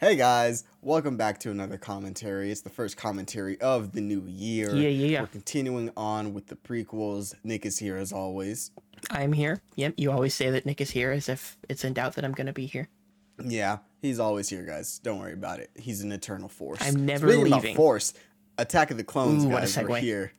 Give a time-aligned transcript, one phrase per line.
[0.00, 2.50] Hey guys, welcome back to another commentary.
[2.50, 4.74] It's the first commentary of the new year.
[4.74, 5.20] Yeah, yeah, yeah.
[5.20, 7.34] We're continuing on with the prequels.
[7.44, 8.70] Nick is here as always.
[9.10, 9.60] I'm here.
[9.76, 12.32] Yep, you always say that Nick is here as if it's in doubt that I'm
[12.32, 12.88] going to be here.
[13.44, 15.00] Yeah, he's always here, guys.
[15.00, 15.68] Don't worry about it.
[15.78, 16.78] He's an eternal force.
[16.80, 17.76] I'm never Speaking about leaving.
[17.76, 18.14] force.
[18.56, 20.32] Attack of the Clones, Ooh, what a guys, we're here.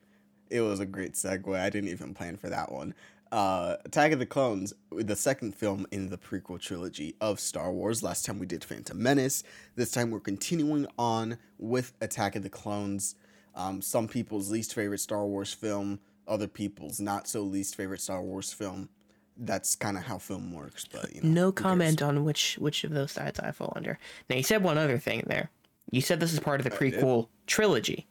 [0.49, 1.55] It was a great segue.
[1.55, 2.95] I didn't even plan for that one.
[3.31, 8.03] Uh, Attack of the Clones, the second film in the prequel trilogy of Star Wars.
[8.03, 9.43] Last time we did Phantom Menace.
[9.75, 13.15] This time we're continuing on with Attack of the Clones.
[13.55, 18.21] Um, some people's least favorite Star Wars film, other people's not so least favorite Star
[18.21, 18.89] Wars film.
[19.37, 21.29] That's kind of how film works, but you know.
[21.29, 21.63] No who cares?
[21.63, 23.97] comment on which which of those sides I fall under.
[24.29, 25.49] Now you said one other thing there.
[25.89, 28.07] You said this is part of the prequel trilogy.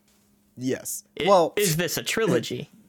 [0.57, 1.05] Yes.
[1.21, 2.71] I- well, is this a trilogy?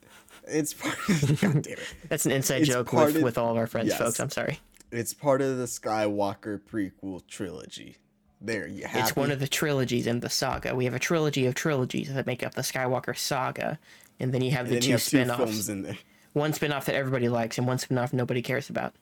[0.47, 0.95] it's part.
[1.41, 1.79] God damn it.
[2.09, 3.97] That's an inside It's joke with, of- with all of our friends, Yes.
[3.97, 4.19] folks.
[4.19, 4.59] I'm sorry.
[4.91, 7.97] It's part of the Skywalker prequel trilogy.
[8.41, 10.75] There, you have It's one of the trilogies in the saga.
[10.75, 13.77] We have a trilogy of trilogies that make up the Skywalker saga,
[14.19, 15.37] and then you have the two you have spin-offs.
[15.37, 15.97] films in there.
[16.33, 18.93] One spin-off that everybody likes, and one spin-off nobody cares about.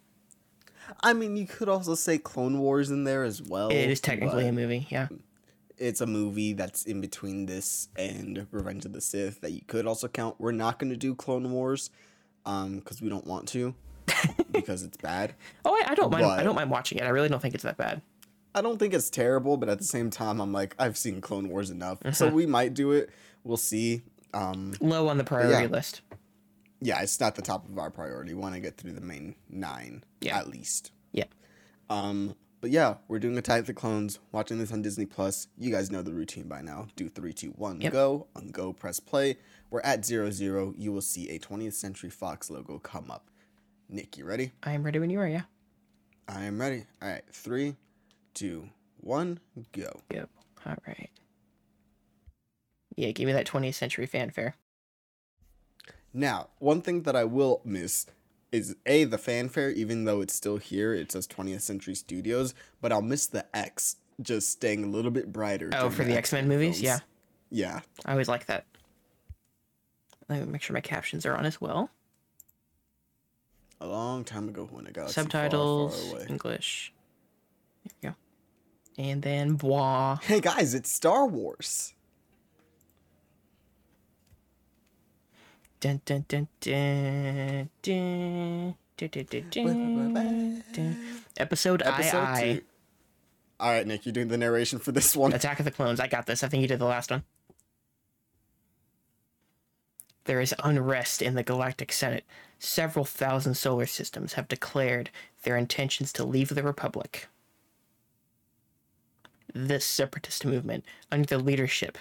[1.01, 3.69] I mean, you could also say Clone Wars in there as well.
[3.69, 5.07] It is technically a movie, yeah.
[5.79, 9.85] It's a movie that's in between this and Revenge of the Sith that you could
[9.87, 10.35] also count.
[10.39, 11.89] We're not going to do Clone Wars,
[12.45, 13.73] um, because we don't want to,
[14.51, 15.33] because it's bad.
[15.65, 16.25] Oh, I, I don't mind.
[16.25, 17.03] I don't mind watching it.
[17.03, 18.01] I really don't think it's that bad.
[18.55, 21.49] I don't think it's terrible, but at the same time, I'm like, I've seen Clone
[21.49, 22.13] Wars enough, Mm-hmm.
[22.13, 23.09] so we might do it.
[23.43, 24.01] We'll see.
[24.33, 25.69] Um, Low on the priority yeah.
[25.69, 26.01] list.
[26.81, 28.33] yeah, it's not the top of our priority.
[28.33, 30.37] We want to get through the main nine, Yeah.
[30.39, 30.91] at least.
[31.11, 31.25] Yeah.
[31.89, 35.47] Um, but yeah, we're doing Attack of the Clones, watching this on Disney Plus.
[35.57, 36.87] You guys know the routine by now.
[36.95, 37.91] Do three, two, one, Yep.
[37.93, 38.27] go.
[38.35, 39.37] On go, press play.
[39.69, 40.73] We're at zero zero.
[40.77, 43.29] You will see a 20th Century Fox logo come up.
[43.87, 44.51] Nick, you ready?
[44.63, 45.43] I am ready when you are, yeah.
[46.27, 46.85] I am ready.
[47.01, 47.75] All right, three,
[48.33, 49.39] two, one,
[49.71, 50.01] go.
[50.11, 50.29] Yep.
[50.65, 51.09] All right.
[52.95, 54.55] Yeah, give me that 20th century fanfare.
[56.13, 58.05] Now, one thing that I will miss
[58.51, 60.93] is a the fanfare, even though it's still here.
[60.93, 65.31] It says 20th Century Studios, but I'll miss the X just staying a little bit
[65.31, 65.69] brighter.
[65.73, 66.81] Oh, for the X Men movies?
[66.81, 66.99] Yeah.
[67.49, 67.81] Yeah.
[68.05, 68.65] I always like that.
[70.27, 71.89] Let me make sure my captions are on as well.
[73.81, 76.27] A long time ago when I got Subtitles, Far, far.
[76.29, 76.93] English.
[77.85, 78.15] There we go.
[79.01, 80.17] And then bois.
[80.21, 81.93] Hey guys, it's Star Wars.
[85.79, 86.49] Dun, dun, dun.
[91.37, 92.61] Episode, Episode I, two.
[92.61, 92.61] I.
[93.61, 95.31] All right, Nick, you're doing the narration for this one.
[95.31, 96.01] Attack of the Clones.
[96.01, 96.43] I got this.
[96.43, 97.23] I think you did the last one.
[100.25, 102.25] There is unrest in the Galactic Senate.
[102.59, 105.09] Several thousand solar systems have declared
[105.43, 107.27] their intentions to leave the Republic.
[109.53, 111.97] This separatist movement, under the leadership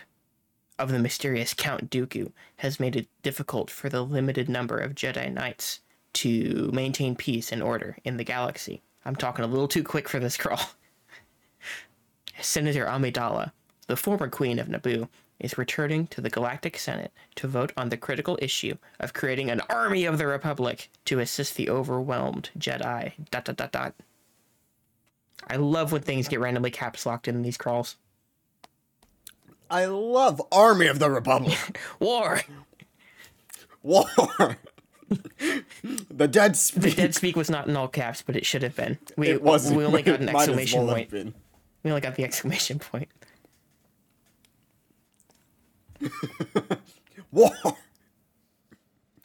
[0.79, 5.33] of the mysterious Count Dooku, has made it difficult for the limited number of Jedi
[5.33, 5.81] Knights
[6.15, 8.83] to maintain peace and order in the galaxy.
[9.05, 10.61] I'm talking a little too quick for this crawl.
[12.41, 13.53] Senator Amidala,
[13.87, 15.09] the former queen of Naboo,
[15.41, 19.61] is returning to the Galactic Senate to vote on the critical issue of creating an
[19.69, 23.13] army of the Republic to assist the overwhelmed Jedi.
[23.31, 23.95] Dot dot dot dot.
[25.49, 27.97] I love when things get randomly caps locked in these crawls.
[29.71, 31.79] I love Army of the Republic.
[32.01, 32.41] War.
[33.83, 34.57] War.
[36.11, 36.83] the dead speak.
[36.83, 38.99] The dead speak was not in all caps, but it should have been.
[39.17, 39.77] We it wasn't.
[39.77, 41.35] we only got an it might as exclamation well point.
[41.83, 43.09] We only got the exclamation point.
[47.33, 47.51] War.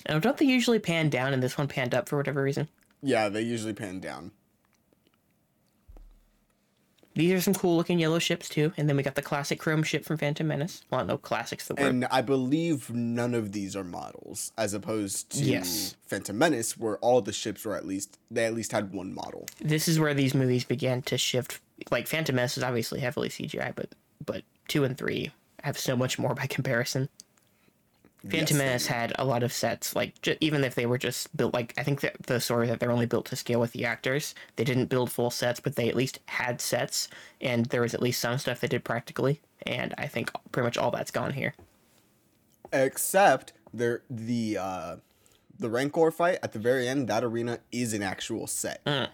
[0.09, 2.68] Oh, don't they usually pan down and this one panned up for whatever reason?
[3.02, 4.32] Yeah, they usually pan down.
[7.16, 9.84] These are some cool looking yellow ships too, and then we got the classic chrome
[9.84, 10.81] ship from Phantom Menace.
[10.90, 11.85] Well, no, classic's the word.
[11.88, 15.96] And I believe none of these are models, as opposed to Yes.
[16.07, 19.47] Phantom Menace, where all the ships were at least they at least had one model.
[19.62, 21.59] this is where these movies began to shift.
[21.91, 23.90] Like Phantom Menace is obviously heavily CGI, but
[24.26, 25.32] but two and three
[25.64, 27.09] have so much more by comparison.
[28.29, 31.35] Phantom Yes, Menace had a lot of sets, like ju- even if they were just
[31.35, 33.84] built, like I think that the story that they're only built to scale with the
[33.84, 34.34] actors.
[34.55, 37.09] They didn't build full sets, but they at least had sets,
[37.41, 39.41] and there was at least some stuff they did practically.
[39.64, 41.53] And I think pretty much all that's gone here.
[42.72, 44.96] Except there the uh
[45.59, 48.84] the Rancor fight at the very end, that arena is an actual set.
[48.85, 49.09] Mm.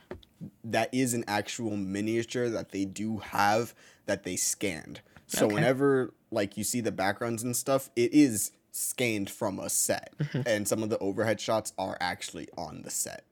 [0.64, 3.74] That is an actual miniature that they do have
[4.06, 5.02] that they scanned.
[5.28, 5.56] So Okay.
[5.56, 10.14] whenever like you see the backgrounds and stuff, it is scanned from a set.
[10.18, 10.42] Mm-hmm.
[10.46, 13.24] And some of the overhead shots are actually on the set.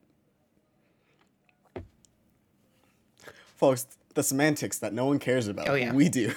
[3.56, 5.68] Folks, the semantics that no one cares about.
[5.70, 5.92] Oh, yeah.
[5.94, 6.34] we do.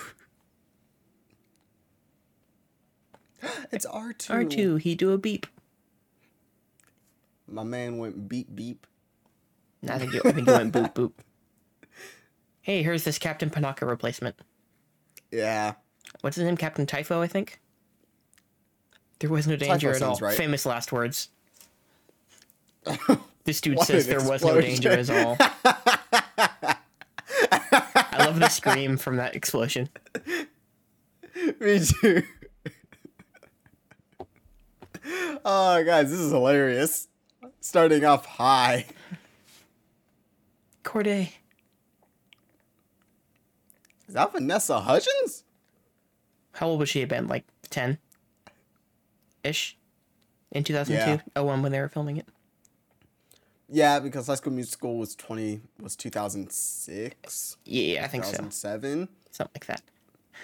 [3.73, 4.33] it's R two.
[4.33, 5.47] R two, he do a beep.
[7.47, 8.87] My man went beep beep.
[9.89, 11.13] I think you, I think you went boop boop.
[12.63, 14.37] Hey, here's this Captain Panaka replacement.
[15.33, 15.75] Yeah.
[16.23, 16.57] What's his name?
[16.57, 17.61] Captain Typho, I think.
[19.21, 20.17] There was no danger at all.
[20.19, 20.37] right.
[20.37, 21.29] Famous last words.
[23.45, 25.37] This dude What says there was no danger at all.
[25.41, 26.77] I
[28.19, 29.89] love the scream from that explosion.
[31.59, 32.23] Me too.
[35.45, 37.09] oh, guys, this is hilarious.
[37.61, 38.85] Starting off high.
[40.85, 41.33] Cordé.
[44.07, 45.45] Is that Vanessa Hudgens?
[46.53, 47.27] How old would she have been?
[47.27, 47.97] Like 10
[49.45, 49.77] ish?
[50.53, 51.11] In 2002?
[51.11, 51.21] Yeah.
[51.37, 52.27] Oh, one when they were filming it.
[53.69, 58.33] Yeah, because High School Musical was twenty was two thousand six, Yeah, I think so.
[58.33, 59.09] thousand seven.
[59.31, 59.83] Something like that.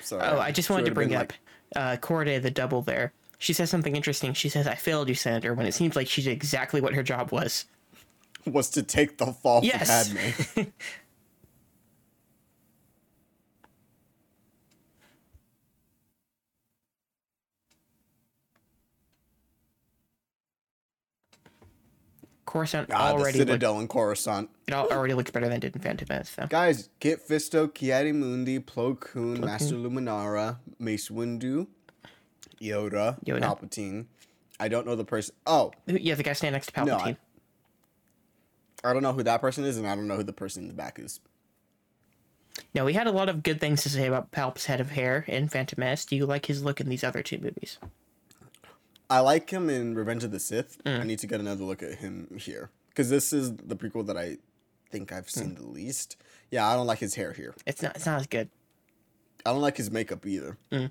[0.02, 1.32] So Oh, I just wanted to bring up
[1.74, 3.12] uh, Cordé, the double there.
[3.38, 4.32] She says something interesting.
[4.32, 7.02] She says, I failed you, Senator, when it seems like she did exactly what her
[7.02, 7.64] job was.
[8.46, 10.08] was to take the fall Yes.
[10.08, 10.16] for
[10.54, 10.68] Padme.
[22.56, 24.48] Coruscant Ah, the already looked, Citadel in Coruscant.
[24.66, 26.46] it already looks better than it did in Phantom Menace, though.
[26.46, 31.66] Guys, Kit Fisto, Ki-Adi-Mundi, Plo Koon, Plo Master Luminara, Mace Windu,
[32.60, 33.40] Yoda, Yoda.
[33.40, 34.06] Palpatine.
[34.58, 35.34] I don't know the person.
[35.46, 36.86] Oh, Yeah, the guy standing next to Palpatine.
[36.86, 37.16] No, I-
[38.84, 40.68] I don't know who that person is, and I don't know who the person in
[40.68, 41.20] the back is.
[42.74, 45.24] No, we had a lot of good things to say about Palp's head of hair
[45.28, 46.04] in Phantom Menace.
[46.06, 47.78] Do you like his look in these other two movies?
[49.08, 50.82] I like him in Revenge of the Sith.
[50.84, 51.00] Mm.
[51.00, 54.16] I need to get another look at him here because this is the prequel that
[54.16, 54.38] I
[54.90, 55.56] think I've seen Mm.
[55.58, 56.16] the least.
[56.50, 57.54] Yeah, I don't like his hair here.
[57.66, 57.94] It's not.
[57.96, 58.48] It's not as good.
[59.44, 60.58] I don't like his makeup either.
[60.72, 60.90] Mm.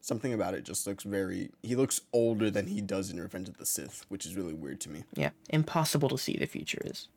[0.00, 1.50] Something about it just looks very.
[1.62, 4.80] He looks older than he does in Revenge of the Sith, which is really weird
[4.82, 5.04] to me.
[5.14, 7.08] Yeah, impossible to see the future is.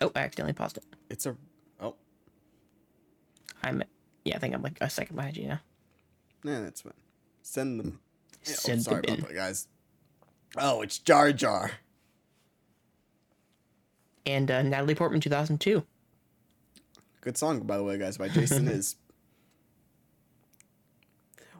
[0.00, 0.84] Oh, I accidentally paused it.
[1.10, 1.36] It's a.
[1.80, 1.94] Oh,
[3.62, 3.82] I'm.
[4.24, 5.60] Yeah, I think I'm like a second behind you now.
[6.44, 6.92] yeah, that's fine.
[7.42, 8.00] Send them.
[8.48, 9.68] Oh, sorry about that, guys.
[10.56, 11.72] Oh, it's Jar Jar.
[14.26, 15.84] And uh, Natalie Portman, 2002.
[17.20, 18.96] Good song, by the way, guys, by Jason is.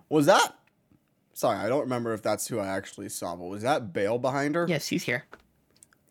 [0.09, 0.55] Was that?
[1.33, 4.55] Sorry, I don't remember if that's who I actually saw, but was that Bail behind
[4.55, 4.67] her?
[4.69, 5.25] Yes, he's here.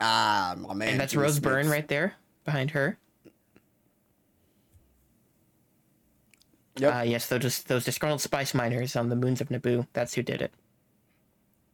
[0.01, 0.89] Ah, my man.
[0.89, 2.97] And that's Rose Byrne right there behind her.
[6.77, 6.95] Yep.
[6.95, 9.85] Uh, yes, those those disgruntled spice miners on the moons of Naboo.
[9.93, 10.51] That's who did it.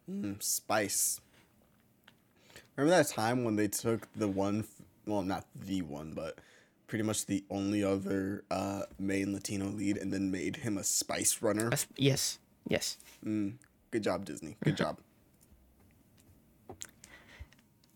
[0.09, 1.19] Mm, Spice.
[2.75, 4.65] Remember that time when they took the one,
[5.05, 6.37] well, not the one, but
[6.87, 11.41] pretty much the only other uh, main Latino lead and then made him a spice
[11.41, 11.71] runner?
[11.97, 12.97] Yes, yes.
[13.23, 14.57] Good job, Disney.
[14.63, 14.99] Good job.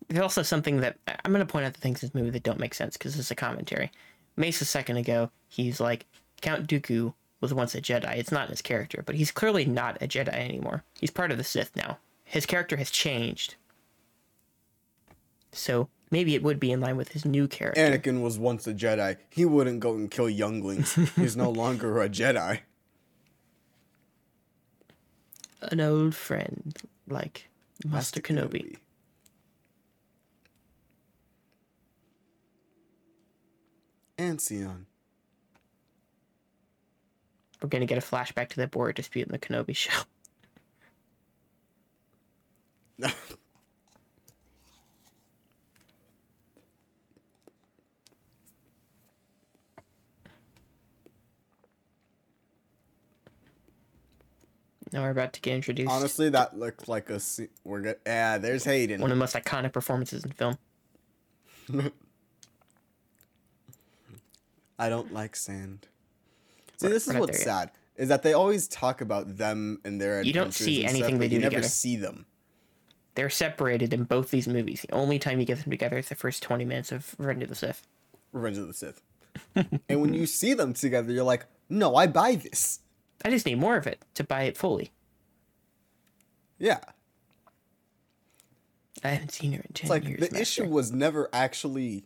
[0.08, 2.44] There's also something that I'm going to point out the things in this movie that
[2.44, 3.92] don't make sense because it's a commentary.
[4.36, 6.06] Mace a second ago, he's like
[6.42, 8.16] Count Dooku was once a Jedi.
[8.16, 10.84] It's not in his character, but he's clearly not a Jedi anymore.
[11.00, 11.98] He's part of the Sith now.
[12.24, 13.56] His character has changed.
[15.52, 17.82] So maybe it would be in line with his new character.
[17.82, 19.18] Anakin was once a Jedi.
[19.30, 20.94] He wouldn't go and kill younglings.
[21.16, 22.60] He's no longer a Jedi.
[25.64, 26.76] An old friend
[27.08, 27.50] like
[27.86, 28.78] Master, Kenobi.
[34.18, 34.86] Ancion.
[37.62, 39.92] We're gonna get a flashback to that board dispute in the Kenobi show.
[54.92, 55.90] Now we're about to get introduced.
[55.90, 57.20] Honestly, that looked like a.
[57.20, 57.98] se- We're good.
[58.06, 59.00] Yeah, there's Hayden.
[59.02, 60.58] one of the most iconic performances in film.
[64.78, 65.88] I don't like sand.
[66.82, 70.22] See, this is what's sad is that they always talk about them and their.
[70.22, 72.26] You don't see anything stuff, they do You never see them.
[73.16, 74.86] They're separated in both these movies.
[74.88, 77.50] The only time you get them together is the first 20 minutes of Revenge of
[77.50, 77.86] the Sith.
[78.32, 79.02] Revenge of the Sith.
[79.90, 82.80] and when you see them together, you're like, no, I buy this.
[83.24, 84.92] I just need more of it to buy it fully.
[86.58, 86.80] Yeah.
[89.04, 90.20] I haven't seen her in 10 It's like years.
[90.20, 90.42] the Master.
[90.42, 92.06] issue was never actually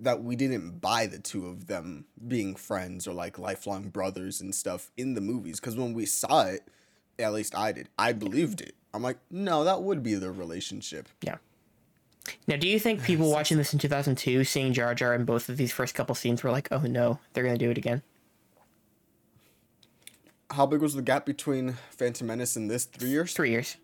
[0.00, 4.54] that we didn't buy the two of them being friends or like lifelong brothers and
[4.54, 5.58] stuff in the movies.
[5.58, 6.68] Because when we saw it,
[7.18, 8.74] at least I did, I believed it.
[8.94, 11.08] I'm like, no, that would be their relationship.
[11.22, 11.36] Yeah.
[12.46, 15.56] Now, do you think people watching this in 2002, seeing Jar Jar in both of
[15.56, 18.02] these first couple scenes, were like, "Oh no, they're gonna do it again"?
[20.50, 22.84] How big was the gap between Phantom Menace and this?
[22.84, 23.32] Three years.
[23.32, 23.76] Three years.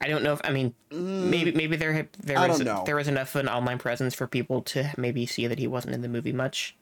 [0.00, 3.34] I don't know if I mean maybe maybe there there I was there was enough
[3.34, 6.32] of an online presence for people to maybe see that he wasn't in the movie
[6.32, 6.74] much,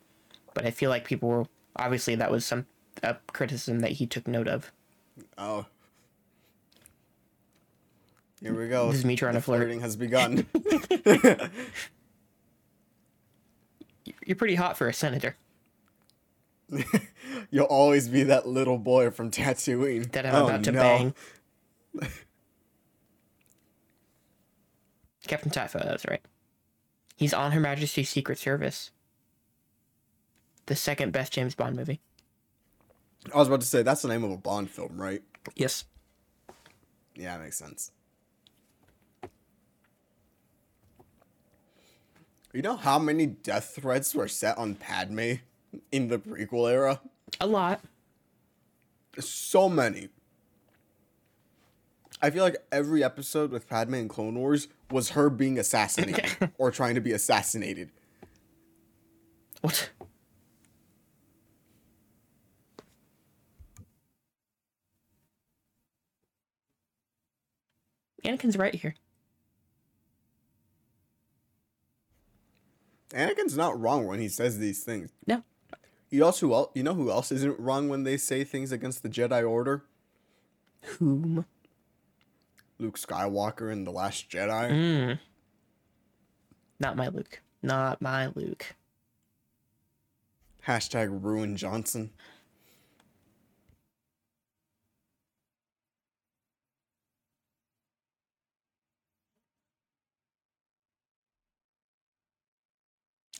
[0.54, 1.46] but I feel like people were
[1.76, 2.66] obviously that was some
[3.02, 4.70] a criticism that he took note of.
[5.36, 5.66] Oh.
[8.40, 8.88] Here we go.
[8.90, 9.58] This is me trying The to flirt.
[9.62, 10.46] Flirting has begun.
[14.24, 15.36] You're pretty hot for a senator.
[17.50, 20.12] You'll always be that little boy from Tatooine.
[20.12, 20.80] that I'm Oh, about to no.
[20.80, 21.14] bang.
[25.28, 26.22] Captain Typho, that's right.
[27.16, 28.90] He's on Her Majesty's Secret Service.
[30.66, 32.00] The second best James Bond movie.
[33.34, 35.22] I was about to say that's the name of a Bond film, right?
[35.56, 35.84] Yes.
[37.14, 37.90] Yeah, that makes sense.
[42.52, 45.34] You know how many death threats were set on Padme
[45.92, 47.00] in the prequel era?
[47.40, 47.80] A lot.
[49.18, 50.08] So many.
[52.20, 56.70] I feel like every episode with Padme and Clone Wars was her being assassinated or
[56.70, 57.90] trying to be assassinated.
[59.60, 59.90] What?
[68.24, 68.94] Anakin's right here.
[73.10, 75.10] Anakin's not wrong when he says these things.
[75.26, 75.42] No.
[76.10, 79.48] You also you know who else isn't wrong when they say things against the Jedi
[79.48, 79.84] Order?
[80.98, 81.46] Whom?
[82.78, 84.70] Luke Skywalker in The Last Jedi.
[84.70, 85.18] Mm.
[86.80, 87.40] Not my Luke.
[87.62, 88.74] Not my Luke.
[90.66, 92.10] Hashtag ruin Johnson.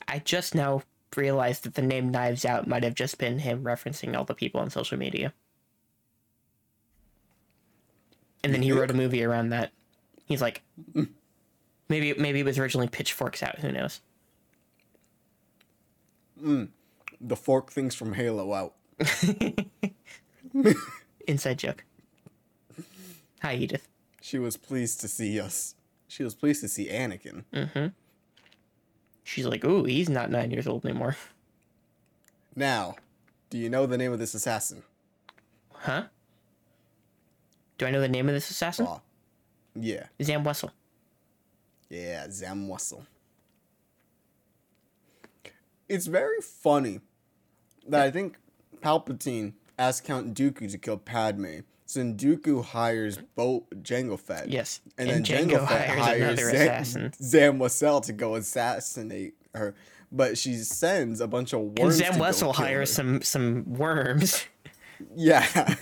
[0.08, 0.82] I just now
[1.14, 4.60] realized that the name Knives Out might have just been him referencing all the people
[4.60, 5.34] on social media.
[8.48, 9.72] And then he wrote a movie around that.
[10.24, 10.62] He's like,
[11.90, 13.58] maybe maybe it was originally Pitchforks Out.
[13.58, 14.00] Who knows?
[17.20, 18.74] The fork things from Halo out.
[21.26, 21.84] Inside joke.
[23.42, 23.86] Hi, Edith.
[24.22, 25.74] She was pleased to see us.
[26.06, 27.44] She was pleased to see Anakin.
[27.52, 27.88] Mm-hmm.
[29.24, 31.16] She's like, ooh, he's not nine years old anymore.
[32.56, 32.96] Now,
[33.50, 34.84] do you know the name of this assassin?
[35.74, 36.04] Huh?
[37.78, 38.86] Do I know the name of this assassin?
[38.86, 39.00] Aw.
[39.74, 40.06] Yeah.
[40.22, 40.70] Zam Wesell.
[41.88, 43.06] Yeah, Zam Wesell.
[45.88, 47.00] It's very funny
[47.86, 48.36] that I think
[48.82, 51.60] Palpatine asked Count Dooku to kill Padme.
[51.86, 54.50] So Dooku hires Bo Jango Fett.
[54.50, 54.80] Yes.
[54.98, 57.12] And, And then Jango Jango, Fett hires hires another Zam, assassin.
[57.22, 59.74] Zam Wesell to go assassinate her.
[60.12, 61.98] But she sends a bunch of And worms.
[61.98, 64.44] to Zam Wesell hires some some worms.
[65.14, 65.46] Yeah.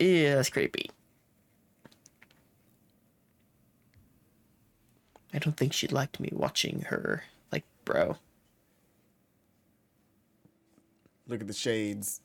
[0.00, 0.90] Yeah, that's creepy.
[5.34, 7.24] I don't think she liked me watching her.
[7.52, 8.16] Like, bro.
[11.28, 12.20] Look at the shades.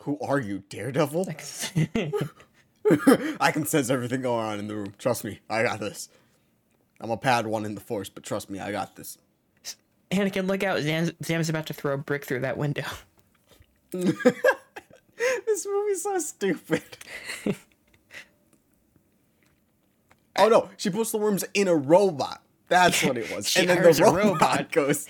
[0.00, 1.28] Who are you, Daredevil?
[3.40, 4.94] I can sense everything going on in the room.
[4.98, 6.08] Trust me, I got this.
[7.00, 9.18] I'm a pad one in the force, but trust me, I got this.
[10.10, 10.80] Anakin, look out.
[10.80, 12.84] Zam, Zam's about to throw a brick through that window.
[15.46, 16.82] This movie's so stupid.
[20.38, 22.42] oh no, she puts the worms in a robot.
[22.68, 23.56] That's what it was.
[23.56, 24.72] And then the robot, robot.
[24.72, 25.06] goes.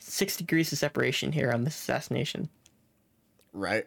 [0.00, 2.48] 6 degrees of separation here on this assassination.
[3.52, 3.86] right.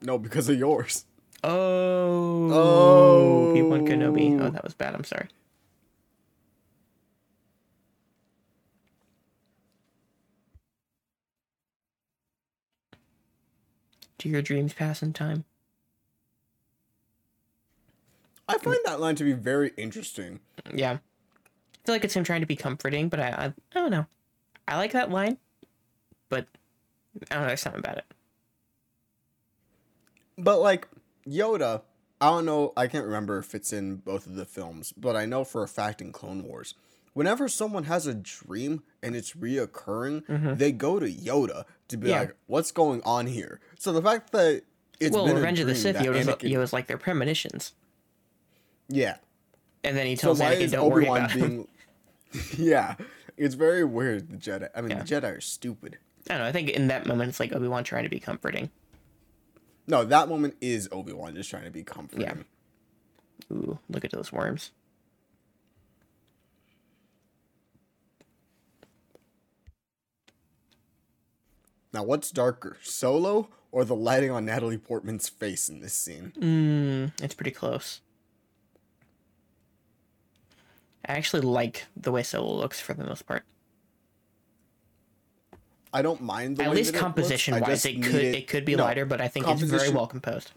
[0.00, 1.04] No, because of yours.
[1.44, 2.50] Oh.
[2.52, 3.52] Oh.
[3.54, 4.40] P1 Kenobi.
[4.40, 4.94] Oh, that was bad.
[4.94, 5.28] I'm sorry.
[14.18, 15.44] Do your dreams pass in time?
[18.48, 20.40] I find that line to be very interesting.
[20.74, 20.92] Yeah.
[20.92, 20.98] I
[21.84, 24.06] feel like it's him trying to be comforting, but I, I, I don't know.
[24.66, 25.38] I like that line,
[26.28, 26.46] but
[27.30, 27.48] I don't know.
[27.48, 28.04] There's something about it.
[30.38, 30.88] But like
[31.26, 31.82] Yoda,
[32.20, 32.72] I don't know.
[32.76, 35.68] I can't remember if it's in both of the films, but I know for a
[35.68, 36.74] fact in Clone Wars,
[37.12, 42.12] whenever someone has a dream and it's reoccurring, they go to Yoda to be Mm-hmm.
[42.12, 42.20] Yeah.
[42.20, 44.62] like, "What's going on here?" So the fact that
[45.00, 47.72] It's well, been a Revenge of the Sith, Yoda's, Anakin- Yoda's like their premonitions.
[48.88, 49.16] Yeah.
[49.84, 51.68] And then he So tells why Anakin, is don't worry Obi Wan about being?
[52.58, 52.94] yeah,
[53.36, 54.28] it's very weird.
[54.30, 54.68] The Jedi.
[54.74, 55.02] I mean, Yeah.
[55.02, 55.98] the Jedi are stupid.
[56.28, 56.46] I don't know.
[56.48, 58.70] I think in that moment, it's like Obi Wan trying to be comforting.
[59.88, 62.26] No, that moment is Obi Wan just trying to be comforting.
[62.26, 62.34] Yeah.
[63.50, 64.70] Ooh, look at those worms.
[71.90, 76.32] Now, what's darker, Solo or the lighting on Natalie Portman's face in this scene?
[76.38, 78.02] Mm, it's pretty close.
[81.06, 83.44] I actually like the way Solo looks for the most part.
[85.92, 88.46] I don't mind the At way least that it looks, composition wise, it could it
[88.48, 90.52] could be no, lighter, but I think it's very well composed.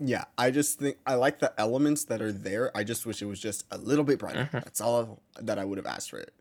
[0.00, 2.76] Yeah, I just think I like the elements that are there.
[2.76, 4.44] I just wish it was just a little bit brighter.
[4.44, 4.58] Mm-hmm.
[4.58, 6.32] That's all that I would have asked for it.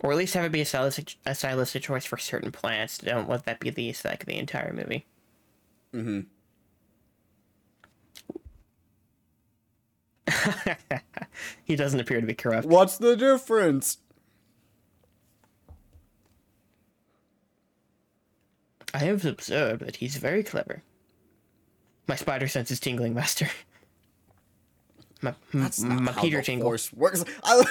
[0.00, 2.98] Or at least have it be a stylistic a stylistic choice for certain plants.
[2.98, 5.06] Don't let that be the aesthetic of the entire movie.
[5.94, 6.20] Mm-hmm.
[11.64, 12.66] He doesn't appear to be corrupt.
[12.66, 13.98] What's the difference?
[18.96, 20.82] I have observed that he's very clever.
[22.06, 23.46] My spider sense is tingling, master.
[25.20, 26.68] My, That's not my Peter tingle.
[26.68, 27.22] Force works.
[27.44, 27.62] I,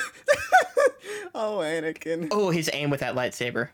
[0.53, 0.89] oh,
[1.35, 2.27] oh, Anakin.
[2.29, 3.69] Oh, his aim with that lightsaber.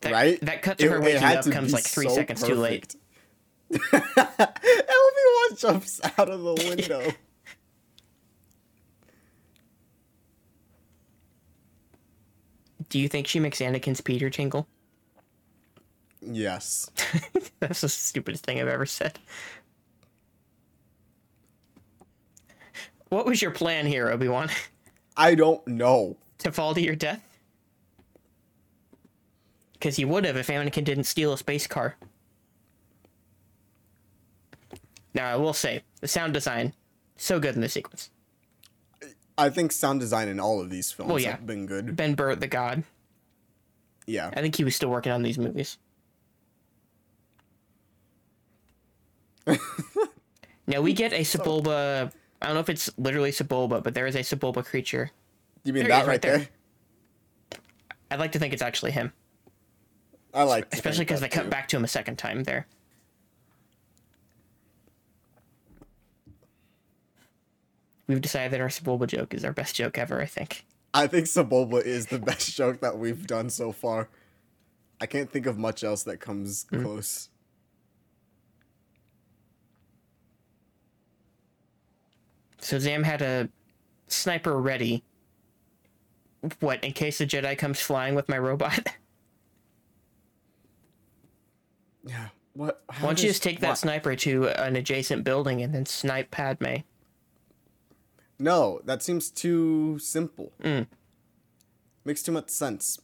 [0.00, 0.40] That, right?
[0.40, 2.94] That cut to It- her waking up comes like three so seconds too late.
[3.70, 4.16] perfect.
[4.64, 7.10] Obi-Wan jumps out of the window.
[12.88, 14.66] Do you think she makes Anakin's Peter tingle?
[16.26, 16.90] Yes.
[17.60, 19.18] That's the stupidest thing I've ever said.
[23.08, 24.48] What was your plan here, Obi Wan?
[25.16, 26.16] I don't know.
[26.38, 27.22] to fall to your death?
[29.74, 31.96] Because you would have if Anakin didn't steal a space car.
[35.14, 36.72] Now, I will say, the sound design,
[37.16, 38.10] so good in the sequence.
[39.38, 41.32] I think sound design in all of these films Well, yeah.
[41.32, 41.94] have been good.
[41.94, 42.82] Ben Burtt, the god,
[44.06, 44.30] Yeah.
[44.34, 45.78] I think he was still working on these movies.
[50.66, 52.12] now, we get a Sebulba.
[52.40, 55.10] I don't know if it's literally Sebulba, but there is a Sebulba creature.
[55.64, 56.38] You mean There he that right right there.
[56.38, 56.48] there?
[58.10, 59.12] I'd like to think it's actually him,
[60.32, 62.66] I like especially because they that cut back to him a second time there.
[68.06, 70.64] We've decided that our Sebulba joke is our best joke ever, I think.
[70.92, 74.08] I think Sebulba is the best joke that we've done so far.
[75.00, 76.82] I can't think of much else that comes Mm.
[76.82, 77.28] close.
[82.64, 83.50] So Zam had a
[84.08, 85.04] sniper ready.
[86.60, 88.88] What, in case the Jedi comes flying with my robot?
[92.06, 92.28] Yeah.
[92.52, 92.82] What?
[92.86, 96.82] Why don't you just take that sniper to an adjacent building and then snipe Padme?
[98.38, 100.52] No, that seems too simple.
[100.62, 100.86] Mm.
[102.04, 103.00] Makes too much sense.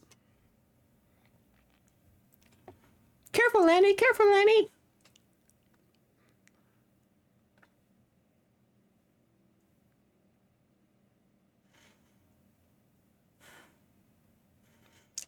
[3.31, 3.95] Careful, Lanny!
[3.95, 4.69] Careful, Lanny!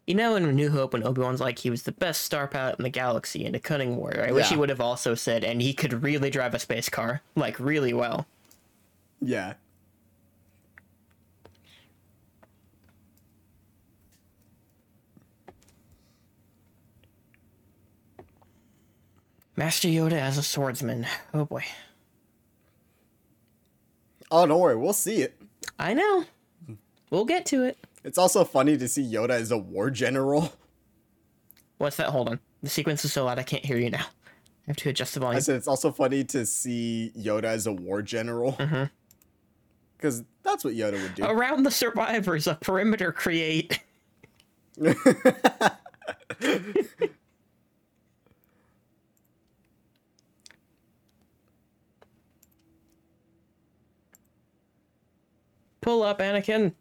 [0.06, 2.78] You know, in New Hope, when Obi Wan's like he was the best star pilot
[2.78, 5.62] in the galaxy and a cunning warrior, I wish he would have also said, and
[5.62, 8.28] he could really drive a space car, like really well.
[9.22, 9.54] Yeah.
[19.56, 21.08] Master Yoda as a swordsman.
[21.34, 21.64] Oh boy.
[24.30, 25.40] Oh, don't worry, we'll see it.
[25.80, 26.26] I know.
[27.10, 27.78] We'll get to it.
[28.04, 30.54] It's also funny to see Yoda as a war general.
[31.78, 32.10] What's that?
[32.10, 32.40] Hold on.
[32.62, 34.06] The sequence is so loud I can't hear you now.
[34.06, 35.38] I have to adjust the volume.
[35.38, 38.54] I said it's also funny to see Yoda as a war general.
[38.54, 38.86] Mm-hmm.
[39.98, 41.26] Because that's what Yoda would do.
[41.26, 43.80] Around the survivors, a perimeter create.
[55.82, 56.74] Pull up, Anakin.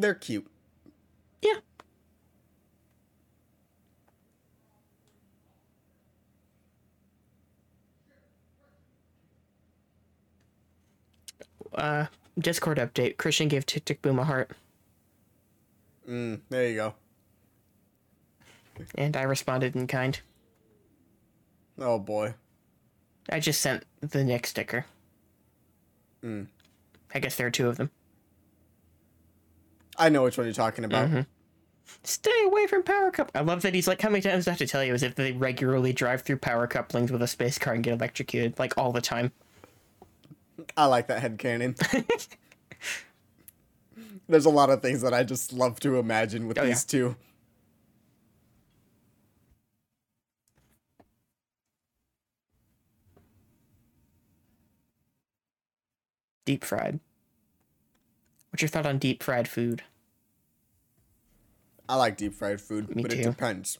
[0.00, 0.46] They're cute.
[1.42, 1.60] Yeah.
[11.74, 12.06] Uh,
[12.38, 13.16] Discord update.
[13.16, 14.50] Christian gave Tick Tick Boom a heart,
[16.08, 16.94] Mm, there you go.
[18.96, 20.18] and I responded in kind.
[21.78, 22.34] Oh boy.
[23.28, 24.86] I just sent the Nick sticker.
[26.24, 26.46] Mm.
[27.14, 27.90] I guess there are two of them.
[30.00, 31.08] I know which one you're talking about.
[31.08, 31.20] Mm-hmm.
[32.04, 33.38] Stay away from power couple.
[33.38, 35.02] I love that he's like, how many times do I have to tell you as
[35.02, 38.78] if they regularly drive through power couplings with a space car and get electrocuted, like
[38.78, 39.32] all the time.
[40.76, 41.76] I like that head headcanon.
[44.28, 47.16] There's a lot of things that I just love to imagine with Oh, these two.
[56.44, 57.00] Deep fried.
[58.50, 59.82] What's your thought on deep fried food?
[61.90, 63.18] I like deep fried food, Me but too.
[63.18, 63.78] it depends.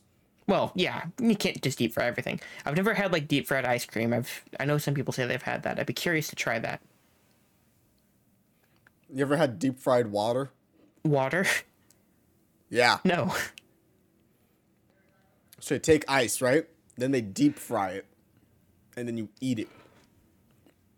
[0.49, 2.41] Well, yeah, you can't just deep fry everything.
[2.67, 4.13] I've never had like deep fried ice cream.
[4.13, 5.79] I've I know some people say they've had that.
[5.79, 6.81] I'd be curious to try that.
[9.15, 10.51] You ever had deep fried water?
[11.05, 11.47] Water?
[12.69, 12.99] Yeah.
[13.05, 13.35] No.
[15.61, 16.67] So you take ice, right?
[16.97, 18.07] Then they deep fry it,
[18.97, 19.69] and then you eat it.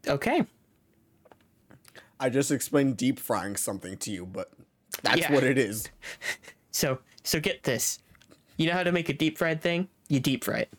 [0.07, 0.45] Okay.
[2.21, 4.51] I just explained deep frying something to you, but
[5.03, 5.33] that's Yeah.
[5.33, 5.89] what it is.
[6.73, 8.01] So so get this.
[8.57, 9.89] You know how to make a deep fried thing?
[10.09, 10.73] You deep fry it.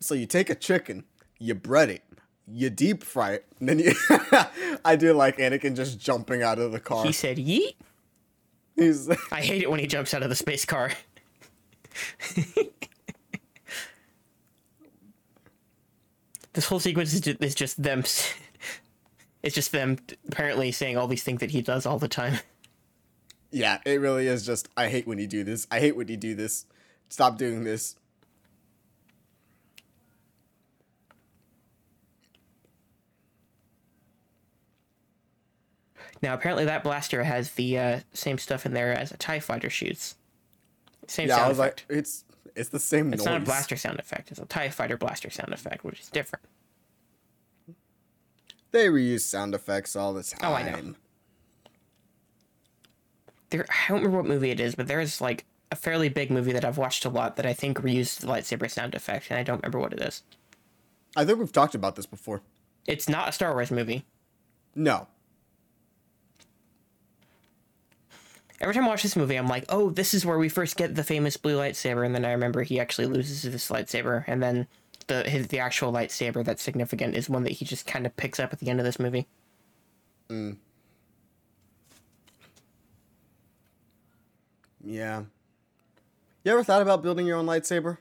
[0.00, 1.04] So you take a chicken,
[1.38, 2.04] you bread it,
[2.46, 3.92] you deep fry it, and then you.
[4.84, 7.04] I do like Anakin just jumping out of the car.
[7.04, 7.74] He said yeet.
[8.76, 10.92] He's I hate it when he jumps out of the space car.
[16.52, 18.04] this whole sequence is just, is just them.
[19.42, 22.38] It's just them apparently saying all these things that he does all the time.
[23.50, 24.68] Yeah, it really is just.
[24.76, 25.66] I hate when you do this.
[25.70, 26.66] I hate when you do this.
[27.08, 27.96] Stop doing this.
[36.22, 39.70] Now, apparently, that blaster has the uh, same stuff in there as a Tie Fighter
[39.70, 40.16] shoots.
[41.06, 41.84] Same Yeah, sound I was effect.
[41.88, 43.32] like, it's it's the same it's noise.
[43.32, 44.30] not a blaster sound effect.
[44.30, 46.44] It's a Tie Fighter blaster sound effect, which is different.
[48.72, 50.40] They reuse sound effects all the time.
[50.42, 50.94] Oh, I know.
[53.50, 56.30] There, I don't remember what movie it is, but there is like a fairly big
[56.30, 59.38] movie that I've watched a lot that I think reused the lightsaber sound effect, and
[59.38, 60.22] I don't remember what it is.
[61.16, 62.42] I think we've talked about this before.
[62.86, 64.04] It's not a Star Wars movie.
[64.74, 65.08] No.
[68.60, 70.94] Every time I watch this movie, I'm like, oh, this is where we first get
[70.94, 74.66] the famous blue lightsaber, and then I remember he actually loses this lightsaber, and then
[75.06, 78.40] the his the actual lightsaber that's significant is one that he just kind of picks
[78.40, 79.26] up at the end of this movie.
[80.28, 80.56] Mm.
[84.88, 85.24] Yeah.
[86.44, 87.98] You ever thought about building your own lightsaber?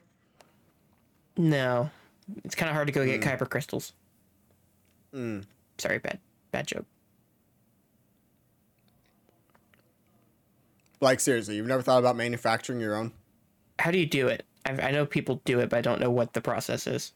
[1.36, 1.90] No,
[2.46, 3.30] it's kind of hard to go get hmm.
[3.30, 3.92] kyber crystals.
[5.14, 5.42] Hmm.
[5.78, 6.20] Sorry, bad
[6.52, 6.86] bad joke.
[11.02, 13.12] Like seriously, you've never thought about manufacturing your own?
[13.80, 14.46] How do you do it?
[14.66, 17.12] I, I know people do it, but I don't know what the process is.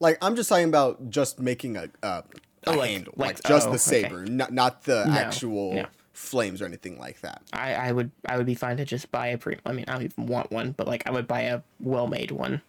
[0.00, 2.24] Like I'm just talking about just making a a, a
[2.66, 4.02] Oh, like- handle, like- like, just oh, the okay.
[4.08, 5.86] saber, not not the actual no.
[6.14, 7.42] Flames or anything like that.
[7.52, 9.58] I, I would I would be fine to just buy a pre.
[9.66, 12.30] I mean, I don't even want one, but like I would buy a well made
[12.30, 12.62] one.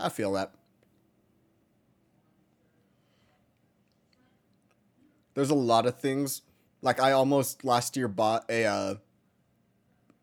[0.00, 0.52] I feel that.
[5.34, 6.42] There's a lot of things.
[6.82, 8.64] Like I almost last year bought a.
[8.64, 8.94] Uh,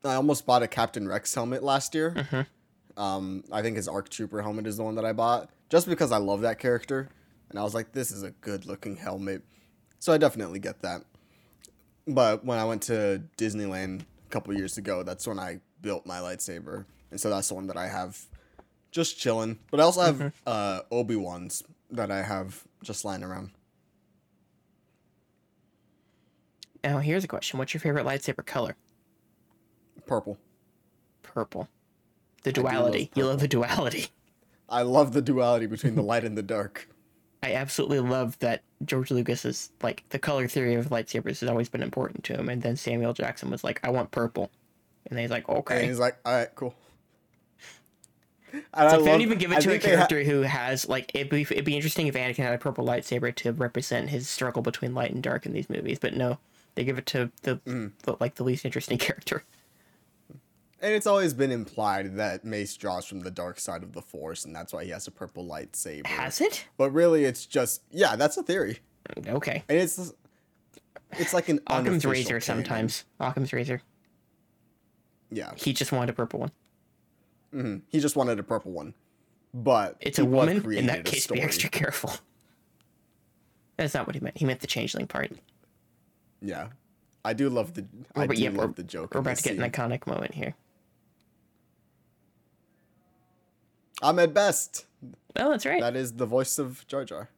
[0.04, 2.12] I almost bought a Captain Rex helmet last year.
[2.12, 3.02] Mm-hmm.
[3.02, 6.12] Um, I think his Arc Trooper helmet is the one that I bought, just because
[6.12, 7.10] I love that character,
[7.50, 9.42] and I was like, this is a good looking helmet,
[9.98, 11.04] so I definitely get that.
[12.08, 16.20] But when I went to Disneyland a couple years ago, that's when I built my
[16.20, 18.18] lightsaber, and so that's the one that I have
[18.92, 19.60] just chilling.
[19.72, 20.28] But I also have Mm-hmm.
[20.46, 23.52] uh, Obi Wan's that I have just lying around.
[26.84, 28.76] Now here's a question: What's your favorite lightsaber color?
[30.06, 30.38] Purple.
[31.22, 31.70] Purple.
[32.44, 33.12] The do love duality.
[33.16, 34.08] You love the duality.
[34.68, 36.90] I love the duality between the light and the dark.
[37.44, 41.70] I absolutely love that George Lucas is like the color theory of lightsabers has always
[41.70, 44.50] been important to him, and then Samuel Jackson was like, "I want purple,"
[45.10, 46.74] and he's like, "Okay," And he's like, all right, cool.
[48.52, 50.42] And It's I they don't even give it I to a they ha- character who
[50.42, 54.10] has like it'd be it'd be interesting if Anakin had a purple lightsaber to represent
[54.10, 56.38] his struggle between light and dark in these movies, but no,
[56.76, 57.92] they give it to the, Mm.
[58.04, 59.44] the like the least interesting character.
[60.84, 64.44] And it's always been implied that Mace draws from the dark side of the Force,
[64.44, 66.06] and that's why he has a purple lightsaber.
[66.06, 66.66] Has it?
[66.78, 68.80] But really, it's just yeah, that's a theory,
[69.26, 69.64] Okay.
[69.70, 70.14] and it's
[71.14, 72.42] it's like an Occam's razor canon.
[72.42, 73.06] sometimes.
[73.20, 73.82] Occam's razor.
[75.32, 76.52] Yeah, He just wanted a purple one.
[77.52, 78.94] hmm he just wanted a purple one,
[79.54, 80.70] but It's a woman.
[80.74, 82.12] In that case, be extra careful.
[83.78, 84.38] That's not what he meant.
[84.38, 85.32] He meant the changeling part.
[86.42, 86.68] Yeah,
[87.24, 89.14] I do love the I do yeah, love we're- the joke.
[89.16, 90.56] We're about to get an iconic moment here.
[94.04, 94.86] Ahmed Best.
[95.38, 95.82] Oh, that's right.
[95.82, 97.30] That is the voice of Jar Jar.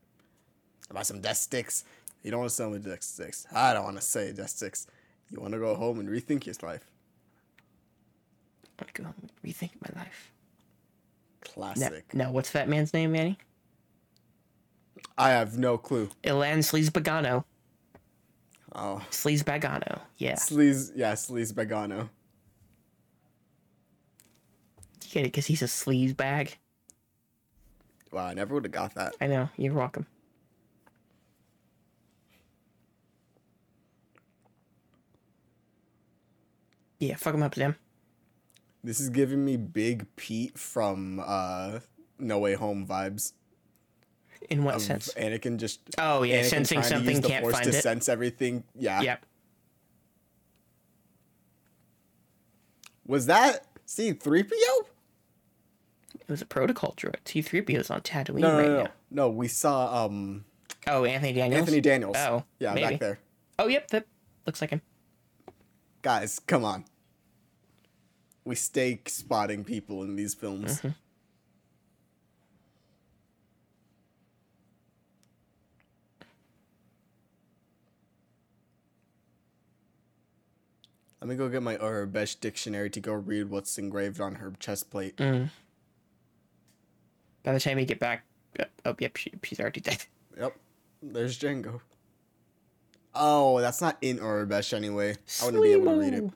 [0.91, 1.83] Buy some death sticks.
[2.23, 3.45] You don't want to sell me death sticks.
[3.53, 4.87] I don't want to say death sticks.
[5.29, 6.85] You want to go home and rethink your life.
[8.79, 10.31] I want to go home and rethink my life.
[11.45, 12.13] Now, Classic.
[12.13, 13.37] now, what's that man's name, Manny?
[15.17, 16.09] I have no clue.
[16.23, 17.43] Elan Sleazebaggano.
[18.73, 19.99] Oh, Sleazebaggano.
[20.17, 20.33] Yeah.
[20.33, 21.99] Sleaze, yeah, Sleaze Begano.
[21.99, 22.09] You
[25.15, 26.57] get it because he's a sleaze bag.
[28.11, 29.15] Wow, I never would have got that.
[29.21, 29.49] I know.
[29.57, 30.05] You're welcome.
[36.99, 37.75] Yeah, fuck him up, Zim.
[38.83, 41.79] This is giving me Big Pete from uh,
[42.19, 43.33] No Way Home vibes.
[44.49, 45.13] In what sense?
[45.15, 45.79] Anakin just.
[45.97, 47.81] Oh, yeah, Anakin sensing something, use the can't Force find to it.
[47.81, 48.63] sense everything.
[48.77, 49.01] Yeah.
[49.01, 49.25] Yep.
[53.07, 54.51] Was that C3PO?
[56.27, 57.17] It was a protocol droid.
[57.25, 58.83] C3PO is on Tatooine No, no, right no, no.
[58.83, 58.91] now.
[59.11, 60.45] No, we saw um
[60.87, 61.59] Oh, Anthony Daniels.
[61.61, 62.15] Anthony Daniels.
[62.17, 62.91] Oh, yeah, maybe.
[62.91, 63.19] back there.
[63.57, 64.05] Oh, yep, that
[64.45, 64.81] looks like him.
[66.01, 66.85] Guys, come on.
[68.43, 70.77] We stay spotting people in these films.
[70.79, 70.89] Mm-hmm.
[81.21, 84.91] Let me go get my Aurebesh dictionary to go read what's engraved on her chest
[84.91, 85.17] plate.
[85.17, 85.49] Mm.
[87.45, 88.25] By the time we get back,
[88.59, 90.03] uh, oh, yep, she, she's already dead.
[90.37, 90.57] Yep.
[91.03, 91.79] There's Jango.
[93.13, 95.15] Oh, that's not in Aurebesh anyway.
[95.41, 96.31] I wouldn't be able to read it.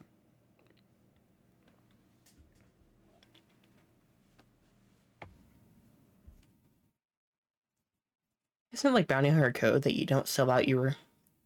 [8.71, 10.95] Isn't it like bounty hunter code that you don't sell out your,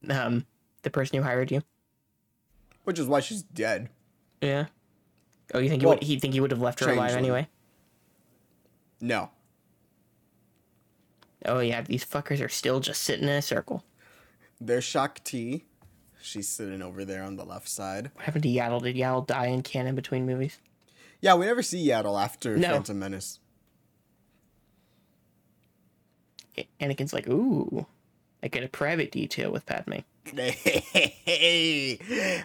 [0.09, 0.45] um,
[0.83, 1.63] the person who hired you?
[2.83, 3.89] Which is why she's dead.
[4.41, 4.65] Yeah.
[5.53, 6.03] Oh, you think you Well, would?
[6.03, 7.47] He think you would have left her alive anyway?
[8.99, 9.31] No.
[11.45, 13.83] Oh yeah, these fuckers are still just sitting in a circle.
[14.61, 15.65] There's Shakti.
[16.21, 18.11] She's sitting over there on the left side.
[18.15, 18.81] What happened to Yaddle?
[18.81, 20.59] Did Yaddle die in canon between movies?
[21.19, 22.69] Yeah, we never see Yaddle after No.
[22.69, 23.39] Phantom Menace.
[26.79, 27.85] Anakin's like, ooh,
[28.41, 29.99] I get a private detail with Padme.
[31.25, 31.99] Hey,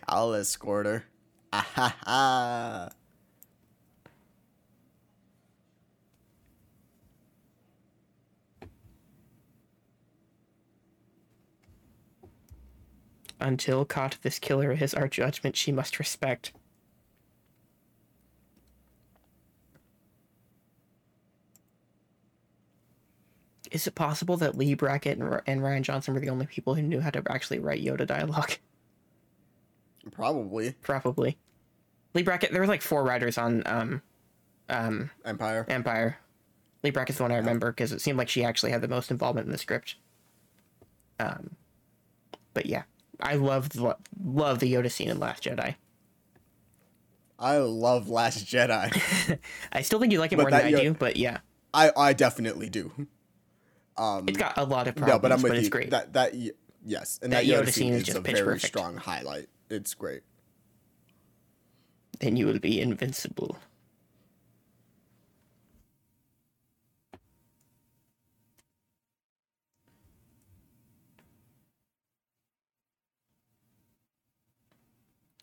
[0.08, 1.04] I'll escort her.
[1.52, 2.88] Ah ha ha.
[13.40, 16.52] Until caught this killer is our judgment she must respect.
[23.70, 26.74] Is it possible that Leigh Brackett and, R- and Rian Johnson were the only people
[26.74, 28.52] who knew how to actually write Yoda dialogue?
[30.10, 31.36] Probably Probably.
[32.14, 34.02] Leigh Brackett, there were like four writers on um,
[34.68, 35.66] um, Empire.
[35.68, 36.18] Empire.
[36.82, 39.10] Leigh Brackett's the one I remember because it seemed like she actually had the most
[39.10, 39.96] involvement in the script.
[41.20, 41.56] Um,
[42.54, 42.84] but yeah,
[43.20, 45.74] I loved the, love the Yoda scene in Last Jedi.
[47.38, 49.38] I love Last Jedi.
[49.72, 51.38] I still think you like it But more than I do, but yeah,
[51.72, 52.92] I I definitely do.
[53.96, 55.70] Um, it's got a lot of problems, no, but I'm with it's you.
[55.70, 55.90] great.
[55.90, 56.34] That that
[56.84, 58.66] yes, and That that, Yoda scene is just a pitch very perfect.
[58.66, 59.48] strong highlight.
[59.70, 60.22] It's great.
[62.20, 63.58] Then you will be invincible.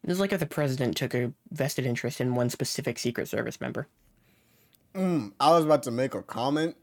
[0.07, 3.87] It's like if the president took a vested interest in one specific Secret Service member.
[4.93, 6.75] Mm, I was about to make a comment,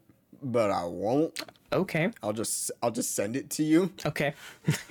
[0.42, 1.40] but I won't.
[1.72, 3.92] Okay, I'll just I'll just send it to you.
[4.04, 4.35] okay.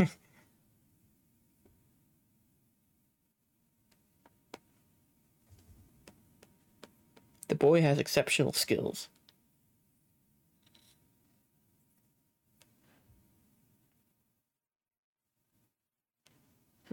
[7.50, 9.10] the boy has exceptional skills.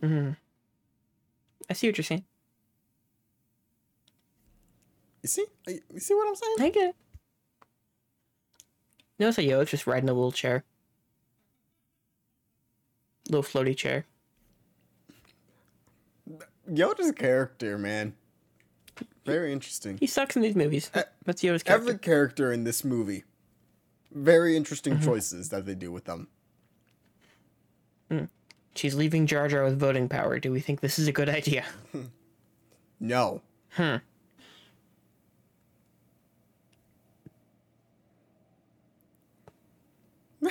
[0.01, 0.33] Hmm.
[1.71, 2.25] I see what you're saying.
[5.23, 5.45] You see?
[5.67, 6.57] You see what I'm saying?
[6.61, 6.97] I get it.
[9.19, 10.65] Notice how Yoda's just riding a little chair.
[13.29, 14.07] Little floaty chair.
[16.71, 18.15] Yoda's character, man.
[19.27, 19.99] Very interesting.
[19.99, 20.91] He sucks in these movies.
[21.25, 21.91] That's Yoda's character.
[21.91, 23.25] Every character in this movie,
[24.13, 25.05] very interesting Mm-hmm.
[25.05, 26.29] choices that they do with them.
[28.79, 30.39] She's leaving Jar Jar with voting power.
[30.39, 31.65] Do we think this is a good idea?
[33.01, 33.43] No.
[33.75, 33.99] Hmm.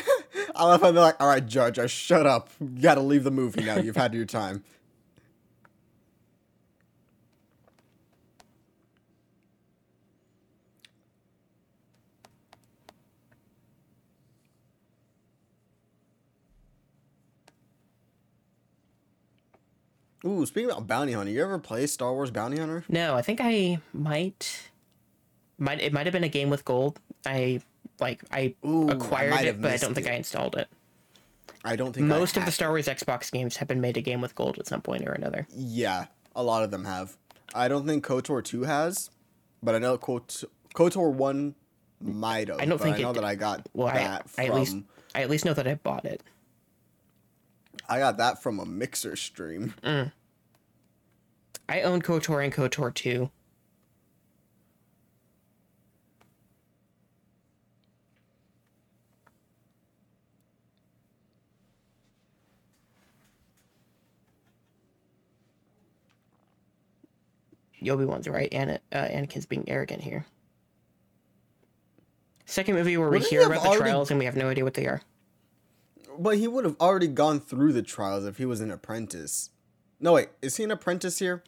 [0.56, 2.50] I love how they're like, all right, Judge, I shut up.
[2.62, 3.76] You gotta leave the movie now.
[3.76, 4.64] You've had your time.
[20.26, 22.84] Ooh, speaking about bounty hunter, you ever play Star Wars Bounty Hunter?
[22.90, 24.70] No, I think I might.
[25.60, 27.00] Might it might have been a game with gold.
[27.26, 27.62] I
[28.00, 30.12] like I Ooh, acquired might it, but I don't think it.
[30.12, 30.68] I installed it.
[31.66, 32.52] I don't think I Most of the.
[32.52, 35.12] Star Wars Xbox games have been made a game with gold at some point or
[35.14, 35.48] another.
[35.56, 37.18] Yeah, a lot of them have.
[37.56, 39.10] I don't think KOTOR 2 has,
[39.64, 40.44] but I know KOT-
[40.76, 41.56] KOTOR 1
[42.02, 42.60] might have.
[42.60, 44.54] I don't think I know it- that I got Well, I, that I from at
[44.60, 44.78] least
[45.16, 46.22] I at least know that I bought it.
[47.90, 49.74] I got that from a mixer stream.
[51.70, 53.30] I own KOTOR and KOTOR 2.
[67.82, 68.52] Yobi one's right.
[68.54, 70.26] Ana, uh, Anakin's being arrogant here.
[72.46, 74.64] Second movie where we Wouldn't hear about the already- trials and we have no idea
[74.64, 75.02] what they are.
[76.20, 79.52] But he would have already gone through the trials if he was an apprentice.
[80.00, 81.44] No, wait, is he an apprentice here?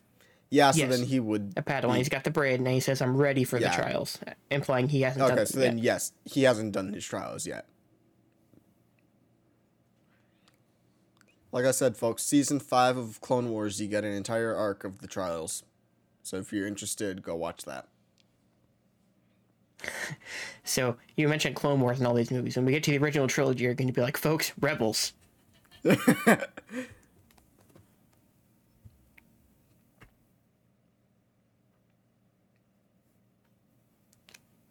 [0.52, 0.98] Yeah, so Yes.
[0.98, 1.54] then he would.
[1.58, 1.98] A Padawan.
[1.98, 3.70] He's got the braid and he says, "I'm ready for Yeah.
[3.76, 4.18] the trials,"
[4.50, 5.84] implying he hasn't Okay, done so then yet.
[5.84, 7.68] yes, he hasn't done his trials yet.
[11.52, 15.00] Like I said, folks, season five of Clone Wars, you get an entire arc of
[15.00, 15.64] the trials.
[16.22, 17.88] So if you're interested, go watch that.
[20.64, 22.56] So you mentioned Clone Wars and all these movies.
[22.56, 25.14] When we get to the original trilogy, you're going to be like, "Folks, rebels."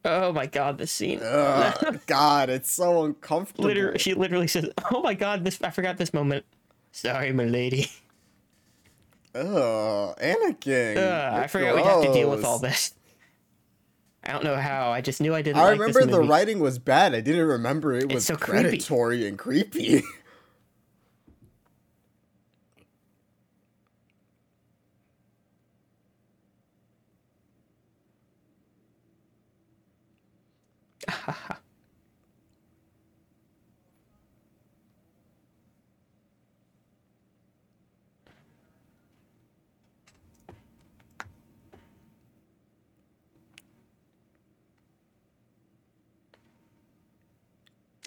[0.04, 1.20] Oh my god, this scene.
[1.22, 3.64] Ugh, God, it's so uncomfortable.
[3.68, 6.44] Literally, she literally says, "Oh my god, this I forgot this moment."
[6.92, 7.88] Sorry, my lady.
[9.34, 10.96] Ugh, Anakin.
[10.96, 12.94] Ugh, I forgot we'd have to deal with all this.
[14.28, 14.92] I don't know how.
[14.92, 15.56] I just knew I didn't.
[15.56, 17.14] I like remember the writing was bad.
[17.14, 18.68] I didn't remember it was so creepy.
[18.68, 20.02] predatory and creepy.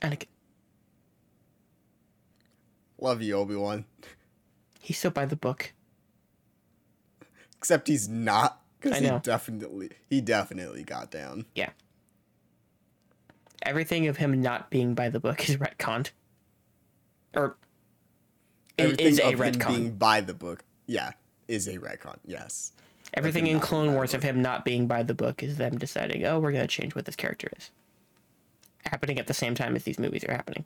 [0.01, 0.27] Anakin.
[2.99, 3.85] Love you, Obi Wan.
[4.79, 5.73] He's so by the book.
[7.57, 11.45] Except he's not, because he definitely he definitely got down.
[11.55, 11.69] Yeah.
[13.63, 16.09] Everything of him not being by the book is retconned.
[17.35, 17.57] Or
[18.77, 19.67] it Everything is a of him retcon.
[19.67, 21.11] being by the book, yeah,
[21.47, 22.17] is a retcon.
[22.25, 22.71] Yes.
[23.13, 26.39] Everything in Clone Wars of him not being by the book is them deciding, oh,
[26.39, 27.69] we're going to change what this character is.
[28.85, 30.65] Happening at the same time as these movies are happening.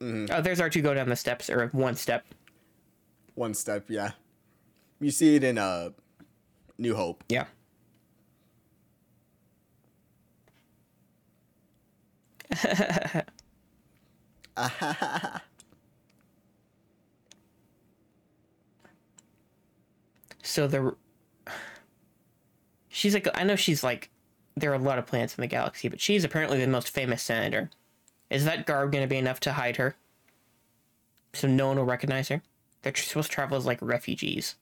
[0.00, 0.34] Mm-hmm.
[0.34, 2.24] Oh, there's R2 go down the steps, or one step.
[3.34, 4.12] One step, yeah.
[5.00, 5.90] You see it in uh,
[6.78, 7.24] New Hope.
[7.28, 7.46] Yeah.
[20.42, 20.94] so the
[22.88, 24.10] she's like I know she's like
[24.56, 27.22] there are a lot of planets in the galaxy, but she's apparently the most famous
[27.22, 27.70] senator.
[28.30, 29.96] Is that garb going to be enough to hide her?
[31.34, 32.42] So no one will recognize her.
[32.82, 34.56] They're supposed to travel as like refugees.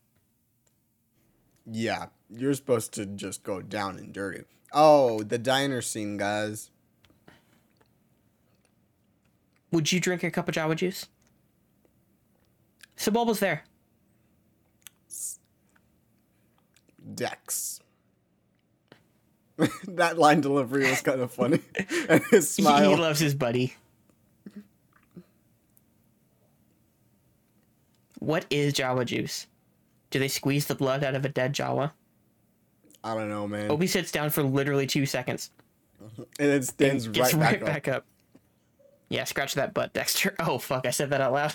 [1.70, 4.44] Yeah, you're supposed to just go down and dirty.
[4.72, 6.70] Oh, the diner scene, guys.
[9.70, 11.06] Would you drink a cup of Jawa juice?
[12.96, 13.64] Sebulba's there.
[17.14, 17.80] Dex.
[19.88, 21.60] that line delivery was kind of funny.
[22.08, 22.90] and his smile.
[22.90, 23.74] he loves his buddy.
[28.18, 29.46] What is Jawa juice?
[30.10, 31.92] Do they squeeze the blood out of a dead Jawa?
[33.02, 33.70] I don't know, man.
[33.70, 35.50] Obi sits down for literally two seconds.
[36.38, 38.06] and it stands Gets right, right, back, back, up.
[39.10, 40.34] Yeah, scratch that butt, Dexter.
[40.40, 41.54] Oh fuck, I said that out loud.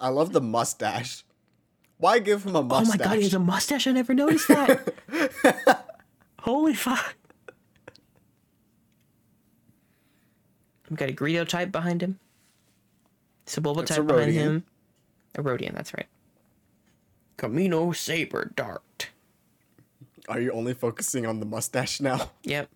[0.00, 1.24] I love the mustache.
[1.98, 2.94] Why give him a mustache?
[2.94, 3.86] oh my god, he has a mustache.
[3.86, 5.86] I never noticed that.
[6.40, 7.14] Holy fuck.
[10.88, 12.18] We've got a Greedo type behind him.
[13.46, 14.64] Sebulba type behind him.
[15.34, 16.06] A Rhodian, that's right.
[17.38, 19.08] Kamino Saber Dart.
[20.28, 22.30] Are you only focusing on the mustache now?
[22.42, 22.68] Yep.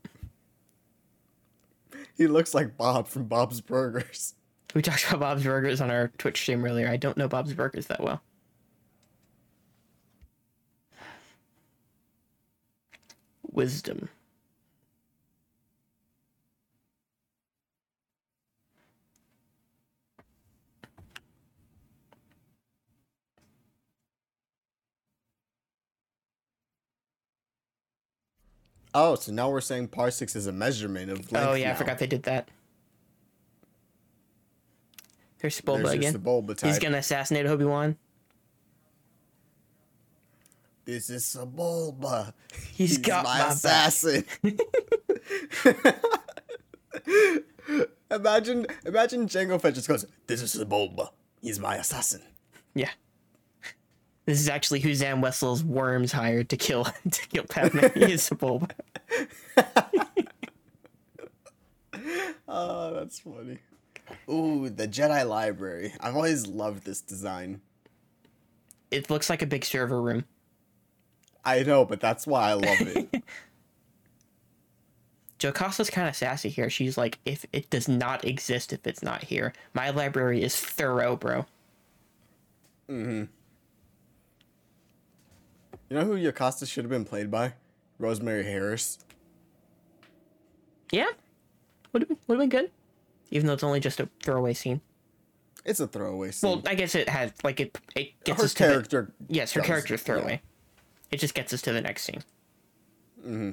[2.16, 4.34] He looks like Bob from Bob's Burgers.
[4.74, 6.88] We talked about Bob's Burgers on our Twitch stream earlier.
[6.88, 8.22] I don't know Bob's Burgers that well.
[13.50, 14.08] Wisdom.
[28.92, 31.48] Oh, so now we're saying parsecs is a measurement of oh, length.
[31.48, 31.72] Oh yeah, now.
[31.72, 32.48] I forgot they did that.
[35.40, 36.12] There's Bulba There's again.
[36.12, 36.68] the bulba type.
[36.68, 37.96] He's gonna assassinate Obi Wan.
[40.84, 42.32] This is Sebulba.
[42.72, 43.52] He's got my back.
[43.52, 44.24] assassin.
[48.10, 51.10] imagine, imagine Jango Fett just goes, "This is Sebulba.
[51.40, 52.22] He's my assassin."
[52.74, 52.90] Yeah.
[54.26, 57.86] This is actually who Zam Wesell's worms hired to kill to kill Padme.
[57.94, 58.68] he is Bulba.
[59.56, 59.62] Oh,
[62.48, 63.58] ah, that's funny.
[64.28, 65.94] Ooh, the Jedi Library.
[66.00, 67.60] I've always loved this design.
[68.90, 70.24] It looks like a big server room.
[71.44, 73.22] I know, but that's why I love it.
[75.38, 76.68] Jocasta's kind of sassy here.
[76.68, 81.16] She's like, if it does not exist, if it's not here, my library is thorough,
[81.16, 81.46] bro.
[82.90, 83.24] Mm-hmm.
[85.88, 87.54] You know who Jocasta should have been played by?
[87.98, 88.98] Rosemary Harris.
[90.92, 91.08] Yeah,
[91.92, 92.70] would have would have been good,
[93.30, 94.80] even though it's only just a throwaway scene.
[95.64, 96.50] It's a throwaway scene.
[96.50, 97.78] Well, I guess it has like it.
[97.94, 99.12] It gets her us to the, character.
[99.28, 100.04] yes, her does- character is yeah.
[100.06, 100.42] throwaway.
[101.10, 102.22] It just gets us to the next scene.
[103.20, 103.52] Mm-hmm.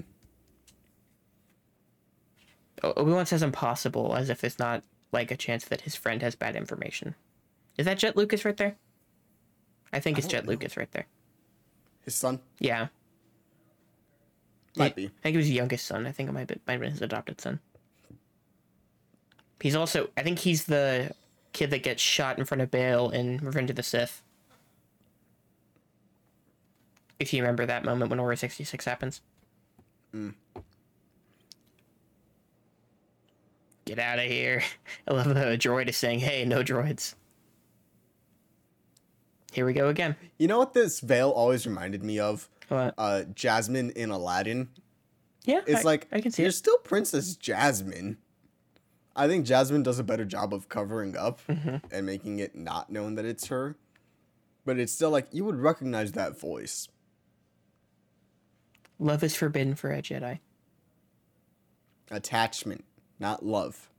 [2.84, 6.36] Obi Wan says impossible, as if it's not like a chance that his friend has
[6.36, 7.16] bad information.
[7.78, 8.76] Is that Jett Lucas right there?
[9.92, 10.52] I think it's don't Jett know.
[10.52, 11.08] Lucas right there.
[12.02, 12.88] His son Yeah,
[14.76, 15.06] might I be.
[15.06, 16.06] I think it was his youngest son.
[16.06, 17.60] I think it might be, might have been his adopted son.
[19.62, 21.12] He's also, I think he's the
[21.54, 24.22] kid that gets shot in front of Bail in Revenge of the Sith.
[27.20, 29.22] If you remember that moment when Order 66 happens.
[33.86, 34.62] Get out of here.
[35.08, 37.16] I love that a droid is saying, hey, no droids.
[39.54, 40.16] Here we go again.
[40.38, 42.48] You know what this veil always reminded me of?
[42.68, 42.94] What?
[42.98, 44.70] Uh, Jasmine in Aladdin.
[45.46, 46.54] Yeah, It's I- like I can see you're it.
[46.54, 48.18] still Princess Jasmine.
[49.18, 51.78] I think Jasmine does a better job of covering up Mm-hmm.
[51.92, 53.76] and making it not known that it's her.
[54.64, 56.88] But it's still like you would recognize that voice.
[59.00, 60.40] Love is forbidden for a Jedi.
[62.12, 62.84] Attachment,
[63.20, 63.90] not love.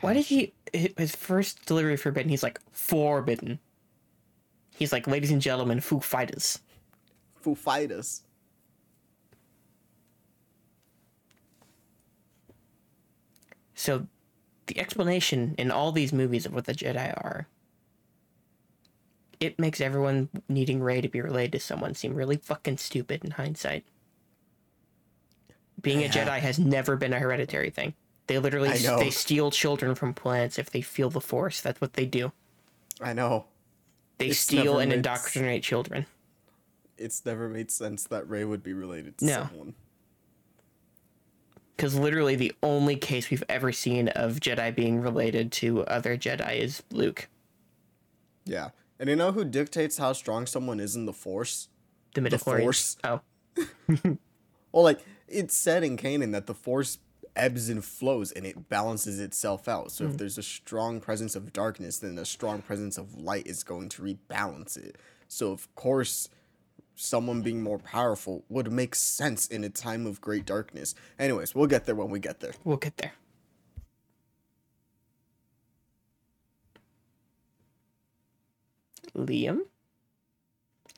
[0.00, 0.52] Why did Compassion.
[0.72, 2.30] he his first delivery forbidden?
[2.30, 3.58] He's like forbidden.
[4.76, 6.58] He's like, ladies and gentlemen, Foo Fighters.
[7.36, 8.22] Foo Fighters?
[13.74, 14.06] So,
[14.66, 17.48] the explanation in all these movies of what the Jedi are,
[19.40, 23.32] it makes everyone needing Rey to be related to someone seem really fucking stupid in
[23.32, 23.84] hindsight.
[25.80, 26.12] Being a Yeah.
[26.12, 27.94] Jedi has never been a hereditary thing.
[28.26, 31.60] They literally they steal children from planets if they feel the Force.
[31.60, 32.32] That's what they do.
[33.00, 33.46] I know.
[34.18, 36.06] They It's steal and made indoctrinate children.
[36.96, 39.48] It's never made sense that Rey would be related to No.
[39.50, 39.74] someone.
[41.76, 46.58] Because literally the only case we've ever seen of Jedi being related to other Jedi
[46.58, 47.28] is Luke,
[48.44, 48.70] Yeah.
[48.98, 51.68] And you know who dictates how strong someone is in the Force?
[52.14, 52.62] the midichlorian.
[52.62, 52.96] Force.
[53.04, 53.20] Oh,
[54.72, 56.98] Well, like it's said in Kanan that the Force
[57.36, 59.92] ebbs and flows and it balances itself out.
[59.92, 60.18] So if mm.
[60.18, 64.02] there's a strong presence of darkness, then a strong presence of light is going to
[64.02, 64.96] rebalance it.
[65.28, 66.28] So of course,
[66.96, 70.94] someone being more powerful would make sense in a time of great darkness.
[71.18, 72.52] Anyways, we'll get there when we get there.
[72.64, 73.12] we'll get there.
[79.16, 79.60] Liam?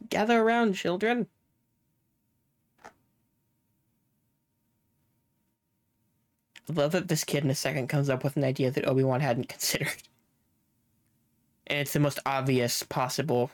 [0.08, 1.26] Gather around, children.
[6.68, 9.04] I love that this kid in a second comes up with an idea that Obi
[9.04, 10.02] Wan hadn't considered.
[11.66, 13.50] And it's the most obvious possible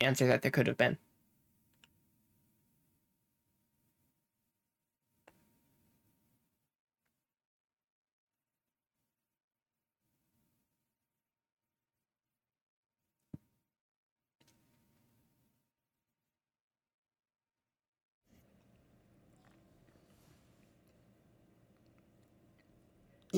[0.00, 0.98] answer that there could have been.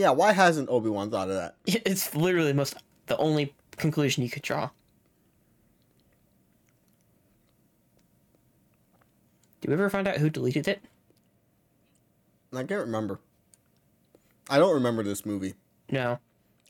[0.01, 1.57] Yeah, why hasn't Obi Wan thought of that?
[1.84, 2.74] It's literally the most
[3.05, 4.70] the only conclusion you could draw.
[9.61, 10.80] Do we ever find out who deleted it?
[12.51, 13.20] I can't remember.
[14.48, 15.53] I don't remember this movie.
[15.90, 16.18] No.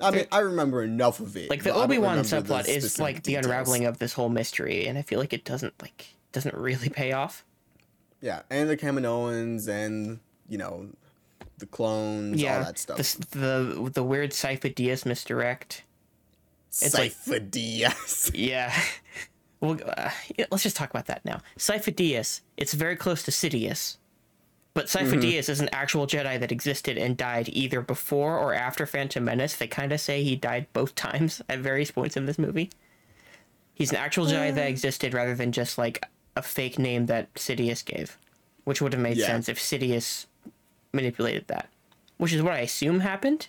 [0.00, 1.50] I mean, I remember enough of it.
[1.50, 3.46] Like the but I don't Obi Wan subplot is like the details.
[3.46, 7.12] unraveling of this whole mystery, and I feel like it doesn't like doesn't really pay
[7.12, 7.44] off.
[8.20, 10.18] Yeah, and the Kaminoans and
[10.48, 10.88] you know
[11.60, 12.96] the clones, yeah, all that stuff.
[12.98, 15.84] The the the weird Cypher Diaz misdirect.
[16.68, 18.30] it's like- Cypher Diaz.
[18.34, 18.74] Yeah.
[19.60, 21.42] Well, uh, yeah, let's just talk about that now.
[21.58, 23.98] Sifo-Dyas, it's very close to Sidious,
[24.72, 29.22] but Sifo-Dyas is an actual Jedi that existed and died either before or after Phantom
[29.22, 29.56] Menace.
[29.56, 32.70] They kind of say he died both times at various points in this movie.
[33.74, 36.02] He's an actual Jedi that existed rather than just like
[36.36, 38.16] a fake name that Sidious gave,
[38.64, 39.26] which would have made Yeah.
[39.26, 40.24] sense if Sidious
[40.92, 41.68] manipulated that,
[42.18, 43.48] which is what I assume happened.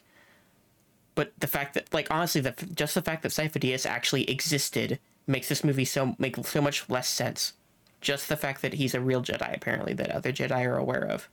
[1.16, 5.50] But the fact that, like, honestly, the just the fact that Sifo-Dyas actually existed makes
[5.50, 7.54] this movie so make so much less sense.
[8.00, 11.30] Just the fact that he's a real Jedi, apparently, that other Jedi are aware of.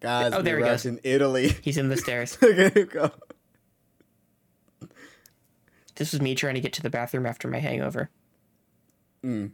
[0.00, 0.86] Guys, Oh, there he goes.
[0.86, 1.56] in Italy.
[1.60, 2.36] He's in the stairs.
[2.36, 3.10] Him go.
[5.96, 8.08] This was me trying to get to the bathroom after my hangover.
[9.22, 9.46] Hmm.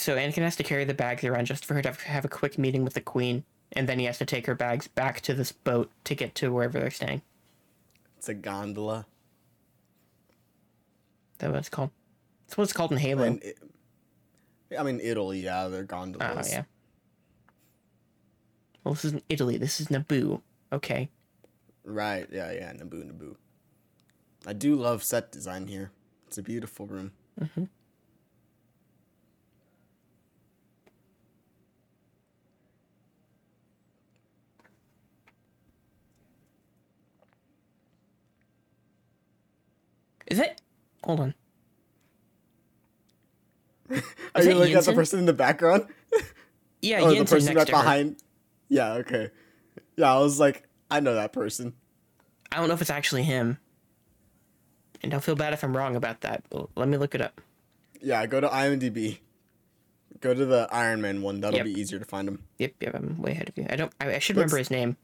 [0.00, 2.56] So Anakin has to carry the bags around just for her to have a quick
[2.56, 5.52] meeting with the Queen, and then he has to take her bags back to this
[5.52, 7.20] boat to get to wherever they're staying.
[8.16, 9.04] It's a gondola.
[11.32, 11.90] Is that what it's called?
[12.46, 13.24] That's what it's called in Halo.
[13.24, 13.58] And it,
[14.78, 16.48] I mean, Italy, yeah, they're gondolas.
[16.48, 16.62] Oh yeah.
[18.82, 19.58] Well, this isn't Italy.
[19.58, 20.40] This is Naboo.
[20.72, 21.10] Okay.
[21.84, 23.36] Right, yeah, yeah, Naboo, Naboo.
[24.46, 25.90] I do love set design here.
[26.26, 27.12] It's a beautiful room.
[27.38, 27.64] Mm-hmm.
[40.30, 40.60] Is it?
[41.04, 41.34] Hold on.
[44.34, 45.86] Are you looking at the person in the background?
[46.82, 48.16] Yeah, or the person right behind?
[48.70, 49.28] Yeah, okay.
[49.98, 51.74] Yeah, I was like, I know that person.
[52.50, 53.58] I don't know if it's actually him.
[55.02, 56.42] And I'll feel bad if I'm wrong about that.
[56.76, 57.42] Let me look it up.
[58.00, 59.18] Yeah, go to IMDb.
[60.22, 61.42] Go to the Iron Man one.
[61.42, 61.66] That'll Yep.
[61.66, 62.44] be easier to find him.
[62.56, 63.66] Yep, yep, I'm way ahead of you.
[63.68, 63.92] I don't.
[64.00, 64.96] I, I should Looks- remember his name.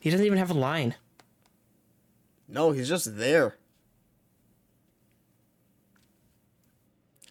[0.00, 0.94] He doesn't even have a line.
[2.52, 3.56] No, he's just there.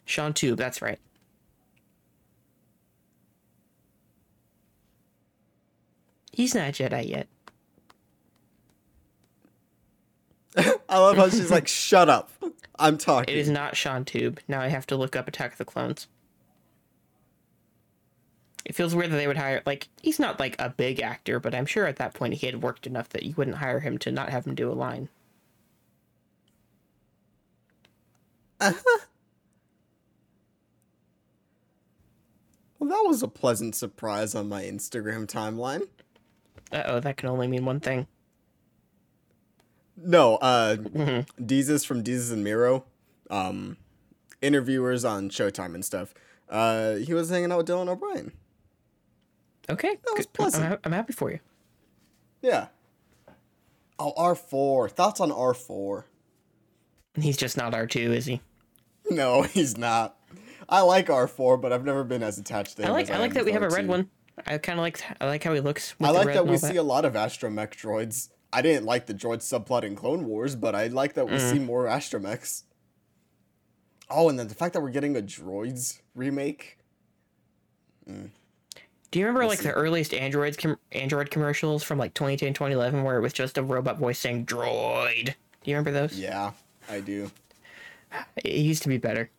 [0.04, 0.98] Shaun Toub, that's right.
[6.34, 7.28] He's not a Jedi yet.
[10.90, 12.32] I love how she's like, shut up.
[12.80, 13.34] I'm talking.
[13.34, 14.40] It is not Shaun Toub.
[14.48, 16.08] Now I have to look up Attack of the Clones.
[18.66, 21.56] It feels weird that they would hire like he's not like a big actor, but
[21.56, 24.12] I'm sure at that point he had worked enough that you wouldn't hire him to
[24.12, 25.10] not have him do a line.
[28.60, 29.00] Uh-huh.
[32.80, 35.84] Well, that was a pleasant surprise on my Instagram timeline.
[36.72, 38.08] Uh oh, that can only mean one thing.
[39.98, 41.44] No, uh, Mm-hmm.
[41.44, 42.86] Desus from Desus and Mero,
[43.30, 43.78] um,
[44.42, 46.14] interviewers on Showtime and stuff.
[46.50, 48.32] Uh, he was hanging out with Dylan O'Brien.
[49.70, 50.66] Okay, That was pleasant.
[50.66, 51.40] I'm, I'm happy for you.
[52.42, 52.68] Yeah.
[54.00, 54.90] Oh, R4.
[54.92, 56.04] Thoughts on R4?
[57.20, 58.42] He's just not R two, is he?
[59.10, 60.18] No, he's not.
[60.70, 63.46] I like R4, but I've never been as attached to I like I like that
[63.46, 64.10] we with have a red one.
[64.46, 66.00] I kind of like I like how he looks.
[66.00, 68.30] With I like that we all see a lot of astromech droids.
[68.54, 71.52] I didn't like the droid subplot in Clone Wars, but I like that we Mm.
[71.52, 72.64] see more astromechs.
[74.10, 76.78] Oh, and then the fact that we're getting a droids remake.
[79.12, 83.18] Do you remember like the earliest Androids com- Android commercials from like 2010, 2011, where
[83.18, 85.26] it was just a robot voice saying "droid"?
[85.26, 86.18] Do you remember those?
[86.18, 86.52] Yeah,
[86.90, 87.30] I do.
[88.38, 89.30] It used to be better.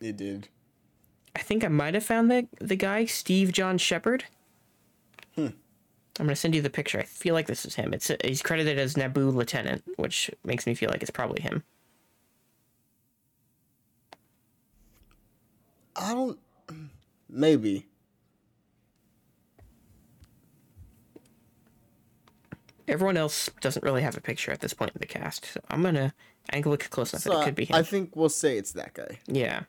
[0.00, 0.48] It did.
[1.36, 4.24] I think I might have found the the guy Steve John Shepherd.
[5.34, 5.48] Hmm.
[6.18, 7.00] I'm gonna send you the picture.
[7.00, 7.92] I feel like this is him.
[7.92, 11.64] It's he's credited as Naboo Lieutenant, which makes me feel like it's probably him.
[15.96, 16.38] I don't.
[17.28, 17.86] Maybe.
[22.86, 25.82] Everyone else doesn't really have a picture at this point in the cast, so I'm
[25.82, 26.12] gonna
[26.50, 27.24] I can look close enough.
[27.24, 27.76] that So it could be him.
[27.76, 29.18] I think we'll say it's that guy.
[29.26, 29.62] Yeah.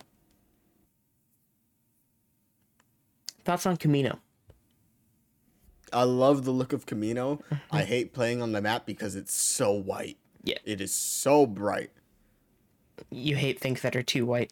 [3.44, 4.20] Thoughts on Kamino?
[5.94, 7.42] I love the look of Kamino.
[7.52, 7.78] I mm-hmm.
[7.88, 10.18] hate playing on the map because it's so white.
[10.44, 10.58] Yeah.
[10.66, 11.92] It is so bright.
[13.12, 14.52] You hate things that are too white.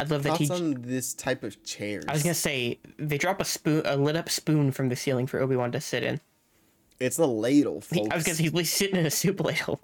[0.00, 0.46] I'd love that he.
[0.46, 2.04] Thoughts on this type of chairs?
[2.08, 5.26] I was gonna say they drop a spoon, a lit up spoon from the ceiling
[5.26, 6.20] for Obi Wan to sit in.
[6.98, 8.08] It's a ladle, folks.
[8.10, 9.80] I was gonna say he's sitting in a soup ladle.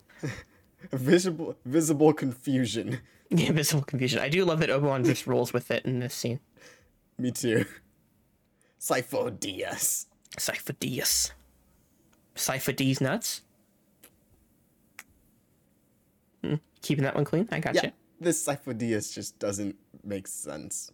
[0.93, 3.01] visible, visible confusion.
[3.29, 4.21] Yeah, visible confusion.
[4.21, 6.39] I do love that Obi Wan just rolls with it in this scene.
[7.19, 7.65] Me too.
[8.81, 10.07] Sifo Diaz.
[10.39, 11.33] Cypher Diaz.
[12.37, 13.41] Cypher D's nuts.
[16.45, 17.49] Hmm, Keeping that one clean.
[17.51, 17.91] I got Yeah,
[18.21, 19.77] this Sifo-Dyas just doesn't
[20.07, 20.93] makes sense.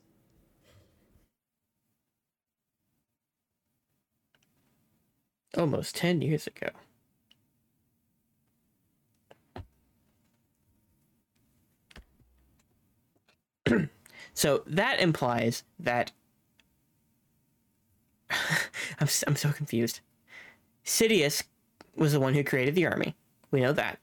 [5.57, 6.71] Almost 10 years ago.
[14.35, 16.13] so that implies that.
[18.31, 20.01] I'm, I'm so confused.
[20.85, 21.43] Sidious
[21.95, 23.15] was the one who created the army.
[23.51, 23.99] We know that.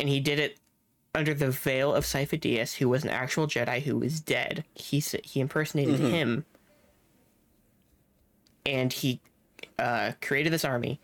[0.00, 0.58] And he did it
[1.14, 4.64] under the veil of Sifo-Dyas, who was an actual Jedi who was dead.
[4.74, 6.44] He, he impersonated him
[8.64, 9.20] and he
[9.78, 11.00] uh, created this army.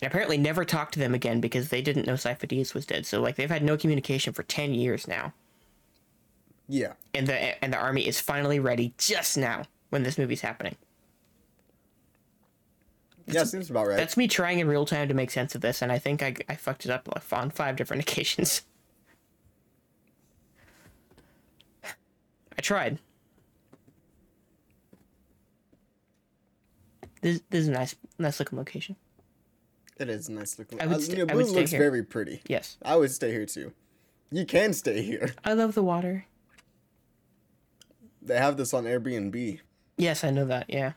[0.00, 3.06] And apparently never talked to them again because they didn't know Sifo-Dyas was dead.
[3.06, 5.32] So like they've had no communication for ten years now,
[6.66, 6.94] Yeah.
[7.14, 10.74] and the and the army is finally ready just now when this movie's happening.
[13.28, 13.96] Yeah, seems about right.
[13.96, 16.34] That's me trying in real time to make sense of this, and I think I,
[16.48, 18.62] I fucked it up on five different occasions.
[22.56, 22.98] I tried.
[27.20, 28.96] This, this is a nice nice looking location.
[29.98, 30.80] It is a nice looking.
[30.80, 31.80] I would uh, sta- I would stay looks here.
[31.80, 32.42] very pretty.
[32.48, 32.76] Yes.
[32.82, 33.72] I would stay here too.
[34.30, 35.34] You can stay here.
[35.44, 36.26] I love the water.
[38.20, 39.60] They have this on Airbnb.
[39.96, 40.66] Yes, I know that.
[40.68, 40.92] Yeah.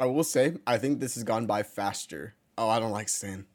[0.00, 2.34] I will say, I think this has gone by faster.
[2.56, 3.46] Oh, I don't like sand.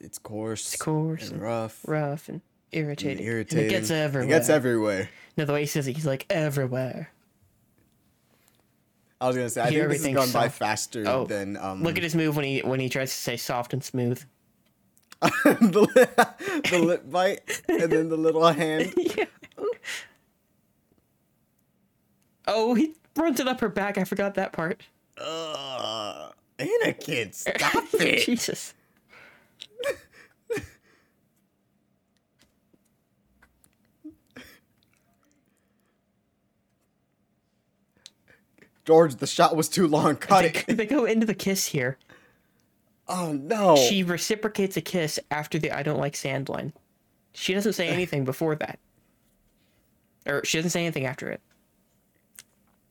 [0.00, 0.74] It's coarse.
[0.74, 1.80] It's coarse and rough.
[1.86, 2.40] rough and
[2.72, 3.24] and irritating.
[3.26, 3.58] irritating.
[3.64, 4.24] And it gets everywhere.
[4.28, 5.08] It gets everywhere.
[5.36, 7.10] no, the way he says it, he's like everywhere.
[9.20, 11.82] I was gonna say, I Hear think this has gone by faster Oh, than um.
[11.82, 14.22] Look at his move when he when he tries to say soft and smooth.
[15.20, 18.92] the, li- the lip bite and then the little hand.
[18.96, 19.24] yeah.
[22.46, 23.98] Oh, he runs it up her back.
[23.98, 24.82] I forgot that part.
[25.20, 26.32] Ugh.
[26.58, 28.24] Anakin, stop it.
[28.24, 28.74] Jesus.
[38.88, 40.16] George, the shot was too long.
[40.16, 40.76] Cut They, it.
[40.78, 41.98] they go into the kiss here.
[43.06, 43.76] Oh no.
[43.76, 46.72] She reciprocates a kiss after the I don't like sand line.
[47.34, 48.78] She doesn't say anything before that.
[50.24, 51.42] Or she doesn't say anything after it.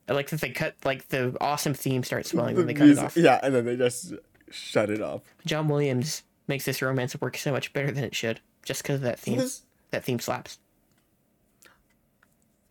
[0.07, 2.89] I like that they cut like the awesome theme starts swelling The when they cut
[2.89, 3.17] it off.
[3.17, 4.13] Yeah, and then they just
[4.51, 5.21] shut it off.
[5.47, 9.01] John Williams makes this romance work so much better than it should, just because of
[9.01, 9.39] that theme.
[9.39, 10.59] This- That theme slaps.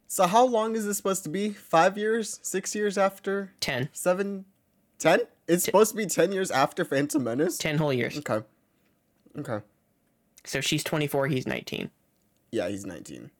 [0.08, 1.50] So how long is this supposed to be?
[1.50, 2.38] Five years?
[2.42, 3.52] Six years after?
[3.60, 3.88] Ten.
[3.92, 4.44] Seven?
[4.98, 5.20] Ten?
[5.48, 7.58] It's supposed to be ten years after Phantom Menace?
[7.58, 8.18] Ten whole years.
[8.18, 8.44] Okay.
[9.38, 9.64] Okay.
[10.44, 11.90] So she's twenty four, he's nineteen.
[12.52, 13.30] Yeah, he's 19.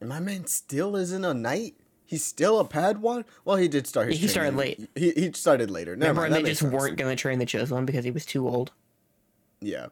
[0.00, 1.74] And my man still isn't a knight?
[2.06, 3.24] He's still a Padawan?
[3.44, 4.88] Well, he did start his He started late.
[4.94, 5.96] He, he started later.
[5.96, 6.72] Never Remember mind, they just sense.
[6.72, 8.70] weren't gonna train the chosen one because he was too old?
[9.60, 9.86] Yeah.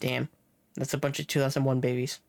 [0.00, 0.28] Damn.
[0.76, 2.20] That's a bunch of two thousand one babies.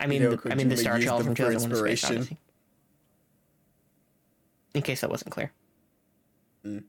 [0.00, 2.04] I mean, Hideo the, I mean the Star Child from 2001: Space.
[2.10, 2.38] Odyssey.
[4.74, 5.52] In case that wasn't clear.
[6.64, 6.84] Mm.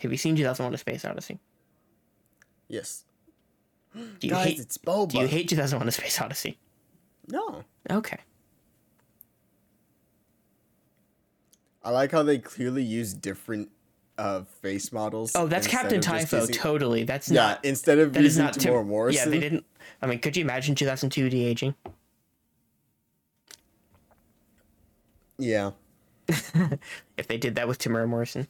[0.00, 1.38] Have you seen 2001: A Space Odyssey?
[2.68, 3.04] Yes.
[3.94, 4.58] Do you Guys, hate?
[4.60, 5.10] it's Boba.
[5.10, 6.58] Do you hate 2001: A Space Odyssey?
[7.28, 7.64] No.
[7.90, 8.18] Okay.
[11.84, 13.68] I like how they clearly use different
[14.18, 15.32] uh, face models.
[15.34, 16.40] Oh, that's Captain Typho.
[16.40, 17.02] using- Totally.
[17.04, 17.64] That's Yeah, not.
[17.64, 19.24] instead of That is using not Tim- Morrison.
[19.24, 19.64] Yeah, they didn't.
[20.00, 21.74] I mean, could you imagine 2002 de aging?
[25.38, 25.72] Yeah.
[27.16, 28.48] if they did that with Temuera Morrison.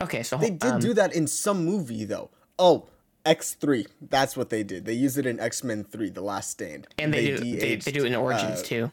[0.00, 2.30] Okay, so They did um, do that in some movie though.
[2.58, 2.88] Oh,
[3.26, 3.86] X3.
[4.00, 4.84] That's what they did.
[4.84, 6.86] They used it in X-Men 3, The Last Stand.
[6.98, 8.92] and they, do they, they do it in Origins uh, too.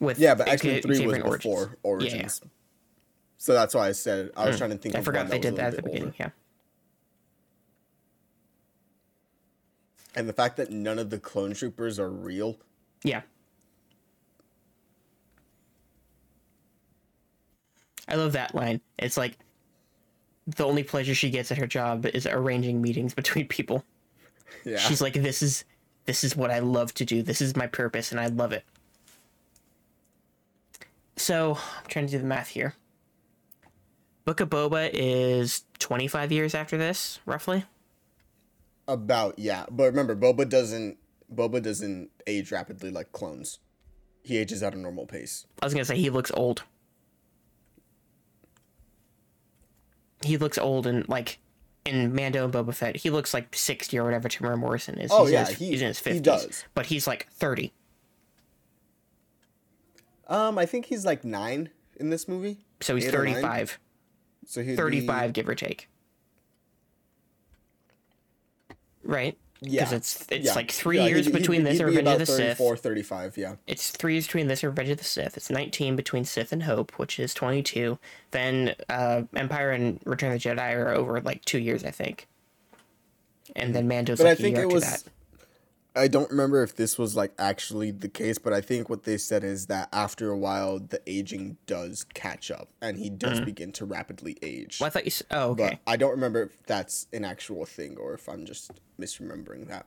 [0.00, 2.14] With Yeah, but X-Men 3 was Xavier in before Origins.
[2.14, 2.50] Yeah, yeah.
[3.36, 5.74] So that's why I said I was trying to think I forgot they did that
[5.74, 6.04] at the beginning.
[6.04, 6.16] older.
[6.18, 6.30] Yeah,
[10.16, 12.58] And the fact that none of the clone troopers are real.
[13.02, 13.22] yeah.
[18.08, 18.80] I love that line.
[18.98, 19.38] It's like
[20.46, 23.84] the only pleasure she gets at her job is arranging meetings between people.
[24.64, 24.78] Yeah.
[24.78, 25.64] She's like, "This is
[26.04, 27.22] this is what I love to do.
[27.22, 28.64] This is my purpose, and I love it."
[31.16, 32.74] So I'm trying to do the math here.
[34.24, 37.64] Book of Boba is 25 years after this, roughly.
[38.88, 40.98] About yeah, but remember, Boba doesn't
[41.34, 43.58] Boba doesn't age rapidly like clones.
[44.22, 45.46] He ages at a normal pace.
[45.60, 46.64] I was gonna say he looks old.
[50.24, 51.38] He looks old and like
[51.84, 55.10] in Mando and Boba Fett, he looks like 60 or whatever Temuera Morrison is.
[55.12, 56.22] Oh, he's yeah, in his, he- he's in his he 50s.
[56.22, 56.64] does.
[56.74, 57.72] But he's like 30.
[60.28, 61.68] Um, I think he's like nine.
[61.96, 62.64] in this movie?
[62.80, 63.34] So he's Eight or nine?
[63.34, 63.78] 35.
[64.46, 65.88] So he'd be- 35, give or take.
[69.02, 69.36] Right?
[69.64, 69.96] Because Yeah.
[69.96, 70.54] it's it's Yeah.
[70.54, 72.58] like three Yeah, years he'd- he'd between be- this he'd be Revenge of the Sith.
[72.80, 73.56] 35, yeah.
[73.66, 75.36] It's three years between this and Revenge of the Sith.
[75.36, 77.98] It's 19 between Sith and Hope, which is 22.
[78.32, 82.26] Then uh, Empire and Return of the Jedi are over like two years, I think.
[83.56, 84.84] And then Mando's But like I think a year it after was.
[85.04, 85.12] that.
[85.96, 89.16] I don't remember if this was like actually the case, but I think what they
[89.16, 93.70] said is that after a while, the aging does catch up, and he does begin
[93.72, 94.78] to rapidly age.
[94.78, 94.80] Mm.
[94.80, 95.10] Well, I thought you.
[95.12, 95.78] Said, Oh, okay.
[95.84, 99.86] But I don't remember if that's an actual thing or if I'm just misremembering that.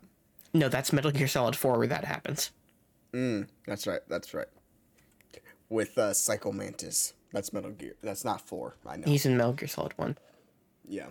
[0.54, 2.52] No, that's Metal Gear Solid 4 where that happens.
[3.12, 4.02] That's right.
[4.08, 4.48] That's right.
[5.70, 7.14] With uh, Psycho Mantis.
[7.34, 7.96] That's Metal Gear.
[8.02, 8.76] That's not four.
[8.86, 9.04] I know.
[9.06, 10.18] He's in Metal Gear Solid 1.
[10.88, 11.08] yeah.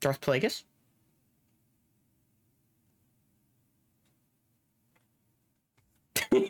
[0.00, 0.64] Darth Plagueis?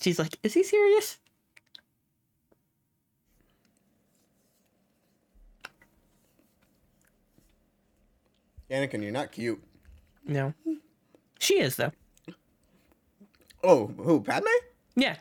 [0.00, 1.18] She's like, is he serious?
[8.70, 9.62] Anakin, you're not cute.
[10.26, 10.52] No.
[11.38, 11.92] She is, though.
[13.62, 14.20] Oh, who?
[14.20, 14.46] Padme?
[14.96, 15.16] Yeah.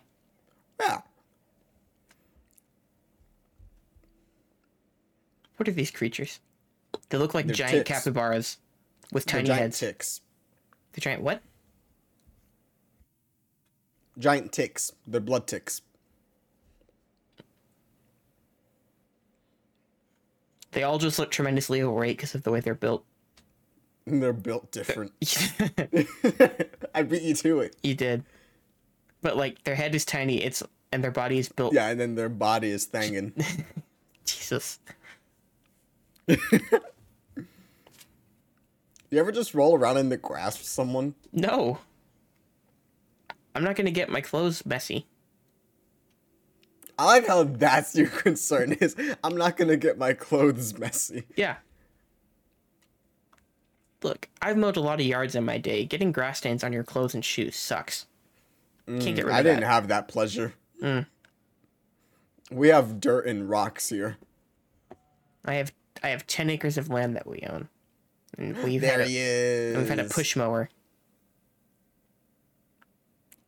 [0.79, 1.01] Yeah.
[5.57, 6.39] What are these creatures?
[7.09, 7.89] They look like They're giant ticks.
[8.03, 8.57] capybaras
[9.11, 9.79] with They're tiny giant heads.
[9.79, 10.21] ticks.
[10.93, 11.41] They're giant what?
[14.17, 14.91] Giant ticks.
[15.05, 15.81] They're blood ticks.
[20.71, 23.05] They all just look tremendously overweight because of the way they're built.
[24.07, 25.13] They're built different.
[26.93, 27.75] I beat you to it.
[27.81, 28.23] you did.
[29.23, 32.13] But like their head is tiny, it's and their body is built Yeah, and then
[32.13, 33.33] their body is thangin'.
[34.25, 34.77] Jesus.
[36.27, 36.39] you
[39.13, 41.15] ever just roll around in the grass with someone?
[41.31, 41.79] No.
[43.53, 45.05] I'm not gonna get my clothes messy.
[46.97, 51.23] I like how that's your concern is I'm not gonna get my clothes messy.
[51.35, 51.57] Yeah.
[54.03, 55.85] Look, I've mowed a lot of yards in my day.
[55.85, 58.05] Getting grass stains on your clothes and shoes sucks.
[58.87, 59.33] Can't mm, get rid of that.
[59.33, 59.67] I didn't that.
[59.67, 60.53] have that pleasure.
[60.81, 61.07] Mm.
[62.51, 64.17] We have dirt and rocks here.
[65.43, 65.73] I have
[66.03, 67.69] I have ten acres of land that we own.
[68.37, 69.77] And we've There had he a, is.
[69.77, 70.69] we've had a push mower.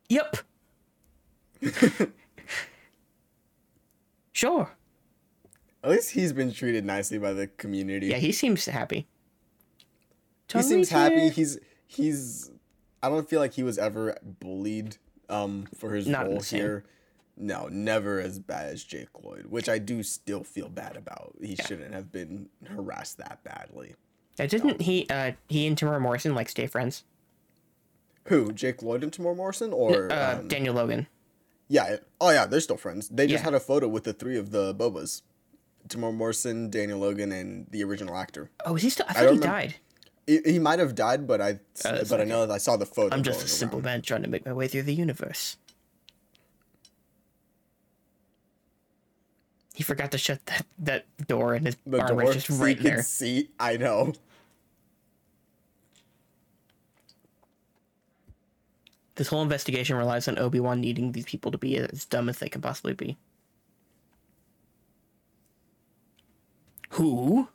[0.08, 0.36] Yep.
[4.32, 4.70] sure.
[5.84, 8.06] At least he's been treated nicely by the community.
[8.08, 9.06] Yeah, he seems happy.
[10.52, 11.20] he seems happy.
[11.20, 11.30] here.
[11.30, 12.50] He's he's.
[13.02, 14.96] I don't feel like he was ever bullied
[15.28, 16.84] um for his Not role here.
[17.40, 21.34] No, never as bad as Jake Lloyd, which I do still feel bad about.
[21.40, 23.94] He shouldn't have been harassed that badly.
[24.40, 25.06] Uh, didn't he?
[25.08, 27.04] Uh, he and Temuera Morrison like stay friends.
[28.24, 28.52] Who?
[28.52, 31.06] Jake Lloyd and Temuera Morrison, or Uh, um, Daniel Logan.
[31.68, 31.96] yeah?
[32.20, 33.08] Oh yeah, they're still friends.
[33.08, 33.44] They just Yeah.
[33.46, 35.22] had a photo with the three of the Bobas:
[35.88, 38.50] Temuera Morrison, Daniel Logan, and the original actor.
[38.66, 39.06] Oh, is he still?
[39.08, 39.74] I thought don't he remem- died.
[40.26, 42.84] He, he might have died, but I that's but I know that I saw the
[42.84, 43.14] photo.
[43.16, 43.84] I'm just a simple around.
[43.84, 45.56] man trying to make my way through the universe.
[49.78, 52.84] He forgot to shut that, that door, and his The door, just so right can
[52.84, 53.02] there.
[53.04, 53.48] see.
[53.60, 54.12] I know.
[59.14, 62.40] This whole investigation relies on Obi Wan needing these people to be as dumb as
[62.40, 63.16] they can possibly be.
[66.90, 67.46] Who?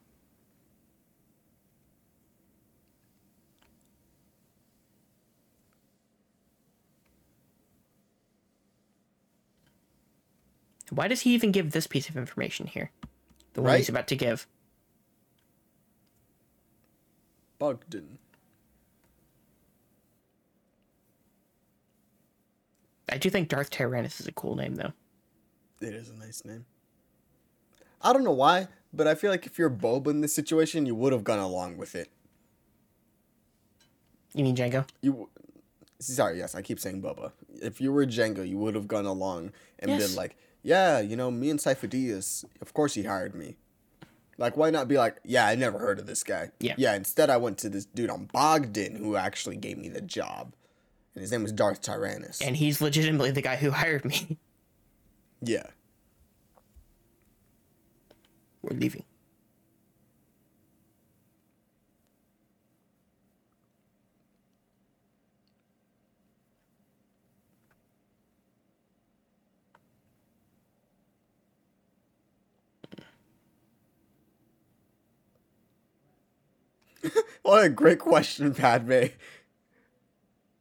[10.95, 12.91] Why does he even give this piece of information here?
[13.53, 14.47] The one he's about to give.
[17.59, 18.17] Bogden.
[23.09, 24.93] I do think Darth Tyrannus is a cool name, though.
[25.81, 26.65] It is a nice name.
[28.01, 30.95] I don't know why, but I feel like if you're Boba in this situation, you
[30.95, 32.09] would have gone along with it.
[34.33, 34.85] You mean Jango?
[35.01, 35.29] You,
[35.99, 37.31] sorry, yes, I keep saying Boba.
[37.61, 40.07] If you were Jango, you would have gone along and Yes.
[40.07, 41.87] been like, "Yeah, you know, me and Cypher
[42.61, 43.57] of course he hired me."
[44.37, 46.73] Like, why not be like, "Yeah, I never heard of this guy." Yeah.
[46.77, 46.95] Yeah.
[46.95, 50.55] Instead, I went to this dude on Bogden who actually gave me the job,
[51.13, 52.41] and his name was Darth Tyrannus.
[52.41, 54.37] And he's legitimately the guy who hired me.
[55.41, 55.67] yeah.
[58.63, 59.03] We're leaving.
[77.43, 79.07] What a great question, Padme.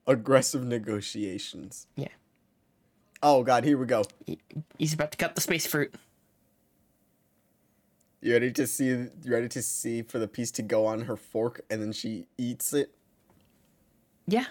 [0.06, 1.86] Aggressive negotiations.
[1.94, 2.08] Yeah.
[3.22, 4.04] Oh god, here we go.
[4.78, 5.94] He's about to cut the space fruit.
[8.20, 8.86] You ready to see?
[8.86, 12.26] You ready to see for the piece to go on her fork, and then she
[12.36, 12.92] eats it?
[14.26, 14.46] Yeah.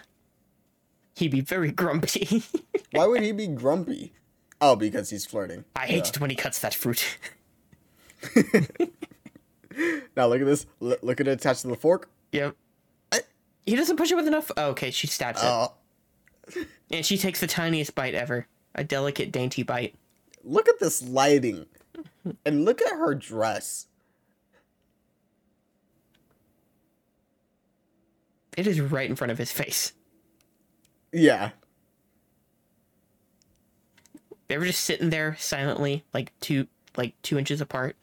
[1.15, 2.43] He'd be very grumpy.
[2.91, 4.13] Why would he be grumpy?
[4.61, 5.65] Oh, because he's flirting.
[5.75, 7.17] I hate it when he cuts that fruit.
[10.17, 10.65] Now look at this.
[10.81, 12.09] L- look at it attached to the fork.
[12.31, 12.55] yep.
[13.11, 13.19] Eh.
[13.65, 14.51] He doesn't push it with enough.
[14.57, 15.45] Oh, okay, she stabs it.
[15.45, 15.73] Oh,
[16.89, 18.47] And she takes the tiniest bite ever.
[18.75, 19.95] A delicate, dainty bite.
[20.43, 21.65] look at this lighting,
[22.45, 23.87] and look at her dress.
[28.57, 29.93] It is right in front of his face.
[31.13, 31.51] Yeah.
[34.47, 36.67] They were just sitting there silently, like two
[36.97, 37.95] like two inches apart.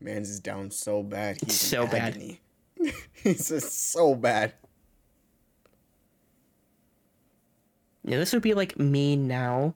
[0.00, 1.38] Man's is down so bad.
[1.44, 2.16] He's So bad.
[3.12, 4.54] he's just so bad.
[8.04, 9.74] Yeah, this would be like me now.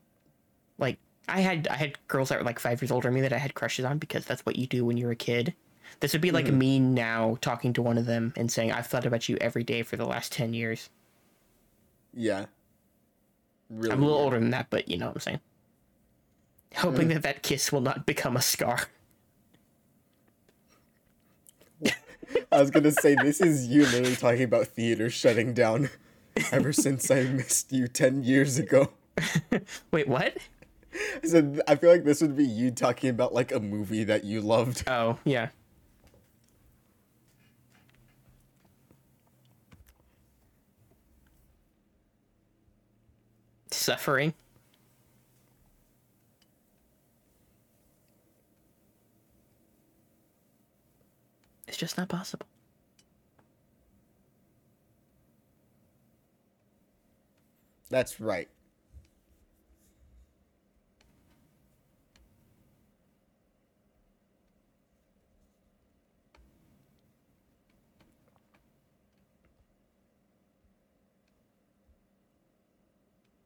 [0.79, 0.99] Like
[1.29, 3.39] I had I had girls that were like five years older than me that I
[3.39, 5.55] had crushes on because that's what you do when you're a kid.
[6.01, 6.59] This would be like mm-hmm.
[6.59, 9.83] me now talking to one of them and saying, I've thought about you every day
[9.83, 10.89] for the last ten years.
[12.15, 12.47] Yeah.
[13.71, 13.93] Really.
[13.93, 14.25] I'm a little weird.
[14.25, 15.41] older than that, but you know what I'm saying.
[16.77, 17.15] Hoping mm.
[17.15, 18.89] that that kiss will not become a scar.
[22.53, 25.91] I was gonna say this is you literally talking about theater shutting down.
[26.51, 28.91] Ever since I missed you ten years ago.
[29.93, 30.37] Wait, what?
[31.23, 34.25] I said I feel like this would be you talking about like a movie that
[34.25, 34.85] you loved.
[34.89, 35.49] Oh, yeah.
[43.71, 44.35] Suffering.
[51.75, 52.47] It's just not possible.
[57.91, 58.49] That's right.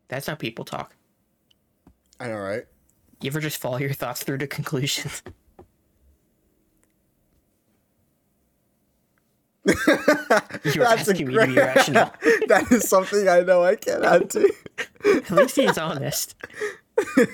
[0.09, 0.95] That's how people talk.
[2.21, 2.65] I know, right?
[3.23, 5.23] You ever just follow your thoughts through to conclusions?
[10.65, 12.11] You're That's asking me to be rational.
[12.49, 14.51] that is something I know I cannot do.
[15.05, 16.35] At least he's honest.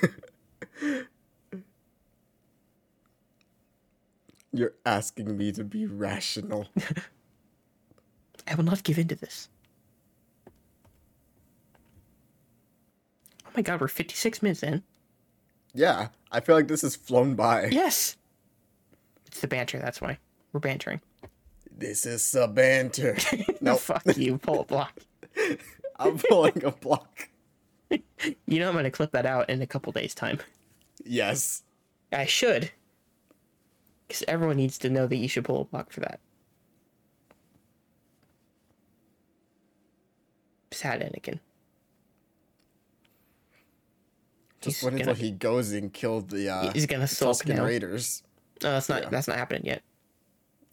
[4.52, 6.66] You're asking me to be rational.
[8.46, 9.48] I will not give in to this.
[13.46, 14.82] Oh my god, we're 56 minutes in.
[15.72, 17.66] Yeah, I feel like this has flown by.
[17.66, 18.16] Yes!
[19.26, 20.18] It's the banter, that's why.
[20.52, 21.00] We're bantering.
[21.76, 23.16] This is a banter.
[23.60, 24.98] No, no, fuck you, pull a block.
[25.98, 27.28] I'm pulling a block.
[27.90, 30.38] You know I'm gonna clip that out in a couple days' time.
[31.04, 31.62] Yes.
[32.12, 32.70] I should.
[34.06, 36.20] Because everyone needs to know that you should pull a block for that.
[40.70, 41.38] Sad Anakin.
[44.60, 47.56] Just He's wait until gonna- he goes and kills the uh, He's gonna sulk Tusken
[47.56, 47.64] now.
[47.64, 48.22] Raiders.
[48.62, 49.02] No, that's not.
[49.04, 49.08] Yeah.
[49.10, 49.82] That's not happening yet.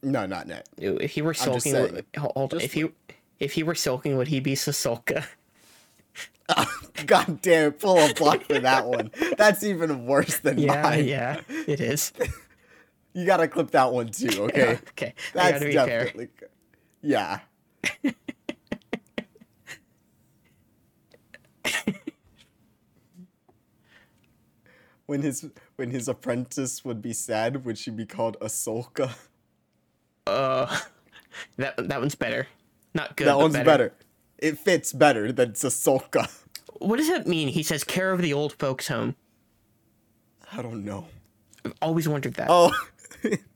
[0.04, 0.68] No, not net.
[0.78, 2.52] If he were sulking, would, hold.
[2.52, 2.89] Just if he
[3.39, 5.26] if he were sulking, would he be Sasulka?
[7.06, 9.12] God damn it, pull a block for that one.
[9.38, 11.06] That's even worse than Yeah, mine.
[11.06, 12.14] yeah, it is.
[13.14, 14.80] You gotta clip that one too, okay?
[14.91, 16.06] okay, That's be fair.
[16.06, 16.30] definitely
[17.02, 17.39] Yeah.
[25.08, 29.14] when his when his apprentice would be sad, would she be called Ahsoka?
[30.28, 30.80] Uh,
[31.57, 32.47] that that one's better.
[32.93, 33.28] Not good.
[33.28, 33.93] that one's better.
[34.38, 36.30] It fits better than Ahsoka.
[36.80, 37.49] What does that mean?
[37.49, 39.15] He says, "Care of the old folks' home."
[40.51, 41.05] I don't know.
[41.63, 42.47] I've always wondered that.
[42.49, 42.74] Oh.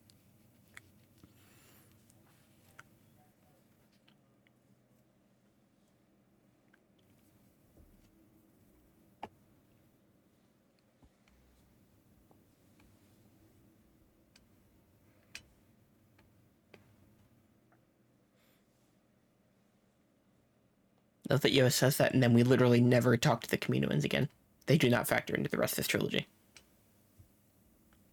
[21.29, 24.29] Note that Yoda says that, and then we literally never talk to the Kaminoans again.
[24.67, 26.27] They do not factor into the rest of this trilogy.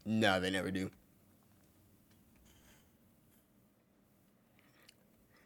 [0.04, 0.90] no, they never do.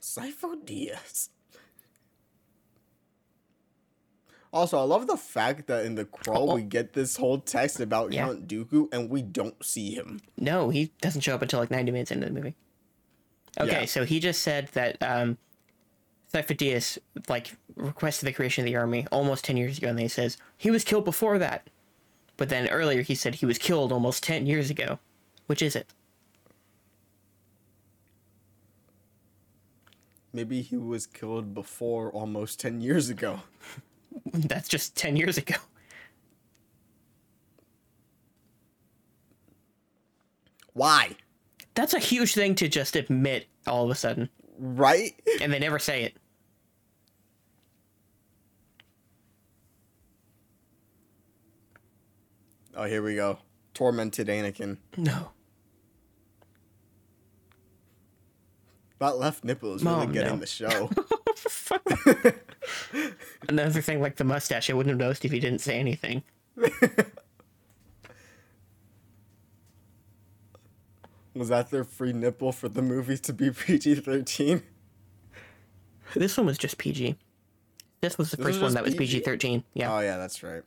[0.01, 1.29] Sifo-Dyas.
[4.53, 6.55] Also, I love the fact that in the crawl Oh.
[6.55, 8.25] we get this whole text about Yeah.
[8.27, 10.21] Count Dooku and we don't see him.
[10.39, 12.55] No, he doesn't show up until like 90 minutes into the movie.
[13.61, 13.85] Okay, Yeah.
[13.87, 15.37] so he just said that um,
[16.45, 20.09] Cypher like requested the creation of the army almost 10 years ago, and then he
[20.09, 21.69] says he was killed before that.
[22.37, 24.99] But then earlier he said he was killed almost 10 years ago.
[25.47, 25.87] Which is it?
[30.33, 33.41] Maybe he was killed before almost 10 years ago.
[34.35, 35.55] That's just 10 years ago.
[40.75, 41.17] Why?
[41.75, 44.29] That's a huge thing to just admit all of a sudden,
[44.59, 45.15] Right?
[45.41, 46.17] and they never say it.
[52.77, 53.39] Oh, here we go.
[53.73, 54.77] Tormented Anakin.
[54.97, 55.31] No.
[58.99, 60.39] That left nipple is really Mom, getting no.
[60.41, 60.91] the show.
[63.49, 66.23] Another thing like the mustache, I wouldn't have noticed if he didn't say anything.
[71.35, 74.63] was that their free nipple for the movie to be PG 13?
[76.15, 77.17] This one was just PG.
[78.01, 79.19] This was the This first was one that was PG?
[79.19, 79.65] PG 13.
[79.75, 79.95] Yeah.
[79.95, 80.63] Oh, yeah, that's right.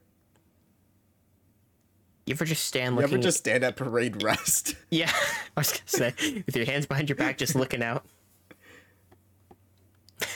[2.30, 3.16] You ever just stand You looking?
[3.16, 4.76] ever just stand at parade rest?
[4.92, 5.12] Yeah,
[5.58, 8.06] I was gonna say, with your hands behind your back, just looking out.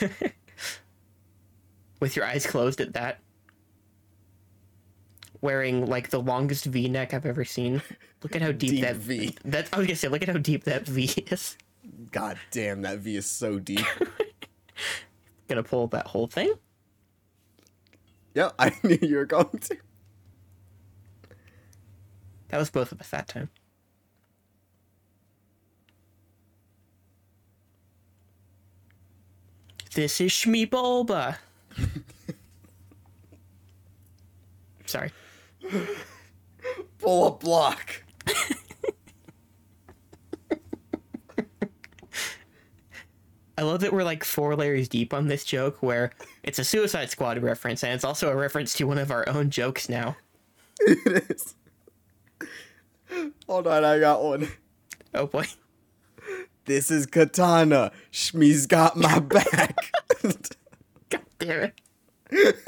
[2.00, 3.20] with your eyes closed at that.
[5.40, 7.82] Wearing like the longest V neck I've ever seen.
[8.22, 9.36] Look at how deep, Deep that V.
[9.44, 11.56] That I was gonna say, look at how deep that V is.
[12.10, 13.84] God damn, that V is so deep.
[15.48, 16.54] Gonna pull that whole thing.
[18.34, 19.76] yep, I knew you were going to.
[22.54, 23.50] That was both of us that time.
[29.92, 31.40] This is Shmi Bulba.
[34.86, 35.10] Sorry.
[37.00, 38.04] Pull a block.
[43.58, 46.12] I love that we're like four layers deep on this joke where
[46.44, 49.50] it's a Suicide Squad reference and it's also a reference to one of our own
[49.50, 50.16] jokes now.
[50.78, 51.56] it is.
[53.46, 54.48] Hold on, I got one.
[55.14, 55.46] Oh boy.
[56.64, 57.92] This is Katana.
[58.10, 59.76] Shmi's got my back.
[61.10, 61.72] God damn
[62.30, 62.58] it.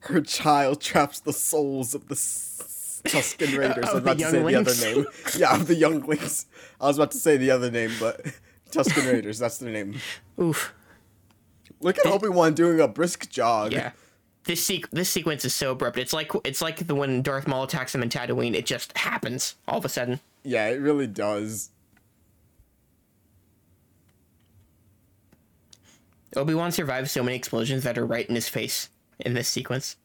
[0.00, 3.84] Her child traps the souls of the S- Tusken oh, Raiders.
[3.84, 5.06] I was about to say the other name.
[5.36, 6.46] Yeah, of the younglings.
[6.80, 8.24] I was about to say the other name, but
[8.72, 10.00] Tusken Raiders, that's their name.
[10.40, 10.74] Oof.
[11.80, 13.72] Look at Obi Wan doing a brisk jog.
[13.72, 13.92] Yeah.
[14.44, 15.98] This sequ- this sequence is so abrupt.
[15.98, 18.54] It's like it's like the when Darth Maul attacks him in Tatooine.
[18.54, 20.20] It just happens all of a sudden.
[20.44, 21.70] Yeah, it really does.
[26.36, 28.88] Obi Wan survives so many explosions that are right in his face
[29.18, 29.96] in this sequence.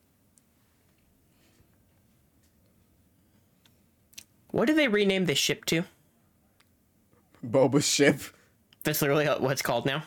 [4.51, 5.83] What did they rename this ship to?
[7.45, 8.21] Boba ship,
[8.83, 10.03] That's literally what it's called now.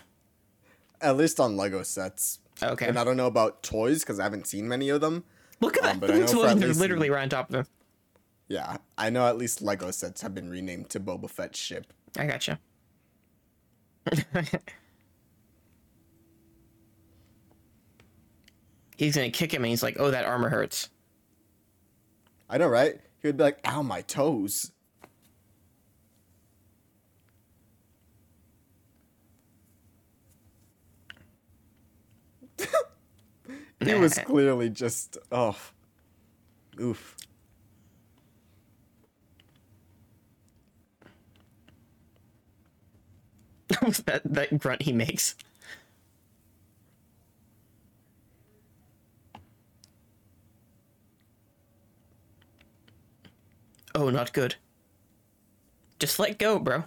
[1.00, 2.40] at least on Lego sets.
[2.62, 2.86] Okay.
[2.86, 5.24] And I don't know about toys because I haven't seen many of them.
[5.60, 6.10] Look at um, that.
[6.10, 7.66] know They're literally right on top of them.
[8.48, 11.92] Yeah, I know at least Lego sets have been renamed to Boba Fett's ship.
[12.16, 12.58] I gotcha.
[18.96, 20.88] he's gonna kick him and he's like, oh, that armor hurts.
[22.48, 22.98] I know, right?
[23.20, 24.72] He would be like, "Ow, my toes."
[33.84, 35.56] he was clearly just oh,
[36.80, 37.16] oof.
[44.06, 45.34] that, that grunt he makes.
[53.94, 54.54] Oh, not good.
[55.98, 56.84] Just let go, bro.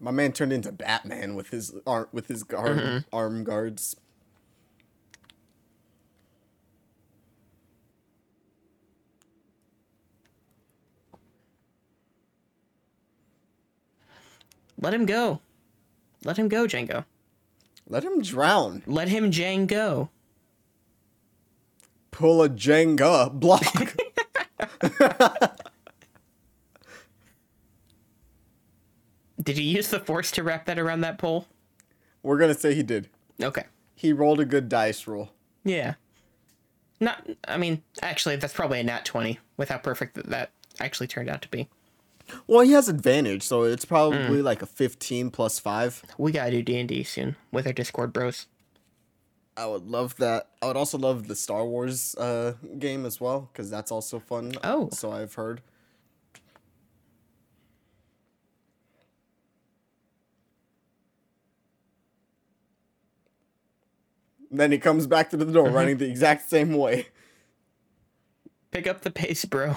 [0.00, 2.98] My man turned into Batman with his arm with his guard mm-hmm.
[3.16, 3.96] arm guards.
[14.80, 15.40] Let him go.
[16.24, 17.04] Let him go, Jango.
[17.88, 18.82] Let him drown.
[18.86, 20.10] Let him Jang go.
[22.10, 23.94] Pull a Jenga block.
[29.42, 31.46] Did he use the force to wrap that around that pole?
[32.22, 33.08] We're gonna say he did.
[33.40, 33.64] Okay.
[33.94, 35.30] He rolled a good dice roll.
[35.62, 35.94] Yeah.
[36.98, 40.50] Not, I mean, actually, that's probably a nat 20 with how perfect that, that
[40.80, 41.68] actually turned out to be.
[42.46, 46.04] Well, he has advantage, so it's probably like a fifteen plus five.
[46.18, 48.46] We gotta do D&D soon with our Discord bros.
[49.56, 50.48] I would love that.
[50.60, 54.52] I would also love the Star Wars uh, game as well because that's also fun.
[54.62, 54.90] Oh.
[54.92, 55.62] so I've heard.
[64.50, 67.08] Then he comes back to the door running the exact same way.
[68.70, 69.76] Pick up the pace, bro.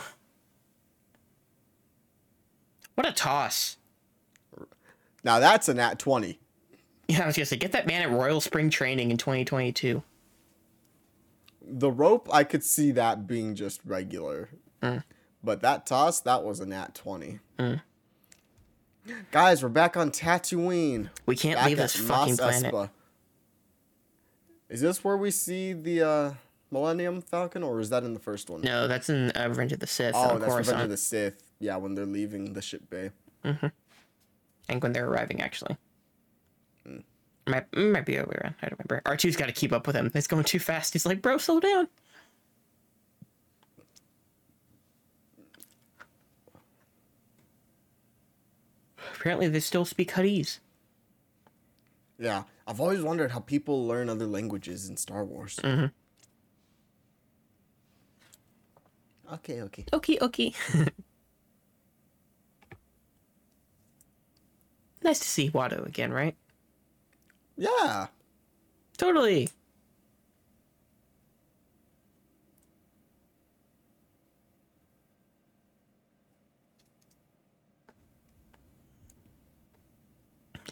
[3.00, 3.78] What a toss.
[5.24, 6.38] Now that's a nat 20.
[7.08, 10.04] Yeah, I was gonna say, get that man at Royal Spring Training in 2022.
[11.66, 14.50] The rope, I could see that being just regular.
[14.82, 17.40] But that toss, that was a nat 20.
[19.32, 21.10] Guys, we're back on Tatooine.
[21.26, 22.74] We can't Back leave this fucking Mos planet.
[22.74, 22.90] Espa.
[24.68, 26.34] Is this where we see the uh,
[26.70, 28.60] Millennium Falcon, or is that in the first one?
[28.60, 31.49] No, that's in uh, Revenge of the Sith oh, that's Revenge of the Sith.
[31.60, 33.12] Yeah, when they're leaving the ship bay.
[34.70, 35.78] And when they're arriving, actually.
[36.86, 37.00] Hmm.
[37.48, 38.56] Might, might be the other way around.
[38.62, 39.02] I don't remember.
[39.06, 40.12] R2's got to keep up with him.
[40.14, 40.94] It's going too fast.
[40.94, 41.88] He's like, bro, slow down.
[49.16, 50.60] Apparently, they still speak Huttese.
[52.18, 55.60] Yeah, I've always wondered how people learn other languages in Star Wars.
[55.64, 55.88] Mm-hmm.
[59.36, 59.86] Okay, okay.
[59.94, 60.54] Okay, okay.
[65.10, 66.36] nice to see Watto again, right?
[67.58, 68.08] Yeah.
[68.98, 69.50] Totally.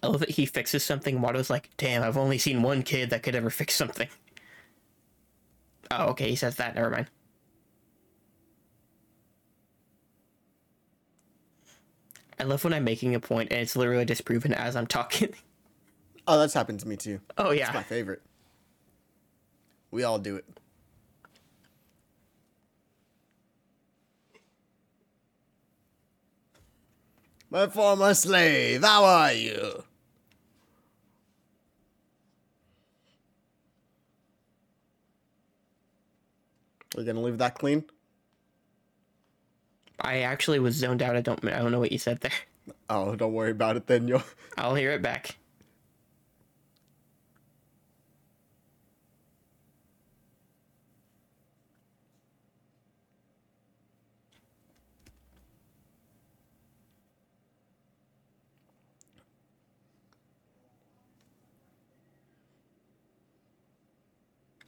[0.03, 1.19] I love that he fixes something.
[1.19, 4.07] Watto's like, damn, I've only seen one kid that could ever fix something.
[5.89, 6.75] Oh, okay, he says that.
[6.75, 7.07] Never mind.
[12.39, 15.33] I love when I'm making a point and it's literally disproven as I'm talking.
[16.29, 17.21] Oh, that's happened to me too.
[17.37, 18.21] Oh, yeah, It's my favorite.
[19.91, 20.43] We all do it.
[27.49, 29.83] My former slave, how are you?
[36.95, 37.85] We're gonna leave that clean?
[39.99, 41.15] I actually was zoned out.
[41.15, 42.31] I don't, I don't know what you said there.
[42.89, 44.21] Oh, don't worry about it then, yo.
[44.57, 45.37] I'll hear it back.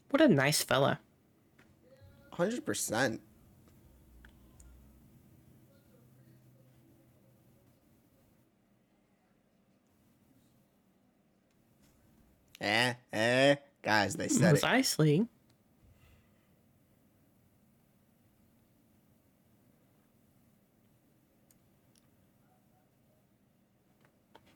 [0.09, 0.99] What a nice fella.
[2.33, 3.19] 100%.
[12.61, 13.55] Eh, eh.
[13.81, 14.61] Guys, they said it.
[14.61, 15.27] Precisely.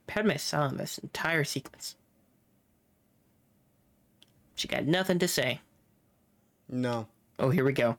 [0.08, 1.96] Padme silent this entire sequence.
[4.54, 5.62] She got nothing to say.
[6.70, 7.08] No.
[7.40, 7.98] Oh, here we go.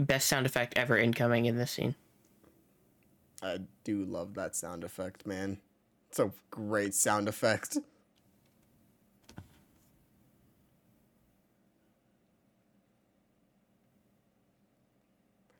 [0.00, 1.94] Best sound effect ever incoming in this scene.
[3.42, 5.58] I do love that sound effect, man.
[6.08, 7.78] It's a great sound effect.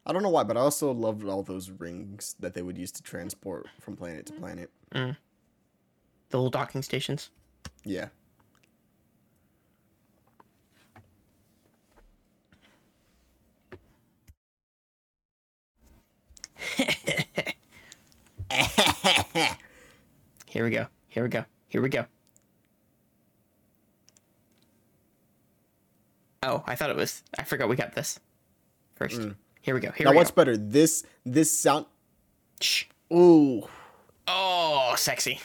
[0.08, 2.90] I don't know why, but I also loved all those rings that they would use
[2.92, 4.38] to transport from planet to mm.
[4.40, 4.70] planet.
[4.94, 5.14] Mm.
[6.30, 7.28] The little docking stations.
[7.84, 8.08] Yeah.
[20.46, 20.86] Here we go.
[21.08, 21.44] Here we go.
[21.68, 22.06] Here we go.
[26.42, 27.22] Oh, I thought it was.
[27.38, 28.18] I forgot we got this
[28.94, 29.20] first.
[29.20, 29.34] Mm.
[29.68, 29.90] Here we go.
[29.90, 30.36] Here Now, we what's go.
[30.36, 31.84] better, this this sound?
[32.58, 32.84] Shh.
[33.12, 33.68] Ooh,
[34.26, 35.40] Oh, sexy.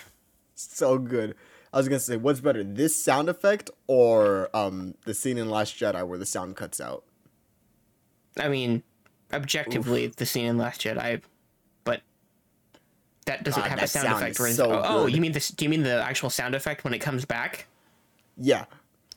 [0.55, 1.35] so good.
[1.73, 5.75] I was gonna say, what's better, this sound effect or um the scene in Last
[5.77, 7.03] Jedi where the sound cuts out?
[8.39, 8.81] I mean,
[9.33, 11.21] objectively, the scene in Last Jedi,
[11.83, 11.99] but
[13.25, 14.39] that doesn't God, have a sound, sound effect.
[14.39, 15.49] Whereas, so oh, oh, you mean this?
[15.49, 17.67] Do you mean the actual sound effect when it comes back?
[18.37, 18.67] Yeah,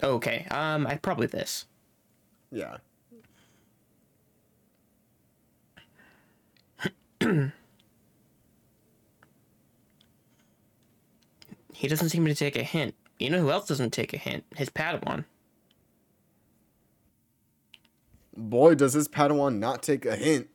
[0.02, 0.48] Okay.
[0.50, 1.66] Um, I probably this.
[2.50, 2.78] yeah.
[11.76, 12.94] He doesn't seem to take a hint.
[13.18, 14.44] You know who else doesn't take a hint?
[14.56, 15.26] His Padawan.
[18.34, 20.48] Boy, does his Padawan not take a hint.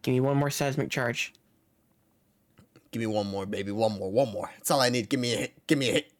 [0.00, 1.34] Give me one more seismic charge.
[2.92, 3.72] Give me one more, baby.
[3.72, 4.50] One more, one more.
[4.56, 5.10] That's all I need.
[5.10, 5.66] Give me a hit.
[5.66, 6.12] Give me a hit.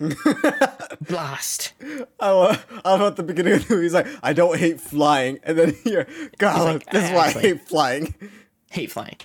[1.02, 1.74] Blast.
[2.18, 5.40] I wa- I the beginning of the movie, he's like, I don't hate flying.
[5.42, 6.06] And then here,
[6.38, 8.14] God, like, this is why I hate flying.
[8.70, 9.16] Hate flying.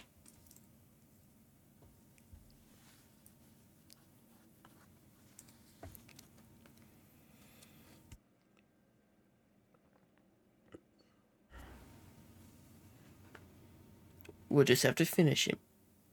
[14.50, 15.58] We'll just have to finish him.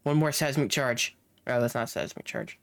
[0.05, 1.17] One more seismic charge.
[1.47, 2.59] Oh, that's not seismic charge.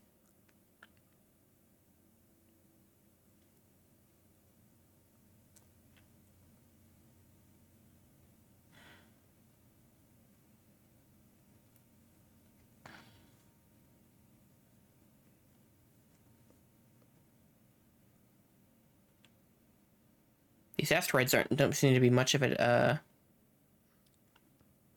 [20.89, 22.97] These asteroids aren't don't seem to be much of an uh,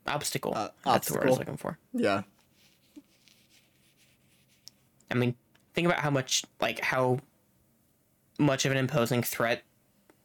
[0.06, 0.54] obstacle.
[0.56, 1.78] Uh, That's the word I was looking for.
[1.92, 2.22] Yeah.
[5.10, 5.34] I mean,
[5.74, 7.18] think about how much like how
[8.38, 9.64] much of an imposing threat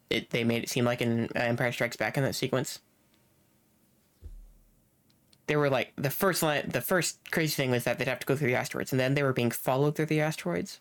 [0.08, 2.80] it they made it seem like in uh, Empire Strikes Back in that sequence.
[5.48, 6.70] They were like the first line.
[6.70, 9.12] The first crazy thing was that they'd have to go through the asteroids, and then
[9.12, 10.80] they were being followed through the asteroids.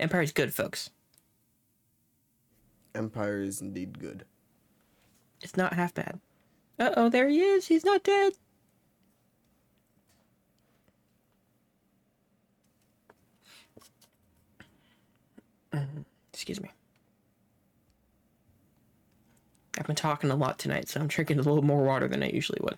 [0.00, 0.90] Empire's good, folks.
[2.94, 4.24] Empire is indeed good.
[5.42, 6.20] It's not half bad.
[6.78, 7.66] Uh oh, there he is.
[7.66, 8.32] He's not dead.
[16.32, 16.70] Excuse me.
[19.78, 22.30] I've been talking a lot tonight, so I'm drinking a little more water than I
[22.30, 22.76] usually would.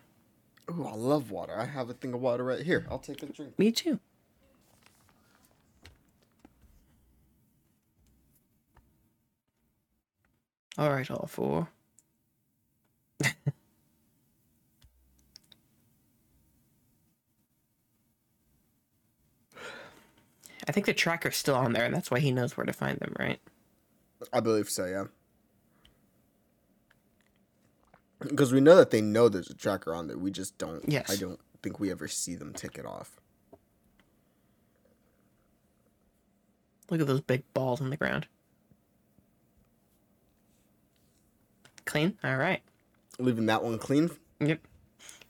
[0.70, 1.56] Ooh, I love water.
[1.56, 2.86] I have a thing of water right here.
[2.90, 3.58] I'll take a drink.
[3.58, 4.00] Me too.
[10.78, 11.68] All right, all four.
[20.68, 22.98] I think the tracker's still on there, and that's why he knows where to find
[22.98, 23.40] them, right?
[24.32, 25.04] I believe so, yeah.
[28.20, 30.16] Because we know that they know there's a tracker on there.
[30.16, 30.88] We just don't.
[30.88, 31.10] Yes.
[31.10, 33.20] I don't think we ever see them take it off.
[36.90, 38.26] Look at those big balls on the ground.
[41.84, 42.16] Clean?
[42.24, 42.60] All right.
[43.18, 44.10] Leaving that one clean.
[44.40, 44.60] Yep.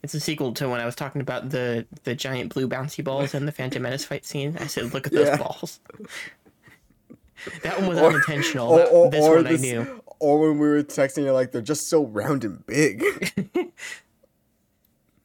[0.02, 3.34] It's a sequel to when I was talking about the the giant blue bouncy balls
[3.34, 4.56] in the Phantom Menace fight scene.
[4.58, 5.36] I said, "Look at those Yeah.
[5.36, 5.80] balls."
[7.62, 8.68] that one was Or- unintentional.
[8.68, 10.02] Or, or, this or one this- I knew.
[10.18, 13.02] Or when we were texting, you're like, they're just so round and big.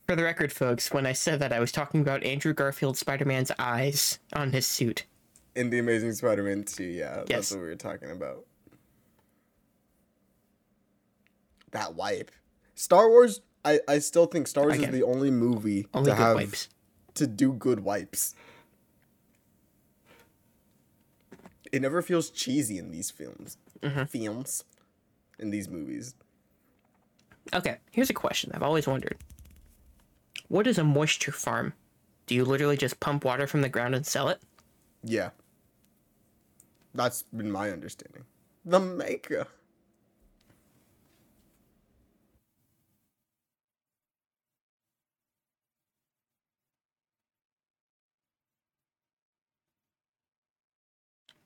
[0.08, 3.52] For the record, folks, when I said that, I was talking about Andrew Garfield Spider-Man's
[3.60, 5.06] eyes on his suit.
[5.56, 7.28] In the Amazing Spider-Man 2, yeah, Yes.
[7.28, 8.46] that's what we were talking about.
[11.72, 12.32] That wipe.
[12.76, 16.16] Star Wars, I, I still think Star Wars Again, is the only movie Only to
[16.16, 16.70] have wipes.
[17.16, 18.36] to do good wipes.
[21.72, 23.58] It never feels cheesy in these films.
[23.82, 24.04] Mm-hmm.
[24.06, 24.64] Films.
[25.40, 26.16] In these movies.
[27.54, 29.18] Okay, here's a question I've always wondered.
[30.48, 31.74] What is a moisture farm?
[32.26, 34.42] Do you literally just pump water from the ground and sell it?
[35.04, 35.30] Yeah.
[36.94, 38.24] That's been my understanding.
[38.66, 39.48] The maker.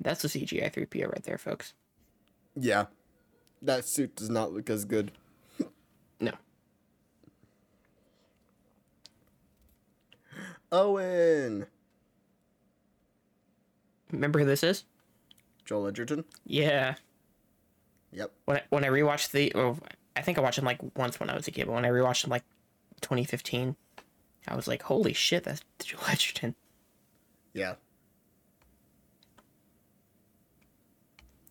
[0.01, 1.73] That's a CGI 3PO right there, folks.
[2.55, 2.85] Yeah.
[3.61, 5.11] That suit does not look as good.
[6.19, 6.33] No.
[10.71, 11.65] Owen.
[14.11, 14.83] Remember who this is?
[15.65, 16.25] Joel Edgerton.
[16.45, 16.93] Yeah.
[18.11, 18.31] Yep.
[18.45, 19.77] When I, when I rewatched the, oh,
[20.15, 21.89] I think I watched him like once when I was a kid, but when I
[21.89, 22.43] rewatched him like
[23.01, 23.75] 2015,
[24.47, 26.53] I was like, holy shit, that's Joel Edgerton.
[27.53, 27.75] Yeah.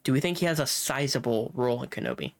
[0.05, 2.33] Do we think he has a sizable role in Kenobi?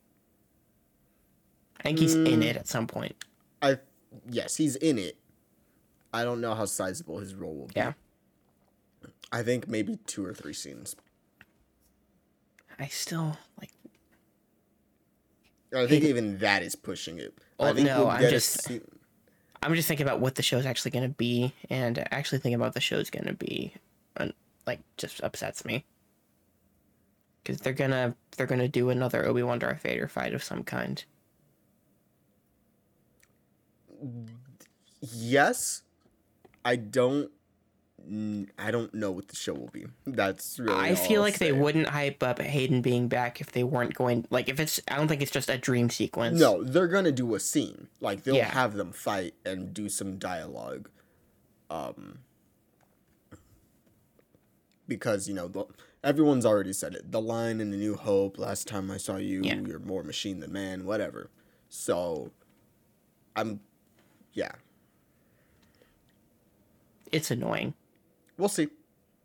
[1.79, 3.15] I think he's in it at some point.
[3.63, 3.79] I
[4.29, 5.17] yes, he's in it.
[6.13, 7.75] I don't know how sizable his role will be.
[7.77, 7.93] Yeah.
[9.33, 10.97] I think maybe two or three scenes.
[12.79, 13.71] I still like.
[15.75, 17.33] I think even that is pushing it.
[17.61, 18.69] I think no, I'm just-
[19.63, 22.73] I'm just thinking about what the show's actually going to be, and actually thinking about
[22.73, 23.75] the show's going to be,
[24.67, 25.85] like, just upsets me.
[27.43, 31.05] Because they're gonna they're gonna do another Obi Wan Darth Vader fight of some kind.
[35.01, 35.83] Yes.
[36.65, 37.31] I don't.
[38.59, 39.85] I don't know what the show will be.
[40.07, 40.75] That's really.
[40.75, 44.27] I feel I'll like they wouldn't hype up Hayden being back if they weren't going
[44.31, 46.41] like if it's I don't think it's just a dream sequence.
[46.41, 47.89] No, they're gonna do a scene.
[48.01, 48.51] Like they'll Yeah.
[48.53, 50.89] have them fight and do some dialogue.
[51.71, 52.19] Um.
[54.89, 55.67] Because you know the,
[56.05, 57.11] everyone's already said it.
[57.13, 58.39] The line in the New Hope.
[58.39, 59.57] Last time I saw you, Yeah.
[59.61, 60.85] you're more machine than man.
[60.85, 61.31] Whatever.
[61.69, 62.31] So,
[63.37, 63.61] I'm.
[64.33, 64.53] Yeah,
[67.11, 67.75] It's annoying.
[68.39, 68.69] we'll see.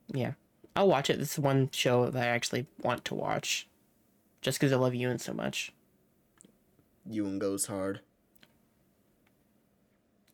[0.08, 0.34] Yeah.
[0.76, 1.20] I'll watch it.
[1.20, 3.68] This is one show that I actually want to watch.
[4.42, 5.72] Just because I love Ewan so much.
[7.10, 8.02] Ewan goes hard.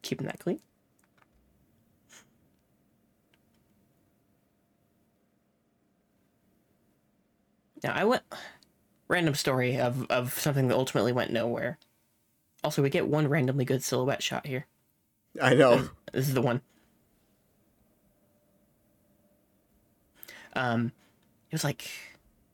[0.02, 0.62] Keeping that clean.
[7.84, 8.24] Now I went
[9.08, 11.78] random story of, of something that ultimately went nowhere.
[12.64, 14.68] Also, we get one randomly good silhouette shot here.
[15.42, 15.90] I know.
[16.14, 16.62] This is the one.
[20.54, 20.92] Um,
[21.50, 21.90] it was like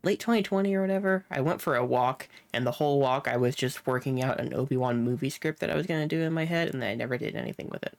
[0.04, 1.26] late 2020 or whatever.
[1.30, 4.54] I went for a walk, and the whole walk I was just working out an
[4.54, 6.95] Obi Wan movie script that I was gonna do in my head, and then I
[6.95, 7.98] never did anything with it.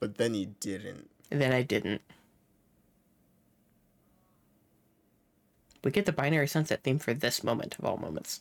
[0.00, 1.08] but then you didn't.
[1.30, 2.02] And then I didn't.
[5.84, 8.40] We get the binary sunset theme for this moment of all moments.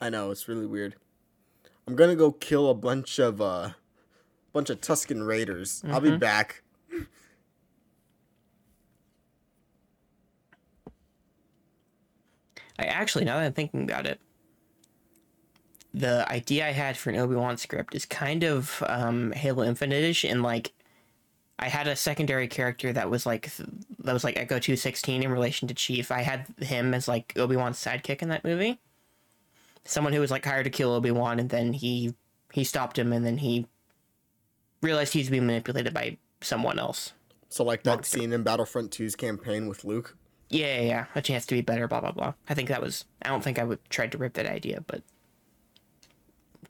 [0.00, 0.94] I know it's really weird.
[1.86, 3.70] I'm gonna go kill a bunch of uh,
[4.52, 5.82] bunch of Tusken Raiders.
[5.88, 6.62] I'll be back.
[12.78, 14.20] I actually, now that I'm thinking about it,
[15.94, 20.24] the idea I had for an Obi Wan script is kind of um, Halo Infinite-ish,
[20.24, 20.74] and like,
[21.58, 23.50] I had a secondary character that was like
[24.00, 26.10] that was like Echo Two Sixteen in relation to Chief.
[26.10, 28.78] I had him as like Obi Wan's sidekick in that movie.
[29.84, 32.14] Someone who was like hired to kill Obi Wan, and then he
[32.52, 33.66] he stopped him, and then he
[34.82, 37.12] realized he's being manipulated by someone else.
[37.48, 38.18] So like that Monster.
[38.18, 40.16] scene in Battlefront 2's campaign with Luke.
[40.50, 42.34] Yeah, yeah, yeah, a chance to be better, blah blah blah.
[42.48, 43.04] I think that was.
[43.22, 45.02] I don't think I would tried to rip that idea, but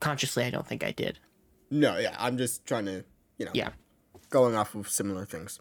[0.01, 1.19] consciously, I don't think I did.
[1.71, 3.05] No, yeah, I'm just trying to,
[3.39, 3.71] you know, Yeah,
[4.31, 5.61] going off of similar things.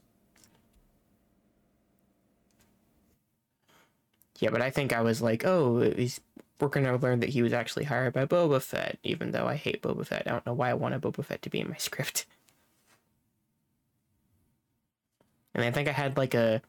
[4.40, 6.20] yeah, but I think I was like, oh, he's.
[6.60, 9.82] We're gonna learn that he was actually hired by Boba Fett, even though I hate
[9.82, 10.24] Boba Fett.
[10.26, 12.26] I don't know why I wanted Boba Fett to be in my script.
[15.54, 16.62] And I think I had like a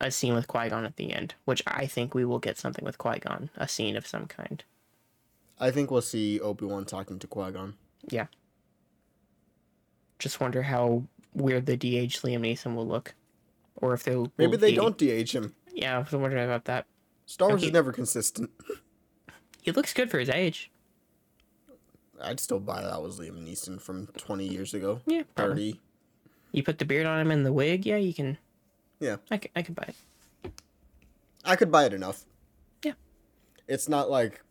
[0.00, 2.84] a scene with Qui Gon at the end, which I think we will get something
[2.84, 4.64] with Qui Gon, a scene of some kind.
[5.60, 7.74] I think we'll see Obi Wan talking to Qui Gon.
[8.08, 8.26] Yeah.
[10.20, 11.02] Just wonder how
[11.34, 13.14] weird the DH Liam Neeson will look,
[13.76, 15.54] or if they'll Maybe they don't DH him.
[15.74, 16.86] Yeah, I was wondering about that.
[17.26, 17.68] Star Wars Okay.
[17.68, 18.50] is never consistent.
[19.62, 20.70] He looks good for his age.
[22.20, 25.00] I'd still buy that was Liam Neeson from 20 years ago.
[25.06, 25.72] Yeah, probably.
[25.72, 25.80] 30.
[26.52, 27.86] You put the beard on him and the wig.
[27.86, 28.36] Yeah, you can.
[28.98, 29.88] Yeah, I can, I can buy
[30.44, 30.52] it.
[31.44, 32.24] I could buy it enough.
[32.84, 32.92] Yeah.
[33.66, 34.42] It's not like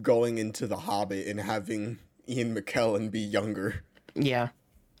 [0.00, 3.84] going into The Hobbit and having Ian McKellen be younger.
[4.14, 4.48] Yeah,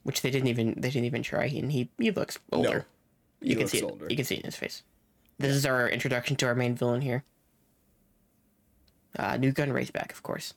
[0.02, 2.68] which they didn't even they didn't even try, and he he looks older.
[2.68, 2.84] No,
[3.40, 3.84] he you can looks see it.
[3.84, 4.06] older.
[4.08, 4.82] You can see it in his face.
[5.38, 7.24] This is our introduction to our main villain here.
[9.18, 10.54] Uh, Nute Gunray's back, of course.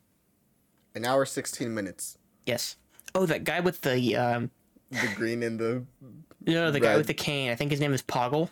[0.93, 2.17] An hour 16 minutes.
[2.45, 2.77] Yes.
[3.13, 4.51] Oh, that guy with the um,
[4.91, 5.83] The green and the
[6.45, 7.51] no, the guy with the cane.
[7.51, 8.49] I think his name is Poggle.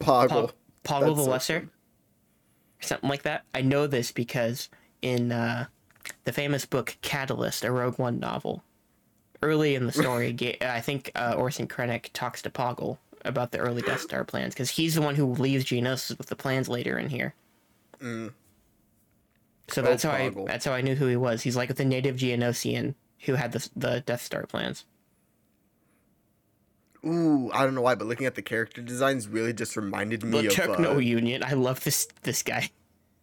[0.00, 0.28] Poggle.
[0.28, 0.52] Pog-
[0.84, 1.68] Poggle That's the so Lesser,
[2.80, 3.44] something like that.
[3.54, 4.68] I know this because
[5.02, 5.66] in uh,
[6.24, 8.62] the famous book Catalyst, a Rogue One novel,
[9.44, 13.82] early in the story, I think uh, Orson Krennic talks to Poggle about the early
[13.82, 17.08] Death Star plans because he's the one who leaves Geonosis with the plans later in
[17.08, 17.34] here.
[18.00, 18.32] Mm.
[19.68, 21.42] So Oh, that's how I that's how I knew who he was.
[21.42, 24.84] He's like the native Geonosian who had the the Death Star plans.
[27.06, 30.38] Ooh, I don't know why, but looking at the character designs really just reminded me
[30.38, 31.42] of The of Techno uh, Union.
[31.44, 32.70] I love this this guy.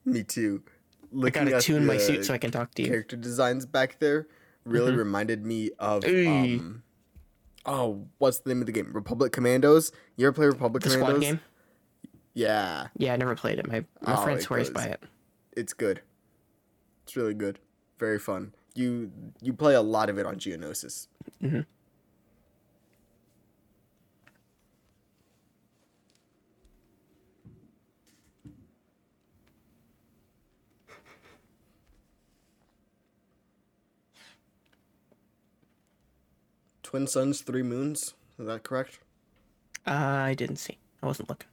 [0.05, 0.63] me too.
[0.67, 2.87] I Looking gotta at tune my suit so I can talk to you.
[2.87, 4.27] character designs back there
[4.65, 6.83] really reminded me of um
[7.65, 8.91] oh what's the name of the game?
[8.93, 9.91] Republic commandos?
[10.17, 11.15] You ever play republic The commandos?
[11.17, 11.39] squad game.
[12.33, 12.87] yeah.
[12.97, 13.67] Yeah, I never played it.
[13.67, 15.03] My my Oh, friend swears by it.
[15.53, 16.01] it's good.
[17.03, 17.59] It's really good.
[17.99, 18.53] Very fun.
[18.75, 19.11] You
[19.41, 21.07] you play a lot of it on geonosis.
[21.43, 21.65] Mhm.
[36.91, 38.99] Twin suns three moons is that correct
[39.87, 39.91] Uh,
[40.29, 40.77] I didn't see.
[41.01, 41.47] I wasn't looking.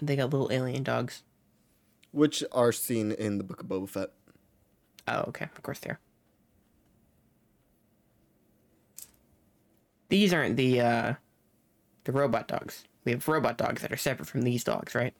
[0.00, 1.22] They got little alien dogs.
[2.10, 4.10] which are seen in the Book of Boba Fett.
[5.06, 5.44] Oh, okay.
[5.44, 6.00] Of course they are.
[10.08, 11.14] These aren't the uh
[12.04, 12.84] the robot dogs.
[13.04, 15.14] We have robot dogs that are separate from these dogs, right?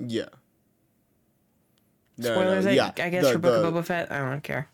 [0.00, 0.28] Yeah.
[2.16, 4.12] No, no, Spoilers, I, yeah, I guess, the- for Book the- of Boba Fett.
[4.12, 4.68] I don't care.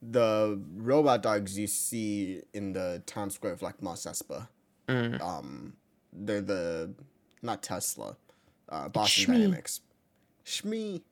[0.00, 4.46] the robot dogs you see in the town square of like Mos Espa.
[4.88, 5.20] Mm.
[5.20, 5.72] Um,
[6.12, 6.94] they're the
[7.42, 8.16] not Tesla,
[8.68, 9.36] uh, Boston Shmee.
[9.38, 9.80] Dynamics.
[10.46, 11.02] Shmee.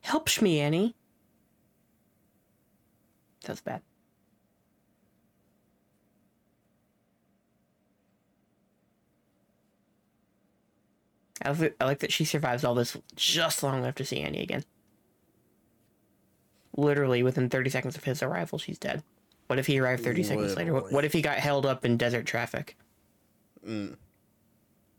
[0.00, 0.94] Help me, Annie.
[3.44, 3.82] That's bad.
[11.44, 14.42] I like, I like that she survives all this just long enough to see Annie
[14.42, 14.64] again.
[16.76, 19.02] Literally within 30 seconds of his arrival, she's dead.
[19.48, 20.72] What if he arrived 30 seconds later?
[20.72, 22.76] What, what if he got held up in desert traffic?
[23.66, 23.96] Mm.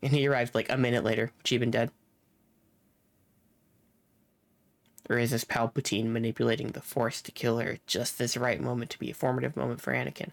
[0.02, 1.32] And he arrived like a minute later.
[1.44, 1.90] She'd been dead.
[5.10, 8.90] Or is this Palpatine manipulating the Force to kill her at just this right moment
[8.90, 10.30] to be a formative moment for Anakin?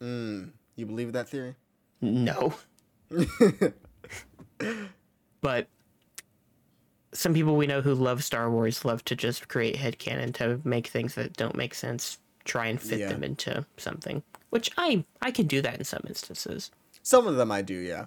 [0.00, 0.50] Mm.
[0.76, 1.56] You believe that theory?
[2.00, 2.54] No.
[5.42, 5.66] but
[7.12, 10.86] some people we know who love Star Wars love to just create headcanon to make
[10.86, 13.08] things that don't make sense, try and fit Yeah.
[13.08, 14.22] them into something.
[14.48, 16.70] Which I I can do that in some instances.
[17.02, 18.06] Some of them I do, yeah.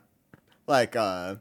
[0.68, 1.36] Like uh,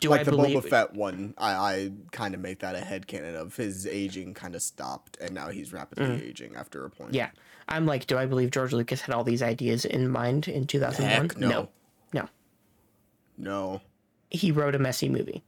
[0.00, 2.80] Do like I the believe Boba Fett one, I I kind of make that a
[2.80, 7.12] headcanon of his aging kind of stopped, and now he's rapidly aging after a point.
[7.12, 7.16] Mm.
[7.16, 7.30] Yeah.
[7.68, 11.28] I'm like, do I believe George Lucas had all these ideas in mind in 2001?
[11.28, 11.48] Heck no.
[11.48, 11.68] no.
[12.12, 12.28] No.
[13.38, 13.80] No.
[14.34, 15.44] He wrote a messy movie.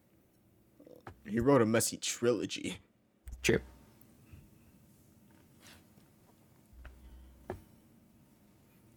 [1.27, 2.79] He wrote a messy trilogy.
[3.43, 3.59] True.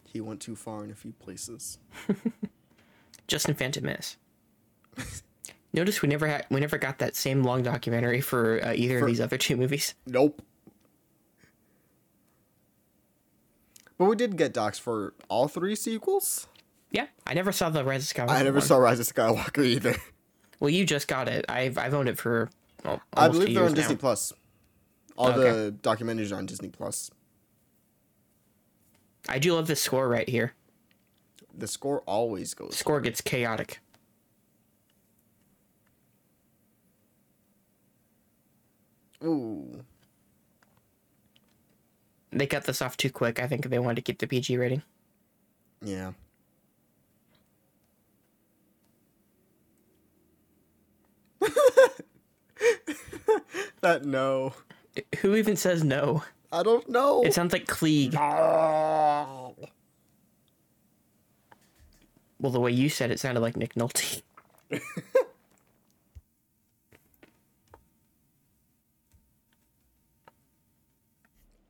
[0.05, 1.79] He went too far in a few places.
[3.27, 4.17] Just in Phantom Menace.
[5.73, 9.05] Notice we never had we never got that same long documentary for uh, either For-
[9.05, 9.95] of these other two movies.
[10.05, 10.43] Nope.
[13.97, 16.47] But we did get docs for all three sequels.
[16.91, 18.31] Yeah, I never saw the Rise of Skywalker.
[18.31, 18.61] I never one.
[18.67, 19.95] saw Rise of Skywalker either.
[20.59, 21.45] Well, you just got it.
[21.47, 22.49] I've I've owned it for.
[22.83, 23.99] Well, I believe they're on years Disney now.
[23.99, 24.33] Plus.
[25.17, 25.39] All Okay.
[25.51, 27.11] the documentaries are on Disney Plus.
[29.27, 30.53] I do love this score right here.
[31.57, 32.75] The score always goes.
[32.75, 33.79] Score gets chaotic.
[39.23, 39.83] Ooh.
[42.31, 43.39] They cut this off too quick.
[43.39, 44.83] I think they wanted to keep the PG rating.
[45.83, 46.11] Yeah.
[53.81, 54.53] that no.
[55.19, 56.23] Who even says no?
[56.51, 57.21] I don't know.
[57.23, 58.15] It sounds like Cliegg.
[58.15, 59.51] Ah.
[62.39, 64.21] Well, the way you said it sounded like Nick Nolte.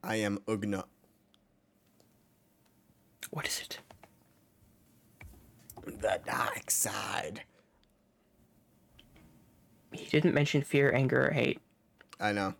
[0.02, 0.84] I am Ugna.
[3.30, 3.78] What is it?
[5.84, 7.42] The dark side.
[9.92, 11.60] He didn't mention fear, anger, or hate.
[12.20, 12.54] I know.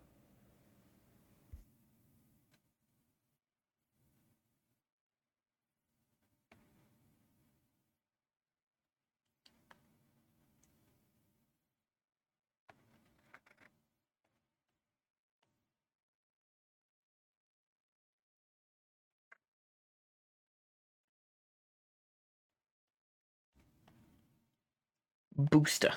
[25.36, 25.94] Booster.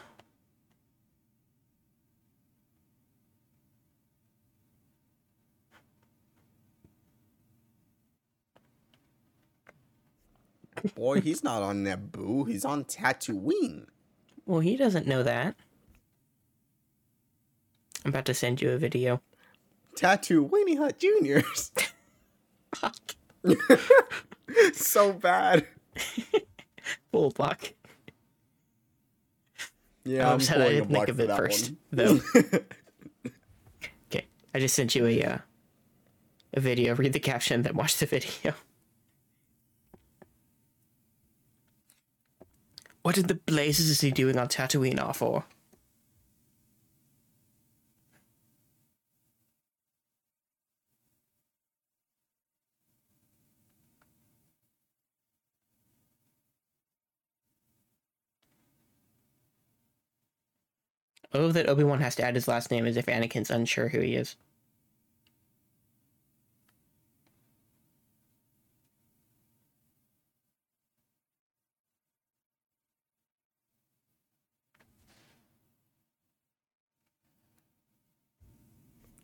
[10.96, 12.48] Boy, he's not on Naboo.
[12.48, 13.86] He's on Tatooine.
[14.46, 15.56] Well, he doesn't know that.
[18.04, 19.22] I'm about to send you a video.
[19.96, 21.72] Tatooine Hut Juniors.
[22.76, 23.16] Fuck.
[24.74, 25.68] so bad.
[27.12, 27.74] Full block.
[30.04, 31.78] Yeah, I'm I'm upset I didn't think of it first, one.
[31.92, 32.20] though.
[34.12, 35.38] Okay, I just sent you a uh,
[36.54, 36.94] a video.
[36.94, 38.54] Read the caption, then watch the video.
[43.04, 45.46] What in the blazes is he doing on Tatooine all for?
[61.34, 64.00] Oh, that Obi Wan has to add his last name as if Anakin's unsure who
[64.00, 64.36] he is.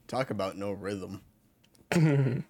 [0.10, 1.22] Talk about no rhythm.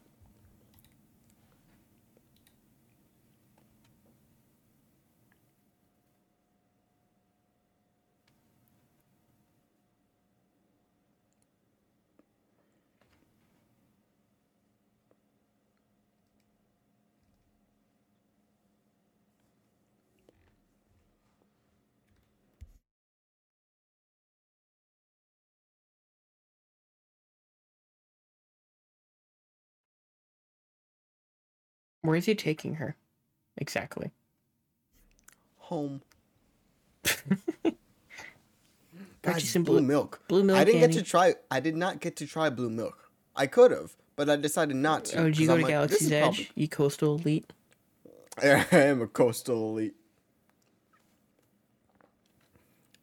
[32.09, 32.95] Where is he taking her?
[33.57, 34.09] Exactly.
[35.57, 36.01] Home.
[37.03, 37.75] Got
[39.21, 40.23] God, you some blue blue- milk.
[40.27, 40.93] blue milk, I didn't Annie.
[40.93, 41.35] get to try.
[41.51, 43.11] I did not get to try blue milk.
[43.35, 45.19] I could have, but I decided not to.
[45.19, 46.21] Oh, did you go I'm to like, Galaxy's Edge?
[46.23, 47.53] probably- You coastal elite?
[48.41, 49.93] I am a coastal elite.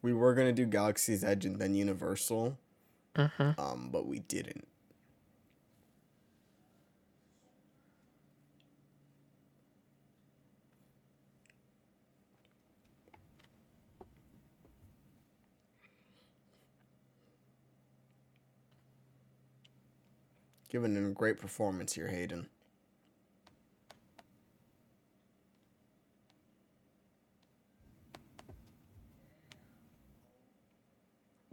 [0.01, 2.57] We were gonna do Galaxy's Edge and then Universal,
[3.15, 3.53] Uh-huh.
[3.57, 4.67] um, but we didn't.
[20.69, 22.47] Giving him a great performance here, Hayden.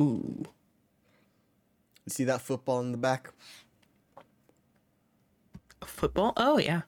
[0.01, 0.45] Ooh.
[2.05, 3.33] You see that football in the back?
[5.85, 6.33] Football?
[6.37, 6.83] Oh, yeah.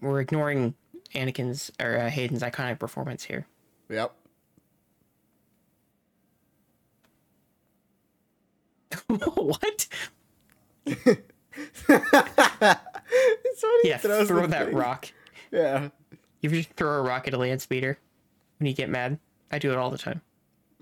[0.00, 0.74] We're ignoring
[1.14, 3.46] Anakin's or uh, Hayden's iconic performance here.
[3.88, 4.14] Yep.
[9.06, 9.88] what?
[13.84, 14.74] Yeah, throw that thing.
[14.74, 15.08] rock.
[15.50, 15.88] Yeah.
[16.40, 17.98] You just throw a rock at a land speeder
[18.58, 19.18] when you get mad?
[19.50, 20.22] I do it all the time.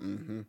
[0.01, 0.41] Mm-hmm.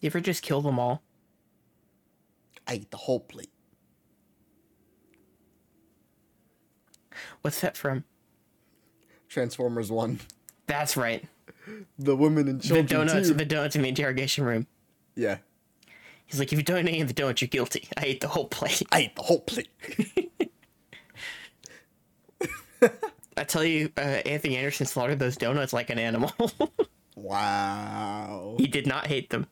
[0.00, 1.02] You ever just kill them all?
[2.68, 3.53] I ate the whole plate.
[7.44, 8.04] What's that from?
[9.28, 10.18] Transformers One.
[10.66, 11.22] That's right.
[11.98, 13.34] The women and The donuts, too.
[13.34, 14.66] the donuts in the interrogation room.
[15.14, 15.36] Yeah.
[16.24, 17.86] He's like, if you don't eat the donuts, you're guilty.
[17.98, 18.82] I ate the whole plate.
[18.90, 19.68] I ate the whole plate.
[23.36, 26.32] I tell you, uh, Anthony Anderson slaughtered those donuts like an animal.
[27.14, 28.54] wow.
[28.58, 29.48] he did not hate them.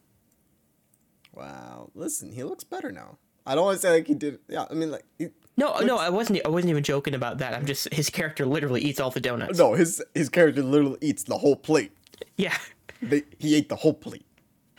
[1.35, 1.91] Wow.
[1.95, 3.19] Listen, he looks better now.
[3.45, 4.39] I don't want to say like he did.
[4.49, 6.41] Yeah, I mean like he, No, no, I wasn't.
[6.45, 7.53] I wasn't even joking about that.
[7.55, 9.59] I'm just his character literally eats all the donuts.
[9.59, 11.93] no, his his character literally eats the whole plate.
[12.37, 12.57] Yeah,
[13.03, 14.25] They, he ate the whole plate.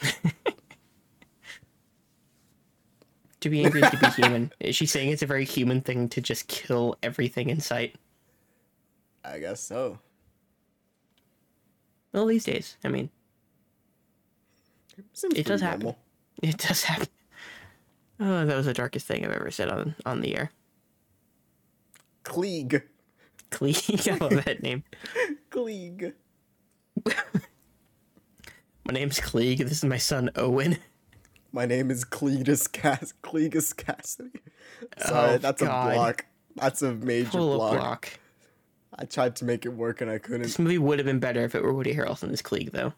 [3.42, 4.52] to be angry to be human.
[4.60, 7.96] Is she saying it's a very human thing to just kill everything in sight?
[9.24, 10.00] I guess so.
[12.14, 13.10] Well, these days, I mean,
[15.14, 15.96] Seems It does pretty happen.
[16.42, 17.08] it does happen.
[18.20, 20.52] Oh, that was the darkest thing I've ever said on on the air.
[22.24, 22.84] Cliegg.
[23.52, 23.76] Clee,
[24.12, 24.84] I love that name.
[25.52, 26.14] Cliegg.
[27.06, 29.60] My name's Cliegg.
[29.60, 30.78] This is my son Owen.
[31.52, 34.42] My name is Cletus Cass Cletus Cassidy.
[34.98, 35.92] Sorry, Oh, that's God.
[35.92, 36.26] a block.
[36.56, 37.74] That's a major Full block.
[37.74, 38.20] of block.
[38.98, 40.42] I tried to make it work and I couldn't.
[40.44, 42.94] This movie would have been better if it were Woody Harrelson as Cliegg, though.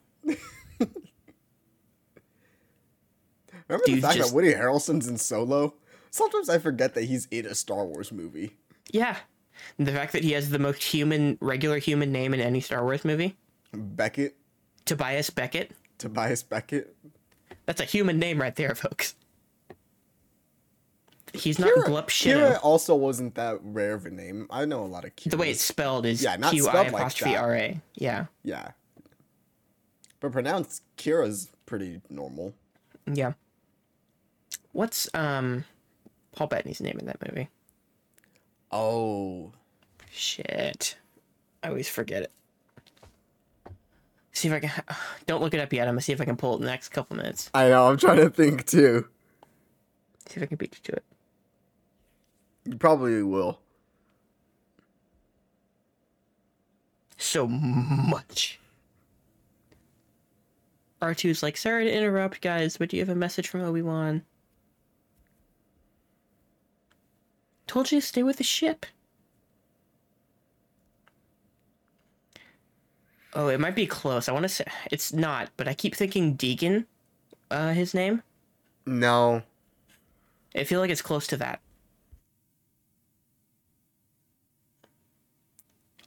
[3.67, 5.73] Remember Dude, the fact just- that Woody Harrelson's in Solo?
[6.11, 8.55] Sometimes I forget that he's in a Star Wars movie.
[8.95, 9.17] Yeah.
[9.77, 13.03] The fact that he has the most human, regular human name in any Star Wars
[13.03, 13.35] movie,
[13.73, 14.37] Beckett,
[14.85, 15.71] Tobias Beckett.
[15.97, 16.95] Tobias Beckett.
[17.65, 19.15] That's a human name right there, folks.
[21.33, 24.47] He's not Kira, Glup Kira also wasn't that rare of a name.
[24.49, 25.31] I know a lot of Kira.
[25.31, 27.43] The way it's spelled is Yeah, not Q I spelled like apostrophe that.
[27.43, 27.81] R A.
[27.95, 28.25] Yeah.
[28.43, 28.71] Yeah.
[30.21, 32.53] But pronounced Kira's pretty normal.
[33.11, 33.33] Yeah.
[34.71, 35.65] What's um
[36.31, 37.49] Paul Bettany's name in that movie?
[38.77, 39.53] Oh.
[40.11, 40.97] Shit.
[41.63, 42.31] I always forget it.
[44.33, 44.71] See if I can.
[45.25, 45.87] Don't look it up yet.
[45.87, 47.49] I'm gonna see if I can pull it in the next couple minutes.
[47.53, 49.07] I know, I'm trying to think too.
[50.27, 51.03] See if I can beat you to it.
[52.65, 53.59] You probably will.
[57.15, 58.59] So much.
[61.01, 64.23] R2's like, sorry to interrupt, guys, but do you have a message from Obi Wan?
[67.67, 68.85] Told you to stay with the ship.
[73.33, 74.29] Oh, it might be close.
[74.29, 76.85] I want to say it's not, but I keep thinking Deegan,
[77.51, 78.23] uh, his name.
[78.85, 79.43] No.
[80.55, 81.59] I feel like it's close to that.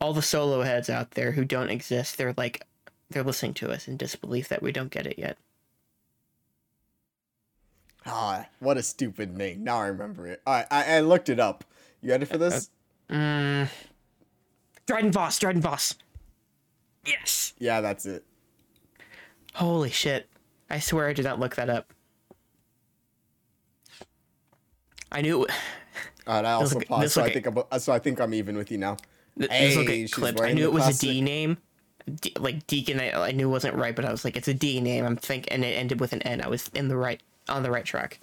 [0.00, 2.64] All the solo heads out there who don't exist, they're like,
[3.10, 5.36] they're listening to us in disbelief that we don't get it yet.
[8.06, 9.62] Ah, what a stupid name.
[9.64, 10.40] Now I remember it.
[10.46, 11.64] All right, I, I looked it up.
[12.00, 12.70] You ready for this?
[13.10, 13.68] Mm.
[14.86, 15.94] Dryden Voss, Dryden Voss.
[17.04, 17.52] Yes!
[17.58, 18.24] Yeah, that's it.
[19.54, 20.28] Holy shit.
[20.70, 21.92] I swear I did not look that up.
[25.10, 25.50] I knew it.
[26.26, 28.34] All right, I also look- paused, so I think I'm, uh, so I think I'm
[28.34, 28.96] even with you now.
[29.38, 30.40] Th- Hey, this look she's clipped.
[30.40, 31.58] I knew it was classic- a D name.
[32.20, 34.54] D, like Deacon, I, I knew it wasn't right, but I was like, it's a
[34.54, 35.04] D name.
[35.04, 36.40] I'm thinking, and it ended with an N.
[36.42, 38.20] I was in the right, on the right track.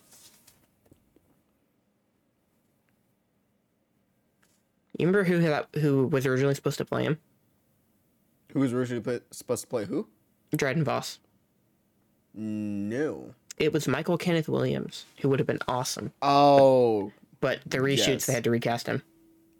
[4.97, 7.19] You remember who that, who was originally supposed to play him?
[8.53, 10.07] Who was originally play, supposed to play who?
[10.55, 11.19] Dryden Voss.
[12.33, 13.33] No.
[13.57, 16.13] It was Michael Kenneth Williams, who would have been awesome.
[16.21, 17.11] Oh,
[17.41, 18.25] But the reshoots, Yes.
[18.27, 19.01] they had to recast him.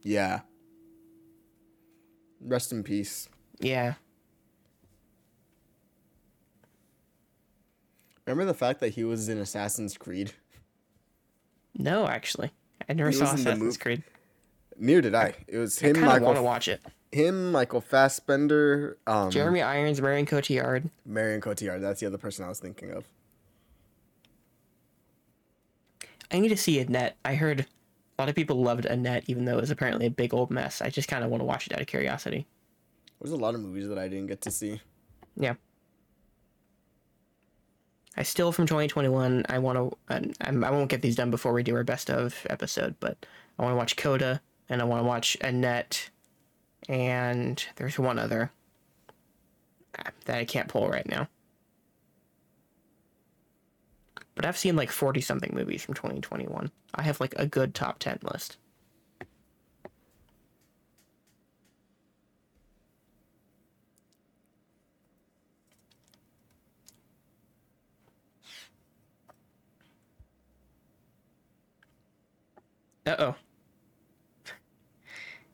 [0.04, 0.42] yeah.
[2.42, 3.28] Rest in peace.
[3.60, 3.96] Yeah.
[8.26, 10.34] Remember the fact that he was in Assassin's Creed?
[11.78, 12.52] No, actually,
[12.90, 14.04] I never He saw was in the Assassin's Creed.
[14.78, 15.34] Neither did I.
[15.48, 16.04] It was him.
[16.04, 16.82] I of want to watch it.
[17.12, 20.90] him, Michael Fassbender, um, Jeremy Irons, Marion Cotillard.
[21.06, 21.82] Marion Cotillard.
[21.82, 23.06] That's the other person I was thinking of.
[26.32, 27.16] I need to see Annette.
[27.24, 30.34] I heard a lot of people loved Annette, even though it was apparently a big
[30.34, 30.82] old mess.
[30.82, 32.48] I just kind of want to watch it out of curiosity.
[33.22, 34.82] There's a lot of movies that I didn't get to see.
[35.38, 35.54] Yeah.
[38.18, 39.46] I still from 2021.
[39.50, 40.34] I want to.
[40.42, 43.26] I won't get these done before we do our best of episode, but
[43.60, 46.10] I want to watch Coda and I want to watch Annette,
[46.88, 48.52] and there's one other
[50.00, 51.28] uh, that I can't pull right now.
[54.34, 56.72] But I've seen like 40 something movies from 2021.
[56.94, 58.58] I have like a good top 10 list.
[73.06, 73.36] Uh oh.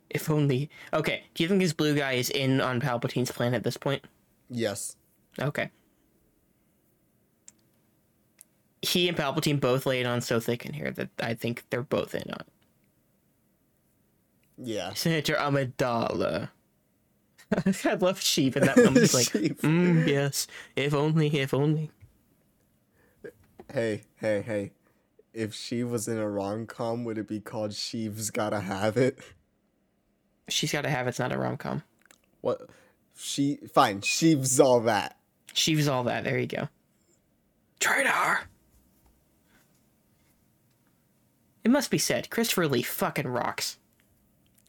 [0.10, 0.70] If only.
[0.94, 1.24] Okay.
[1.34, 4.04] Do you think this blue guy is in on Palpatine's plan at this point?
[4.50, 4.98] Yes.
[5.40, 5.72] Okay.
[8.82, 11.84] He and Palpatine both lay it on so thick in here that I think they're
[11.84, 12.44] both in on.
[14.58, 14.94] Yeah.
[14.96, 16.50] Senator Amidala.
[17.86, 18.96] I love Sheep in that one.
[18.96, 21.92] He's like, mm, yes, if only, if only.
[23.72, 24.72] Hey, hey, hey.
[25.34, 29.20] If she was in a rom com, would it be called She's Gotta Have It?
[30.50, 31.84] She's got to have it's not a rom com.
[32.42, 32.70] What?
[33.16, 33.58] She.
[33.74, 34.02] Fine.
[34.02, 35.18] She's all that.
[35.54, 36.24] She's all that.
[36.26, 36.68] There you go.
[37.80, 38.42] Traitor!
[41.64, 43.78] It must be said, Christopher Lee fucking rocks.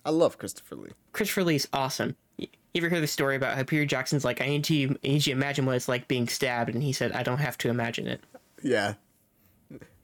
[0.05, 0.91] I love Christopher Lee.
[1.13, 2.17] Christopher Lee's awesome.
[2.37, 5.15] You ever hear the story about how Peter Jackson's like, I need you, I need
[5.15, 7.69] you to imagine what it's like being stabbed, and he said, I don't have to
[7.69, 8.23] imagine it.
[8.63, 8.95] Yeah.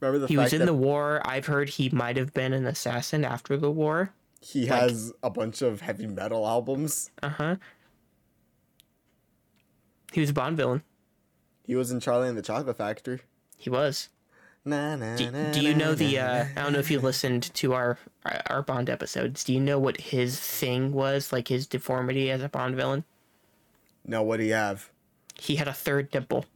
[0.01, 1.21] Remember the He was in that the war.
[1.25, 4.13] I've heard he might have been an assassin after the war.
[4.41, 7.11] he has a bunch of heavy metal albums?
[7.23, 7.57] Uh huh.
[10.13, 10.83] He was a Bond villain.
[11.67, 13.21] He was in Charlie and the Chocolate Factory.
[13.57, 14.09] He was.
[14.65, 16.19] Na, na, Do, na, do you know the?
[16.19, 16.45] Uh.
[16.57, 17.99] I don't know if you listened to our
[18.49, 19.45] our Bond episodes.
[19.45, 21.33] Do you know what his thing was?
[21.33, 23.05] Like his deformity as a Bond villain?
[24.07, 24.91] No, what do you have?
[25.35, 26.47] He had a third nipple.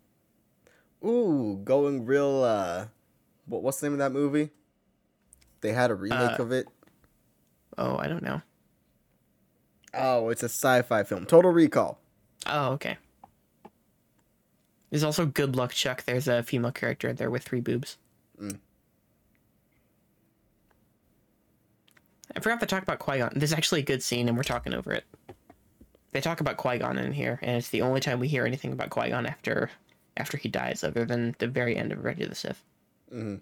[1.04, 2.42] Ooh, going real.
[2.44, 2.86] uh
[3.46, 4.50] what, What's the name of that movie?
[5.60, 6.66] They had a remake Uh, of it.
[7.78, 8.42] Oh, I don't know.
[9.94, 11.26] Oh, it's a sci-fi film.
[11.26, 11.98] Total Recall.
[12.46, 12.96] Oh, okay.
[14.90, 16.04] There's also Good Luck Chuck.
[16.04, 17.96] There's a female character in there with three boobs.
[18.40, 18.58] Mm.
[22.36, 23.32] I forgot to talk about Qui Gon.
[23.34, 25.04] There's actually a good scene, and we're talking over it.
[26.12, 28.72] They talk about Qui Gon in here, and it's the only time we hear anything
[28.72, 29.70] about Qui Gon after
[30.16, 32.62] after he dies, other than the very end of of the Sith.
[33.12, 33.36] Hmm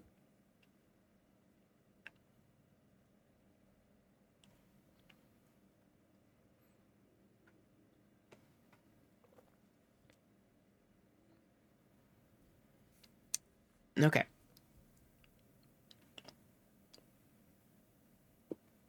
[13.98, 14.24] Okay.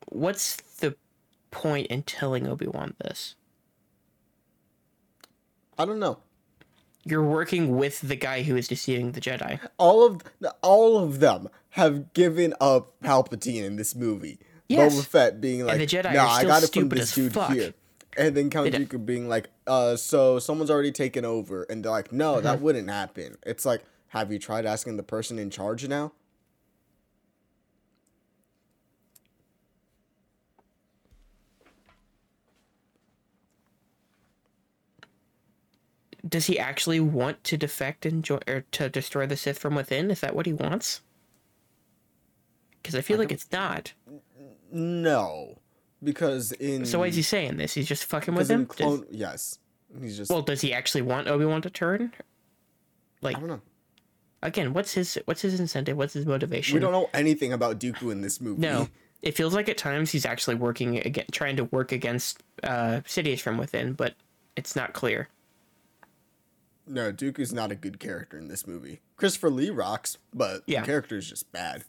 [0.09, 0.95] What's the
[1.51, 3.35] point in telling Obi Wan this?
[5.77, 6.19] I don't know.
[7.03, 9.59] You're working with the guy who is deceiving the Jedi.
[9.77, 10.21] All of
[10.61, 14.39] all of them have given up Palpatine in this movie.
[14.67, 14.95] Yes.
[14.95, 17.73] Boba Fett being like, the Jedi "Nah, I got it from this dude fuck." here,"
[18.17, 22.11] and then Count Dooku being like, "Uh, so someone's already taken over," and they're like,
[22.13, 22.43] "No, Mm-hmm.
[22.43, 26.13] that wouldn't happen." It's like, have you tried asking the person in charge now?
[36.27, 40.11] Does he actually want to defect and or to destroy the Sith from within?
[40.11, 41.01] Is that what he wants?
[42.81, 43.93] Because I feel like it's not.
[44.71, 45.59] No,
[46.03, 47.73] because in So why is he saying this?
[47.73, 48.67] He's just fucking with him.
[48.75, 49.59] Does- yes,
[49.99, 52.13] he's just well, does he actually want Obi Wan to turn?
[53.21, 53.61] Like I don't know.
[54.41, 55.97] again, what's his what's his incentive?
[55.97, 56.75] What's his motivation?
[56.75, 58.61] We don't know anything about Dooku in this movie.
[58.61, 58.87] No,
[59.21, 63.39] it feels like at times he's actually working again, trying to work against uh, Sidious
[63.41, 64.15] from within, but
[64.55, 65.29] it's not clear.
[66.87, 69.01] No, Dooku's not a good character in this movie.
[69.15, 70.81] Christopher Lee rocks, but Yeah.
[70.81, 71.83] the character is just bad.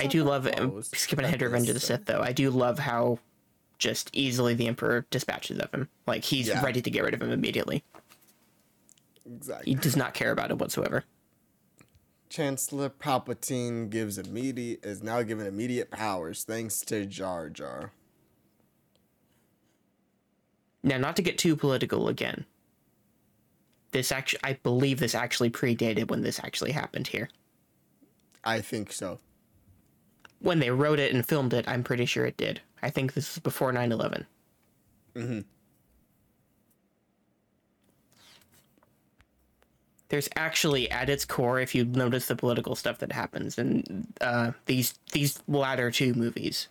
[0.00, 0.58] I do love it.
[0.94, 2.20] Skipping ahead to Revenge of the Sith, though.
[2.20, 3.18] I do love how
[3.78, 5.88] just easily the Emperor dispatches of him.
[6.06, 6.62] Like he's Yeah.
[6.62, 7.82] ready to get rid of him immediately.
[9.26, 9.72] Exactly.
[9.72, 11.04] He does not care about it whatsoever.
[12.28, 17.92] Chancellor Palpatine gives immediate is now given immediate powers thanks to Jar Jar.
[20.84, 22.44] Now, not to get too political again.
[23.92, 27.30] This actually, I believe this actually predated when this actually happened here.
[28.44, 29.18] I think so.
[30.40, 32.60] When they wrote it and filmed it, I'm pretty sure it did.
[32.82, 34.26] I think this is before 9 11.
[35.16, 35.40] Mm-hmm.
[40.10, 44.52] There's actually, at its core, if you notice the political stuff that happens in uh,
[44.66, 46.68] these these latter two movies,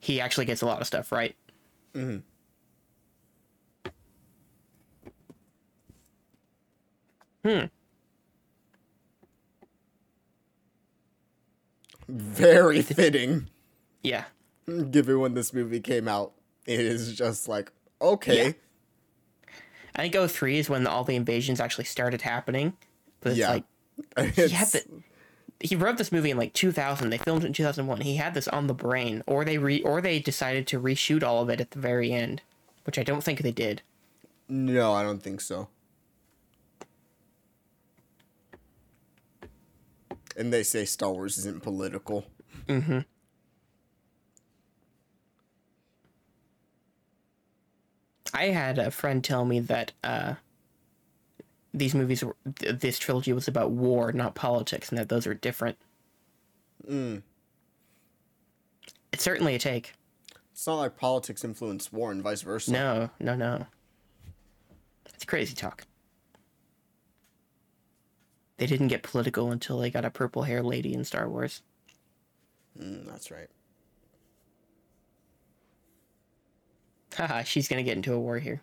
[0.00, 1.36] he actually gets a lot of stuff right.
[7.44, 7.64] Hmm.
[12.08, 13.48] Very fitting,
[14.02, 14.24] Yeah,
[14.90, 16.32] given when this movie came out.
[16.66, 18.52] It is just like okay, Yeah.
[19.94, 22.74] I think 03 is when all the invasions actually started happening.
[23.20, 23.48] But it's Yeah.
[23.50, 23.64] like
[24.34, 24.82] he had the,
[25.60, 27.10] he wrote this movie in like 2000.
[27.10, 28.00] They filmed it in 2001.
[28.00, 31.42] He had this on the brain, or they re or they decided to reshoot all
[31.42, 32.42] of it at the very end,
[32.84, 33.82] which I don't think they did.
[34.48, 35.68] no, I don't think so.
[40.36, 42.26] And they say Star Wars isn't political.
[48.34, 50.34] I had a friend tell me that uh,
[51.74, 55.34] these movies, were, th- this trilogy was about war, not politics, and that those are
[55.34, 55.76] different.
[56.88, 57.22] Mm.
[59.12, 59.92] It's certainly a take.
[60.52, 62.72] It's not like politics influence war and vice versa.
[62.72, 63.66] No, no, no.
[65.14, 65.84] It's crazy talk.
[68.62, 71.62] They didn't get political until they got a purple hair lady in Star Wars.
[72.80, 73.48] Mm, that's right.
[77.16, 78.62] Haha, she's gonna get into a war here.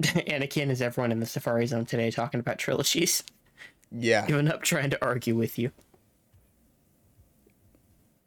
[0.02, 3.22] Anakin is everyone in the Safari Zone today talking about trilogies.
[3.90, 5.70] Yeah, Giving up trying to argue with you.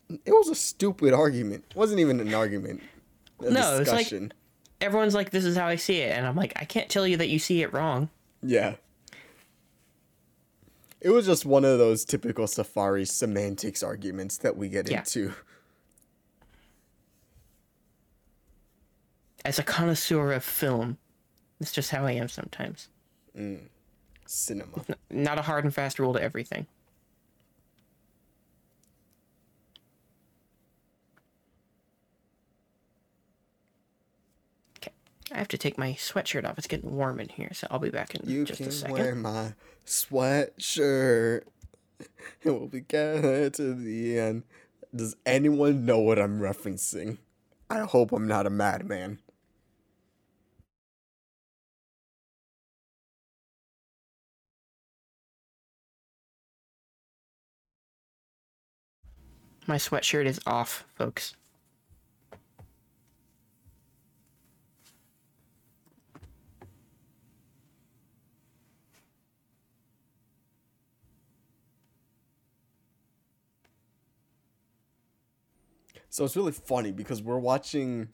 [0.10, 1.64] it was a stupid argument.
[1.70, 2.82] It wasn't even an argument.
[3.40, 4.34] A No, it's like- discussion.
[4.82, 6.18] Everyone's like, this is how I see it.
[6.18, 8.10] And I'm like, I can't tell you that you see it wrong.
[8.42, 8.76] Yeah.
[11.00, 15.00] It was just one of those typical safari semantics arguments that we get Yeah.
[15.00, 15.34] into.
[19.44, 20.98] As a connoisseur of film,
[21.60, 22.90] it's just how I am sometimes.
[23.38, 23.62] Mm.
[24.28, 24.86] Cinema.
[25.10, 26.68] Not a hard and fast rule to everything.
[35.34, 36.58] I have to take my sweatshirt off.
[36.58, 38.98] It's getting warm in here, so I'll be back in You just a second.
[38.98, 39.54] You can wear my
[39.86, 41.44] sweatshirt.
[42.00, 42.10] And
[42.44, 44.44] we'll be get to the end.
[44.94, 47.18] Does anyone know what I'm referencing?
[47.70, 49.20] I hope I'm not a madman.
[59.68, 61.36] My sweatshirt is off, folks.
[76.12, 78.10] So it's really funny because we're watching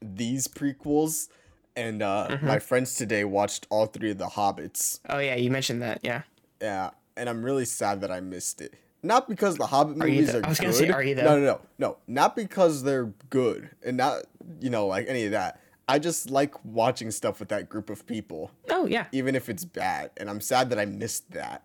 [0.00, 1.28] these prequels,
[1.76, 5.00] and uh, my friends today watched all three of the Hobbits.
[5.08, 6.00] Oh yeah, you mentioned that.
[6.02, 6.22] Yeah.
[6.60, 8.74] Yeah, and I'm really sad that I missed it.
[9.02, 10.38] Not because the Hobbit Are movies though?
[10.38, 10.66] are I was good.
[10.66, 11.02] gonna say, are?
[11.16, 11.96] No, no, no, no.
[12.06, 14.22] Not because they're good, and not
[14.60, 15.58] you know like any of that.
[15.88, 19.06] I just like watching stuff with that group of people, Oh yeah.
[19.10, 20.12] even if it's bad.
[20.16, 21.64] And I'm sad that I missed that.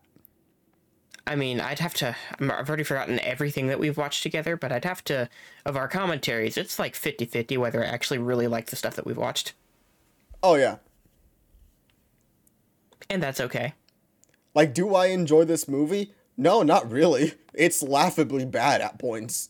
[1.27, 2.15] I mean, I'd have to.
[2.39, 5.29] I've already forgotten everything that we've watched together, but I'd have to.
[5.65, 9.05] Of our commentaries, it's like 50 50 whether I actually really like the stuff that
[9.05, 9.53] we've watched.
[10.41, 10.77] Oh yeah,
[13.09, 13.73] And that's okay.
[14.55, 16.13] like do I enjoy this movie?
[16.37, 17.33] No, not really.
[17.53, 19.49] It's laughably bad at points.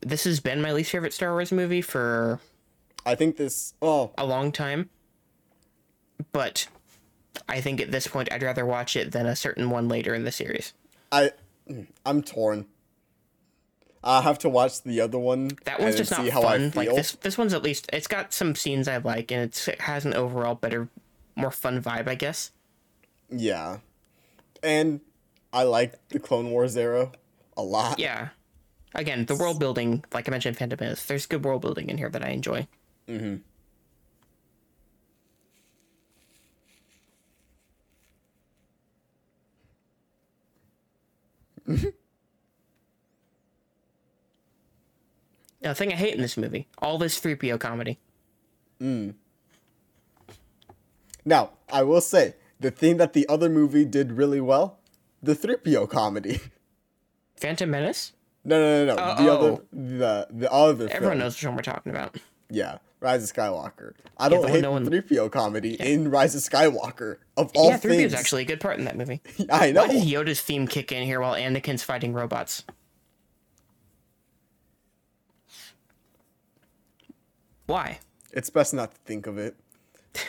[0.00, 2.40] This has been my least favorite Star Wars movie for
[3.06, 3.74] I think this.
[3.80, 4.90] Oh, a long time.
[6.32, 6.68] But
[7.48, 10.24] I think at this point I'd rather watch it than a certain one later in
[10.24, 10.72] the series.
[11.10, 11.32] I,
[12.04, 12.66] I'm torn.
[14.02, 15.52] I have to watch the other one.
[15.64, 16.72] That one's and just not see how I fun.
[16.74, 19.80] Like this this one's at least it's got some scenes I like and it's, it
[19.80, 20.88] has an overall better
[21.36, 22.50] more fun vibe, I guess.
[23.30, 23.78] Yeah,
[24.62, 25.00] and
[25.52, 27.12] I like the Clone Wars era
[27.56, 27.98] a lot.
[27.98, 28.28] Yeah.
[28.94, 32.08] Again, the world building, like I mentioned, Phantom Menace, there's good world building in here
[32.10, 32.68] that I enjoy.
[33.08, 33.36] Mm-hmm.
[45.64, 47.98] Now, the thing I hate in this movie, all this 3PO comedy.
[51.24, 54.78] Now, I will say the thing that the other movie did really well,
[55.22, 56.40] the 3PO comedy.
[57.36, 58.12] Phantom Menace?
[58.44, 59.02] No, no, no, no.
[59.02, 60.88] Uh, the other, the the other.
[60.90, 61.18] Everyone film.
[61.20, 62.18] knows which one we're talking about.
[62.50, 63.92] Yeah, Rise of Skywalker.
[64.16, 67.18] I don't one hate no one- the 3PO comedy in Rise of Skywalker.
[67.36, 69.20] Of all yeah, 3PO things, is actually a good part in that movie.
[69.52, 69.82] I know.
[69.82, 72.64] Why does Yoda's theme kick in here while Anakin's fighting robots?
[77.66, 77.98] Why?
[78.32, 79.56] It's best not to think of it.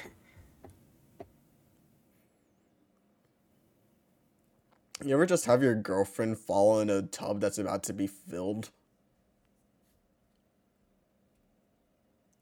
[5.04, 8.72] you ever just have your girlfriend fall in a tub that's about to be filled?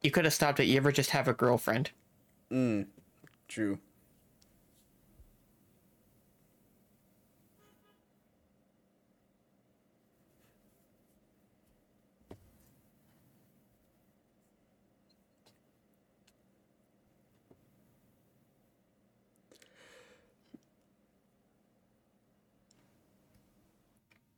[0.04, 0.66] You could have stopped it.
[0.66, 1.92] You ever just have a girlfriend?
[2.52, 2.88] Mm.
[3.48, 3.80] True.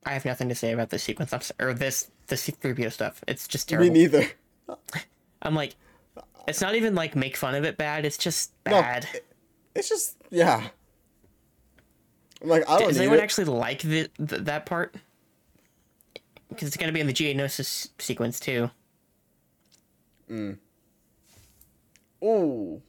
[0.08, 1.34] I have nothing to say about this sequence.
[1.34, 3.24] I'm or this the C-3PO stuff.
[3.28, 3.92] It's just terrible.
[3.92, 4.28] Me neither.
[5.46, 5.76] I'm like,
[6.48, 8.06] it's not even like make fun of it bad.
[8.06, 9.08] It's just No, bad.
[9.76, 10.68] It's just yeah.
[12.42, 13.24] I'm like I don't Does anyone it.
[13.24, 14.96] actually like the, th that part?
[16.50, 18.70] Because it's gonna be in the Geonosis sequence too.
[20.30, 20.58] Mm.
[22.24, 22.82] Ooh.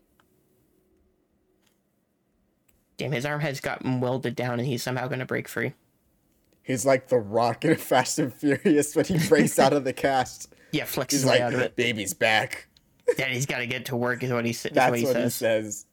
[2.96, 5.74] Damn, his arm has gotten welded down, and he's somehow gonna break free.
[6.62, 10.52] He's like the Rock in Fast and Furious when he breaks out of the cast.
[10.72, 11.76] Yeah, flexes He's his way like, out of it.
[11.76, 12.68] "Baby's back."
[13.16, 15.22] Daddy's got to get to work, is what he, is That's what he what he
[15.22, 15.34] says.
[15.34, 15.86] says.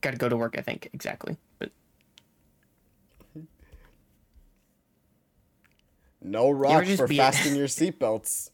[0.00, 1.36] Got to go to work, I think exactly.
[1.58, 1.70] But
[6.22, 8.50] No rock for be- fasten your seatbelts.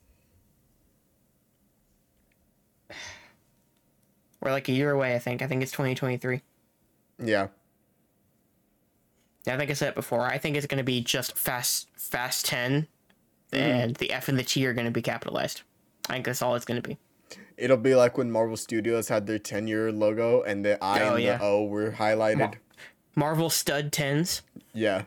[4.40, 5.14] we're like a year away.
[5.14, 5.42] I think.
[5.42, 6.40] I think it's 2023.
[7.24, 7.48] Yeah.
[9.46, 10.22] Yeah, I think I said it before.
[10.22, 12.86] I think it's gonna be just fast, fast 10,
[13.52, 15.62] and the F and the T are gonna be capitalized.
[16.08, 16.98] I think that's all it's gonna be.
[17.56, 21.14] It'll be like when Marvel Studios had their 10 year logo and the I Oh,
[21.14, 21.38] and yeah.
[21.38, 22.54] the O were highlighted.
[23.14, 24.42] Marvel stud tens.
[24.74, 25.04] yeah.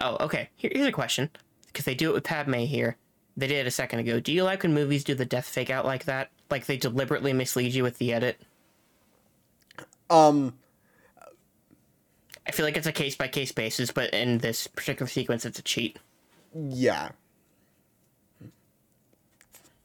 [0.00, 0.48] Oh, okay.
[0.56, 1.28] Here, here's a question,
[1.66, 2.96] because they do it with Padme here.
[3.36, 4.20] They did it a second ago.
[4.20, 6.30] Do you like when movies do the death fake out like that?
[6.50, 8.40] Like they deliberately mislead you with the edit?
[10.10, 10.54] Um,
[12.48, 15.58] I feel like it's a case by case basis, but in this particular sequence, it's
[15.58, 15.98] a cheat.
[16.54, 17.10] yeah.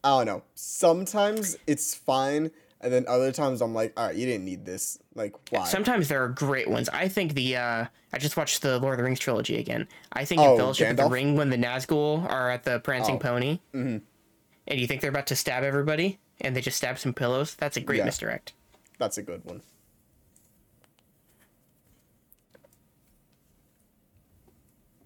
[0.06, 0.44] I don't know.
[0.56, 5.00] Sometimes it's fine, and then other times I'm like, all right, you didn't need this.
[5.16, 5.64] Like, why?
[5.66, 6.90] Sometimes there are great ones.
[6.90, 9.88] I think the uh I just watched the Lord of the Rings trilogy again.
[10.12, 13.16] I think Oh, in Fellowship of the Ring when the Nazgul are at the prancing
[13.16, 13.20] Oh.
[13.20, 14.02] pony, and
[14.68, 17.56] you think they're about to stab everybody, and they just stab some pillows.
[17.56, 18.06] That's a great Yeah.
[18.06, 18.52] misdirect.
[19.00, 19.62] That's a good one.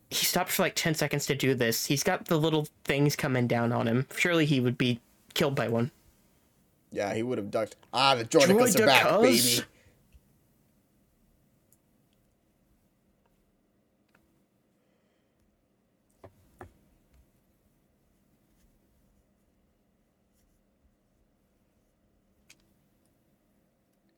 [0.10, 1.88] He stopped for like ten seconds to do this.
[1.88, 4.08] He's got the little things coming down on him.
[4.16, 5.02] Surely he would be
[5.34, 5.92] killed by one.
[6.92, 7.76] Yeah, he would have ducked.
[7.94, 9.60] Ah, the Droidekas are back, baby.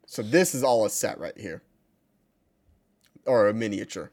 [0.05, 1.61] So this is all a set right here.
[3.25, 4.11] Or a miniature.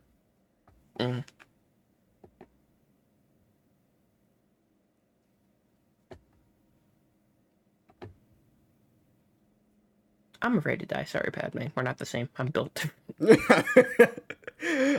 [10.46, 11.04] I'm afraid to die.
[11.04, 11.64] Sorry, Padme.
[11.74, 12.28] We're not the same.
[12.38, 12.86] I'm built.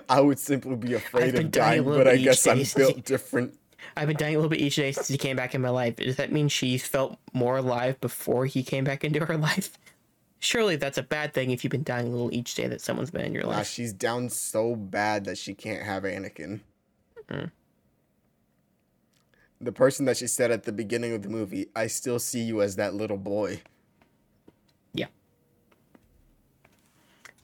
[0.09, 3.57] I would simply be afraid of dying dying, but I guess I'm built different.
[3.95, 5.95] I've been dying a little bit each day since he came back in my life.
[5.95, 9.77] Does that mean she's felt more alive before he came back into her life?
[10.39, 13.09] Surely that's a bad thing if you've been dying a little each day that someone's
[13.09, 13.67] been in your Nah, life.
[13.67, 16.59] she's down so bad that she can't have Anakin.
[17.29, 17.51] Mm.
[19.59, 22.61] The person that she said at the beginning of the movie, I still see you
[22.61, 23.61] as that little boy.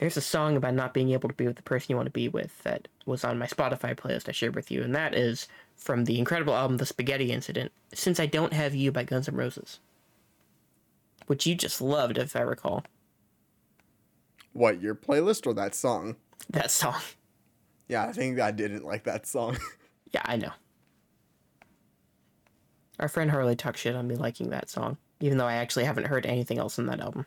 [0.03, 2.11] There's a song about not being able to be with the person you want to
[2.11, 5.47] be with that was on my Spotify playlist I shared with you, and that is
[5.77, 9.37] from the incredible album The Spaghetti Incident, Since I Don't Have You by Guns N'
[9.37, 9.79] Roses.
[11.27, 12.83] Which you just loved, if I recall.
[14.51, 16.17] What, your playlist or that song?
[16.49, 16.99] That song.
[17.87, 19.57] Yeah, I think I didn't like that song.
[20.11, 20.51] Yeah, I know.
[22.99, 26.07] Our friend Harley talked shit on me liking that song, even though I actually haven't
[26.07, 27.25] heard anything else in that album.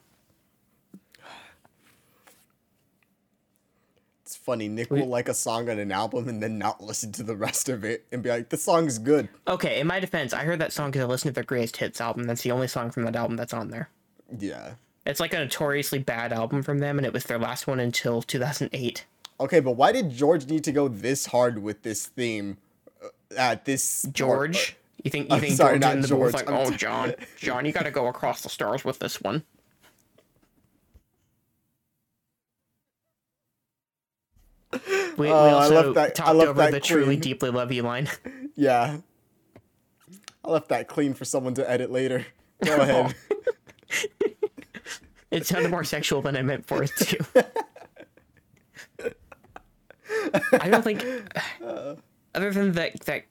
[4.26, 7.22] It's funny, Nick will like a song on an album and then not listen to
[7.22, 9.28] the rest of it and be like, the song's good.
[9.46, 12.00] Okay, in my defense, I heard that song because I listened to their greatest hits
[12.00, 12.24] album.
[12.24, 13.88] That's the only song from that album that's on there.
[14.36, 14.72] Yeah.
[15.06, 18.20] It's like a notoriously bad album from them, and it was their last one until
[18.20, 19.04] 2008.
[19.38, 22.56] Okay, but why did George need to go this hard with this theme
[23.00, 24.14] uh, at this part?
[24.14, 26.34] George, you think you I'm think sorry, George not in the was George.
[26.34, 29.44] like, I'm oh John, John, you got to go across the stars with this one.
[35.16, 37.50] We, we Oh, I also love that- I talked love over that the truly deeply
[37.50, 38.08] love you line.
[38.58, 38.98] Yeah.
[40.42, 42.24] I left that clean for someone to edit later.
[42.64, 42.80] Go oh.
[42.80, 43.14] ahead.
[45.30, 47.44] It sounded more sexual than I meant for it to.
[50.60, 51.04] I don't think,
[51.62, 51.96] uh.
[52.34, 53.24] other than that, that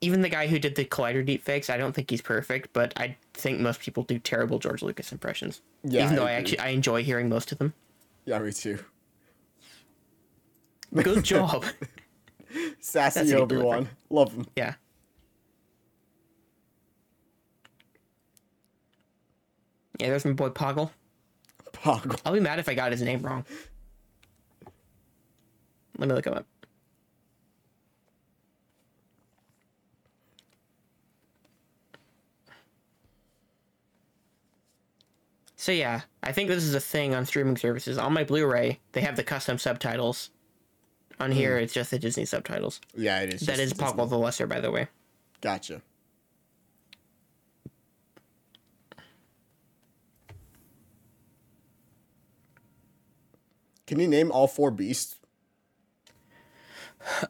[0.00, 2.72] even the guy who did the Collider deepfakes, I don't think he's perfect.
[2.72, 5.60] But I think most people do terrible George Lucas impressions.
[5.84, 7.74] Yeah, even though I I, actually I enjoy hearing most of them.
[8.24, 8.78] yeah, me too.
[10.94, 11.64] Good job.
[12.80, 13.88] Sassy Obi Wan.
[14.10, 14.46] Love him.
[14.56, 14.74] yeah.
[19.98, 20.90] Yeah, there's my boy Poggle.
[21.72, 22.20] Poggle.
[22.26, 23.44] I'll be mad if I got his name wrong.
[25.96, 26.46] Let me look him up.
[35.54, 37.96] So yeah, I think this is a thing on streaming services.
[37.96, 40.30] On my Blu-ray, they have the custom subtitles.
[41.20, 42.80] On here, it's just the Disney subtitles.
[42.96, 43.40] Yeah, it is.
[43.42, 43.74] That just is.
[43.74, 44.88] Poggle the Lesser, by the way.
[45.40, 45.82] Gotcha.
[53.86, 55.16] Can you name all four beasts?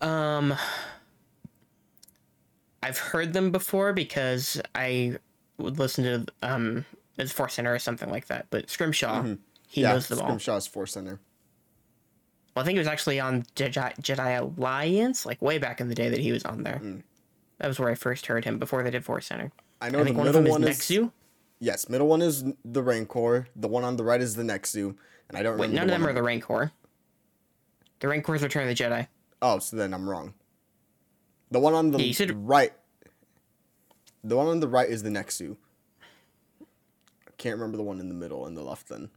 [0.01, 0.55] Um,
[2.83, 5.19] I've heard them before because I
[5.59, 6.85] would listen to um,
[7.19, 8.47] it's Force Center or something like that.
[8.51, 9.25] But Scrimshaw,
[9.67, 10.27] he yeah, knows them all.
[10.27, 11.21] Scrimshaw's Force Center.
[12.55, 15.95] Well, I think it was actually on Jedi, Jedi Alliance, like way back in the
[15.95, 16.81] day that he was on there.
[16.83, 17.03] Mm.
[17.59, 19.53] That was where I first heard him before they did Force Center.
[19.81, 21.13] I know I think the one of middle them is one is Nexu.
[21.61, 23.49] yes, middle one is the Rancor.
[23.57, 24.95] The one on the right is the Nexu,
[25.29, 26.73] and I don't Wait, none the of them are on- the Rancor.
[28.01, 29.07] The Rancor's Return of the Jedi.
[29.41, 30.35] Oh, so then I'm wrong.
[31.51, 32.73] The one on the Yeah, said- right.
[34.25, 35.57] The one on the right is the Nexu.
[36.61, 39.11] I can't remember the one in the middle and the left then.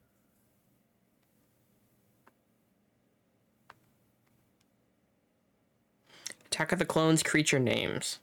[6.56, 8.20] Attack of the Clones creature names.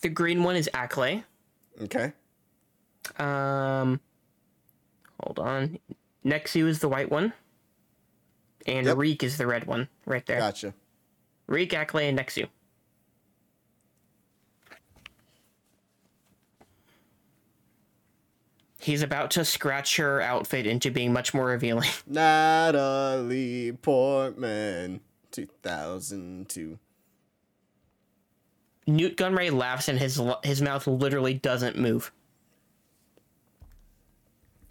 [0.00, 1.24] The green one is Acklay.
[1.82, 2.14] Okay.
[3.18, 4.00] Um,
[5.22, 5.78] hold on.
[6.24, 7.34] Nexu is the white one,
[8.66, 8.96] and Yep.
[8.96, 10.38] Reek is the red one right there.
[10.38, 10.72] Gotcha.
[11.46, 12.48] Reek, Acklay, and Nexu.
[18.88, 21.90] He's about to scratch her outfit into being much more revealing.
[22.06, 25.00] Natalie Portman,
[25.30, 26.78] 2002.
[28.86, 32.10] Nute Gunray laughs and his his mouth literally doesn't move.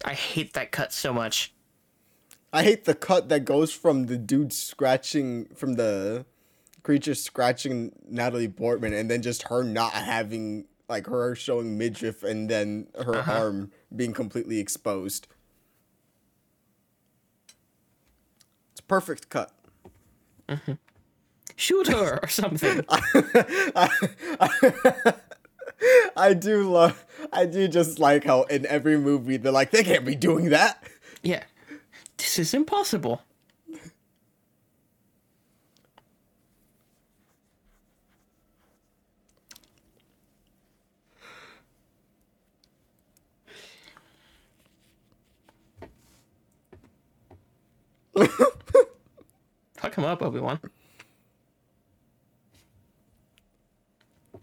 [0.04, 1.54] I hate that cut so much.
[2.52, 6.26] I hate the cut that goes from the dude scratching, from the
[6.82, 12.48] creature scratching Natalie Portman, and then just her not having, like, her showing midriff and
[12.48, 13.32] then her Uh-huh.
[13.32, 15.26] arm being completely exposed.
[18.72, 19.52] It's a perfect cut.
[21.56, 22.84] Shoot her or something.
[26.16, 30.04] I do love, I do just like how in every movie they're like, they can't
[30.04, 30.82] be doing that.
[31.22, 31.44] yeah.
[32.16, 33.22] This is impossible.
[49.76, 50.58] Fuck him up, Obi Wan.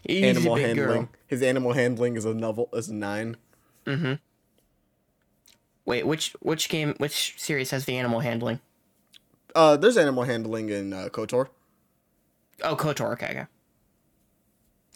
[0.08, 0.86] Animal handling.
[0.86, 1.08] Girl.
[1.26, 3.36] His animal handling is a novel is a nine.
[3.84, 4.14] Mm-hmm.
[5.84, 8.60] Wait, which which game which series has the animal handling?
[9.54, 11.48] Uh, there's animal handling in uh, Kotor.
[12.62, 13.12] Oh, Kotor.
[13.12, 13.46] Okay, okay.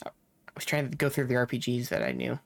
[0.05, 0.11] I
[0.55, 2.39] was trying to go through the RPGs that I knew.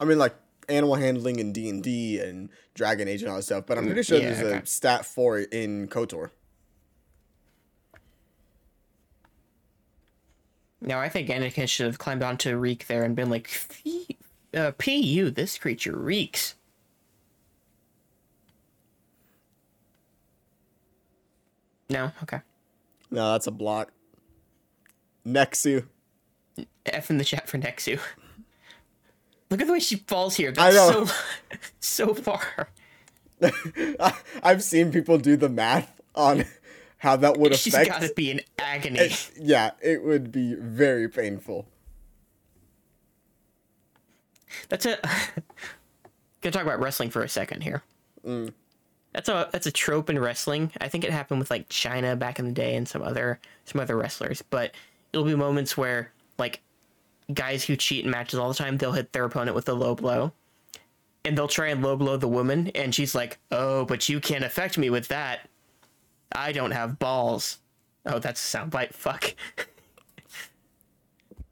[0.00, 0.34] I mean, like
[0.68, 3.66] animal handling in D and D and Dragon Age and all that stuff.
[3.66, 6.30] But I'm pretty sure yeah, there's a stat for it in Kotor.
[10.80, 14.18] Now, I think Anakin should have climbed onto Reek there and been like, "Fee-
[14.52, 16.56] uh, "Pu, this creature reeks."
[21.88, 22.40] No, okay.
[23.10, 23.92] No, that's a block.
[25.26, 25.86] Nexu.
[26.86, 28.00] F in the chat for Nexu.
[29.52, 30.48] Look at the way she falls here.
[30.56, 31.04] I That's know.
[31.04, 31.14] so
[31.80, 32.68] so far.
[33.42, 36.46] I, I've seen people do the math on
[36.96, 37.90] how that would She's affect.
[37.90, 38.98] got to be in agony.
[39.00, 41.66] it- yeah, it would be very painful.
[44.68, 44.98] That's a.
[46.40, 47.82] Gonna talk about wrestling for a second here.
[48.26, 48.52] Mm.
[49.12, 50.72] That's a that's a trope in wrestling.
[50.80, 53.80] I think it happened with like Chyna back in the day and some other some
[53.80, 54.42] other wrestlers.
[54.42, 54.74] But
[55.12, 56.60] it'll be moments where like
[57.32, 59.94] guys who cheat in matches all the time, they'll hit their opponent with a low
[59.94, 60.32] blow,
[61.24, 64.44] and they'll try and low blow the woman, and she's like, "Oh, but you can't
[64.44, 65.48] affect me with that.
[66.32, 67.58] I don't have balls."
[68.06, 68.94] Oh, that's a soundbite.
[68.94, 69.34] Fuck.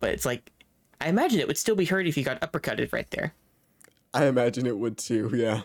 [0.01, 0.51] but it's like,
[1.01, 3.35] I imagine it would still be hurt if you got uppercutted right there.
[4.13, 5.63] I imagine it would too, yeah.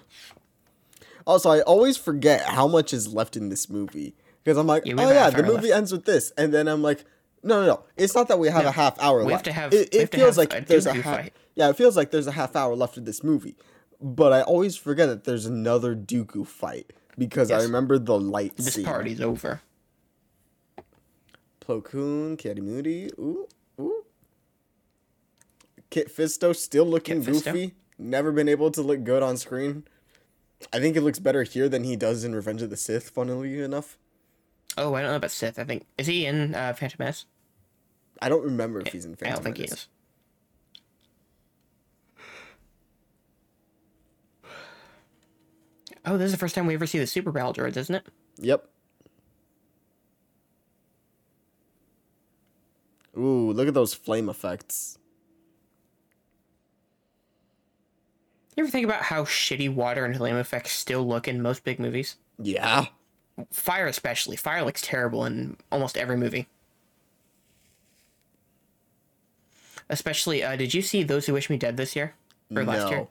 [1.26, 4.14] Also, I always forget how much is left in this movie.
[4.44, 6.32] Because I'm like, Yeah, oh yeah, the movie ends with this.
[6.38, 7.04] And then I'm like,
[7.46, 7.84] no, no, no.
[7.96, 9.46] It's not that we have No, a half hour we have left.
[9.46, 11.04] to have- it it have feels have like there's a half.
[11.22, 11.34] fight.
[11.56, 13.56] Yeah, it feels like there's a half hour left of this movie.
[14.02, 16.92] But I always forget that there's another Dooku fight.
[17.18, 18.84] Because I remember the light This scene.
[18.84, 19.62] party's over.
[21.62, 23.48] Plo Koon, Moody, ooh,
[23.80, 24.04] ooh.
[25.90, 27.46] Kit Fisto still looking Kit Fisto?
[27.54, 27.74] goofy.
[27.98, 29.86] Never been able to look good on screen.
[30.74, 33.62] I think it looks better here than he does in Revenge of the Sith, funnily
[33.62, 33.98] enough.
[34.78, 35.58] Oh, I don't know about Sith.
[35.58, 37.26] I think is he in uh, Phantom Menace?
[38.22, 39.88] I don't remember if he's in I Phantom don't think he is.
[46.06, 48.06] Oh, this is the first time we ever see the Super Battle droids, isn't it?
[48.38, 48.70] Yep.
[53.18, 54.98] Ooh, look at those flame effects.
[58.56, 61.80] You ever think about how shitty water and flame effects still look in most big
[61.80, 62.18] movies?
[62.38, 62.86] Yeah.
[63.52, 64.36] Fire, especially.
[64.38, 66.48] Fire looks terrible in almost every movie.
[69.90, 72.16] Especially, uh, did you see Those Who Wish Me Dead this year?
[72.56, 73.08] Or last year?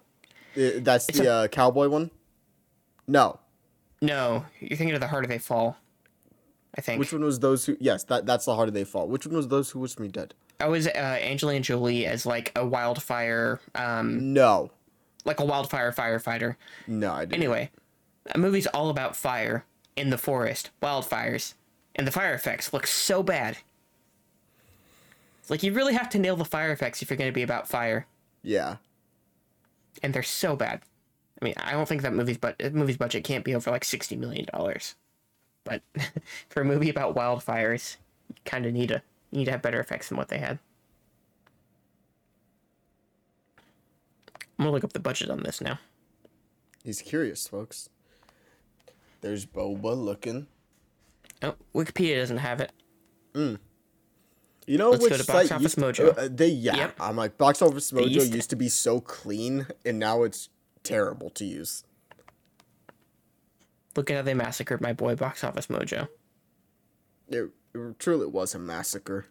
[0.56, 2.10] I- that's the uh, cowboy one?
[3.06, 3.38] No.
[4.00, 5.76] No, you're thinking of The Harder They Fall.
[6.76, 6.98] I think.
[6.98, 7.76] Which one was those who?
[7.80, 9.06] Yes, that that's the harder they fall.
[9.06, 10.34] Which one was those who wish me dead?
[10.58, 10.90] I was uh,
[11.22, 14.70] Angelina Jolie as like a wildfire, um, No,
[15.24, 16.56] like a wildfire firefighter.
[16.88, 17.34] no, I didn't.
[17.34, 17.70] Anyway,
[18.34, 19.64] a movie's all about fire
[19.94, 21.54] in the forest, wildfires,
[21.94, 23.58] and the fire effects look so bad.
[25.44, 27.42] It's like you really have to nail the fire effects if you're going to be
[27.42, 28.06] about fire,
[28.42, 28.76] Yeah,
[30.02, 30.80] and they're so bad.
[31.42, 33.84] I mean, I don't think that movie's but uh, movie's budget can't be over like
[33.84, 34.94] sixty million dollars,
[35.64, 35.82] but
[36.48, 37.98] for a movie about wildfires,
[38.30, 39.00] you kind of need you
[39.32, 40.58] need to have better effects than what they had.
[44.58, 45.78] I'm gonna look up the budget on this now.
[46.82, 47.90] he's curious, folks.
[49.20, 50.46] There's Boba looking.
[51.42, 52.72] Oh, Wikipedia doesn't have it.
[53.34, 53.58] Mm.
[54.66, 56.16] You know Let's go which to Box site Office used Mojo.
[56.18, 56.76] uh, they yeah.
[56.76, 56.96] Yep.
[57.00, 60.48] I'm like Box Office Mojo used used, to- to be so clean, and now it's
[60.82, 61.84] terrible to use.
[63.96, 66.08] Look at how they massacred my boy Box Office Mojo.
[67.28, 69.26] It, it truly was a massacre.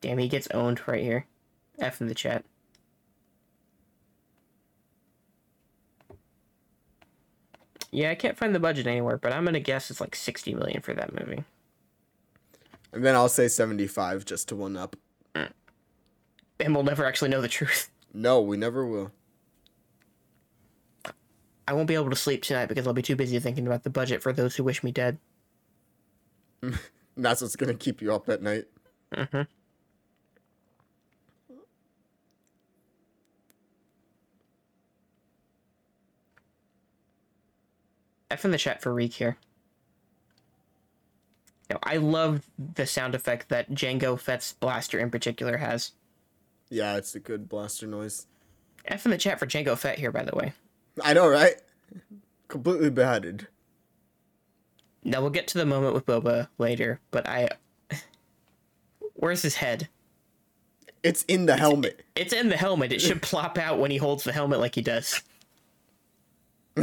[0.00, 1.26] Damn, he gets owned right here.
[1.78, 2.44] F in the chat.
[7.94, 10.82] Yeah, I can't find the budget anywhere, but I'm gonna guess it's like 60 million
[10.82, 11.44] for that movie.
[12.92, 14.96] And then I'll say 75 just to one up.
[15.34, 17.90] And we'll never actually know the truth.
[18.12, 19.12] No, we never will.
[21.66, 23.90] I won't be able to sleep tonight because I'll be too busy thinking about the
[23.90, 25.18] budget for those who wish me dead.
[27.16, 28.64] That's what's gonna keep you up at night.
[29.14, 29.42] Mm-hmm.
[38.34, 39.36] F in the chat for Reek here.
[41.70, 45.92] Now, I love the sound effect that Jango Fett's blaster in particular has.
[46.68, 48.26] Yeah, it's a good blaster noise.
[48.86, 50.52] F in the chat for Jango Fett here, by the way.
[51.00, 51.54] I know, right?
[52.48, 53.46] Completely beheaded.
[55.04, 57.50] Now we'll get to the moment with Boba later, but I.
[59.14, 59.88] Where's his head?
[61.04, 62.04] It's in the helmet.
[62.16, 62.92] It's in the helmet.
[62.92, 65.22] It should plop out when he holds the helmet like he does.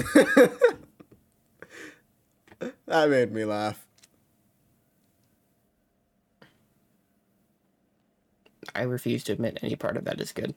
[2.88, 3.86] That made me laugh.
[8.76, 10.54] I refuse to admit any part of that is good.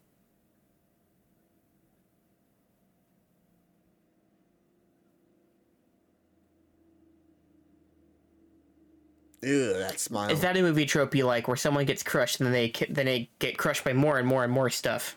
[9.43, 10.31] Ew, that smile.
[10.31, 13.07] Is that a movie trope you like, where someone gets crushed and then they then
[13.07, 15.17] they get crushed by more and more and more stuff?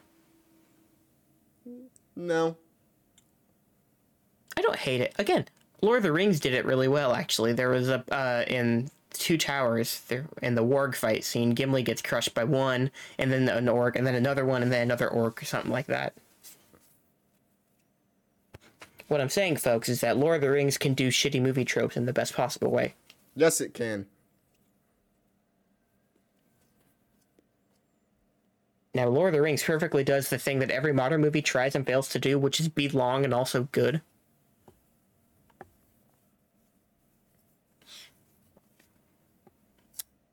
[2.15, 2.57] no.
[4.57, 5.13] I don't hate it.
[5.19, 5.45] Again,
[5.81, 7.13] Lord of the Rings did it really well.
[7.13, 11.51] Actually, there was a uh, in Two Towers there in the warg fight scene.
[11.51, 14.83] Gimli gets crushed by one, and then an orc, and then another one, and then
[14.83, 16.13] another orc, or something like that.
[19.07, 21.95] What I'm saying, folks, is that Lord of the Rings can do shitty movie tropes
[21.95, 22.93] in the best possible way.
[23.35, 24.05] Yes, it can.
[28.93, 31.85] Now, Lord of the Rings perfectly does the thing that every modern movie tries and
[31.85, 34.01] fails to do, which is be long and also good.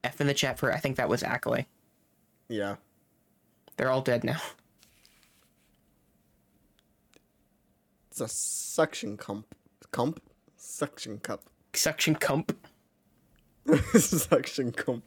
[0.04, 1.66] F in the chat for I think that was Acklay.
[2.48, 2.76] Yeah.
[3.76, 4.40] They're all dead now.
[8.10, 9.54] It's a suction cup.
[9.90, 10.20] Cump?
[10.56, 11.42] Suction cup.
[11.72, 12.56] Suction cump.
[13.98, 15.02] suction cup.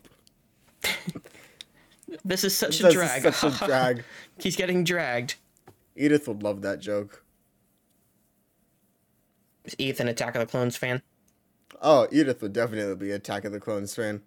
[2.26, 3.34] This is such a This is drag.
[3.34, 4.04] such a drag.
[4.40, 5.36] He's getting dragged.
[5.96, 7.24] Edith would love that joke.
[9.66, 11.02] Is Ethan Attack of the Clones fan?
[11.82, 14.22] Oh, Edith would definitely be Attack of the Clones fan.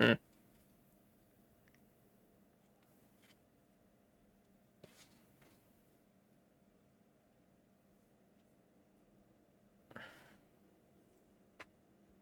[0.00, 0.18] Mm.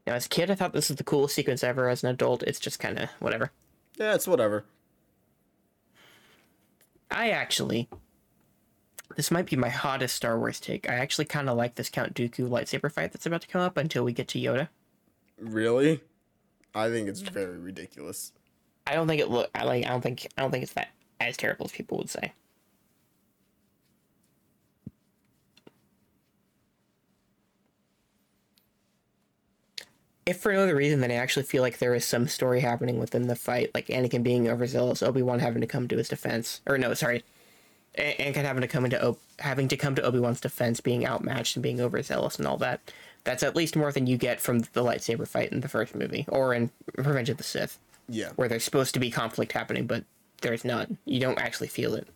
[0.06, 1.88] Now, as a kid, I thought this was the coolest sequence ever.
[1.88, 3.50] As an adult, it's just kind of whatever.
[3.98, 4.64] Yeah, it's whatever.
[7.10, 7.88] I actually,
[9.16, 10.88] this might be my hottest Star Wars take.
[10.88, 13.76] I actually kind of like this Count Dooku lightsaber fight that's about to come up
[13.76, 14.68] until we get to Yoda.
[15.40, 16.00] Really?
[16.76, 18.32] I think it's very ridiculous.
[18.86, 19.50] I don't think it look.
[19.54, 19.86] I like.
[19.86, 20.28] I don't think.
[20.36, 22.32] I don't think it's that as terrible as people would say.
[30.26, 32.98] If for no other reason than I actually feel like there is some story happening
[32.98, 36.60] within the fight, like Anakin being overzealous, Obi Wan having to come to his defense,
[36.66, 37.22] or no, sorry,
[37.96, 41.62] Anakin having to come into having to come to Obi Wan's defense, being outmatched and
[41.62, 42.92] being overzealous and all that.
[43.26, 46.24] That's at least more than you get from the lightsaber fight in the first movie
[46.28, 47.76] or in Revenge of the Sith
[48.08, 48.30] Yeah.
[48.36, 50.04] where there's supposed to be conflict happening, but
[50.42, 50.98] there's none.
[51.04, 52.06] You don't actually feel it.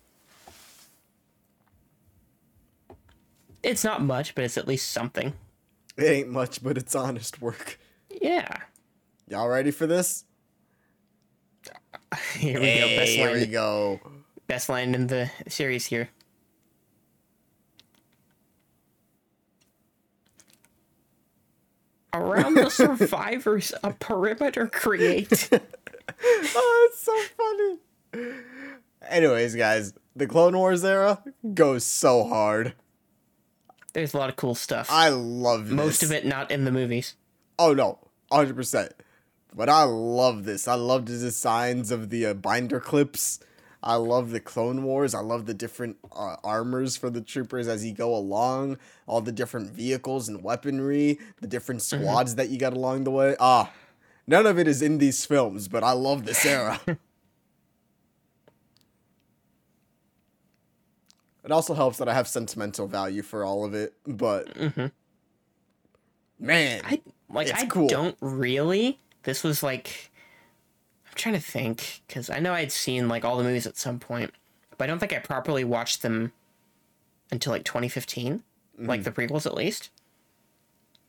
[3.65, 5.33] It's not much, but it's at least something.
[5.97, 7.79] It ain't much, but it's honest work.
[8.21, 8.57] Yeah.
[9.29, 10.25] Y'all ready for this?
[12.37, 12.87] Here we go.
[12.97, 13.41] Best here line.
[13.41, 14.01] we go.
[14.47, 16.09] Best line in the series here.
[22.13, 25.49] Around the survivors, a perimeter create.
[26.23, 27.17] Oh, it's so
[28.15, 28.35] funny.
[29.09, 31.23] Anyways, guys, the Clone Wars era
[31.55, 32.75] goes so hard.
[33.95, 34.89] There's a lot of cool stuff.
[34.91, 35.75] I love this.
[35.75, 37.15] Most of it not in the movies.
[37.59, 37.99] Oh no,
[38.31, 38.93] hundred percent.
[39.55, 40.69] But I love this.
[40.69, 43.41] I love the designs of the uh, binder clips.
[43.83, 45.15] I love the Clone Wars.
[45.15, 48.77] I love the different uh, armors for the troopers as you go along.
[49.07, 51.19] All the different vehicles and weaponry.
[51.41, 53.37] The different squads that you got along the way.
[53.41, 53.73] Ah,
[54.27, 56.79] none of it is in these films, but I love this era.
[56.87, 56.99] it
[61.51, 63.95] also helps that I have sentimental value for all of it.
[64.07, 64.55] But
[66.39, 67.01] man, I
[67.31, 67.49] like.
[67.49, 67.89] It's I cool.
[67.89, 69.01] don't really.
[69.23, 70.10] This was like.
[71.11, 73.99] I'm trying to think because I know I'd seen like all the movies at some
[73.99, 74.33] point,
[74.79, 76.33] but I don't think I properly watched them
[77.33, 78.43] until like 2015,
[78.79, 79.05] like mm-hmm.
[79.05, 79.91] the prequels at least.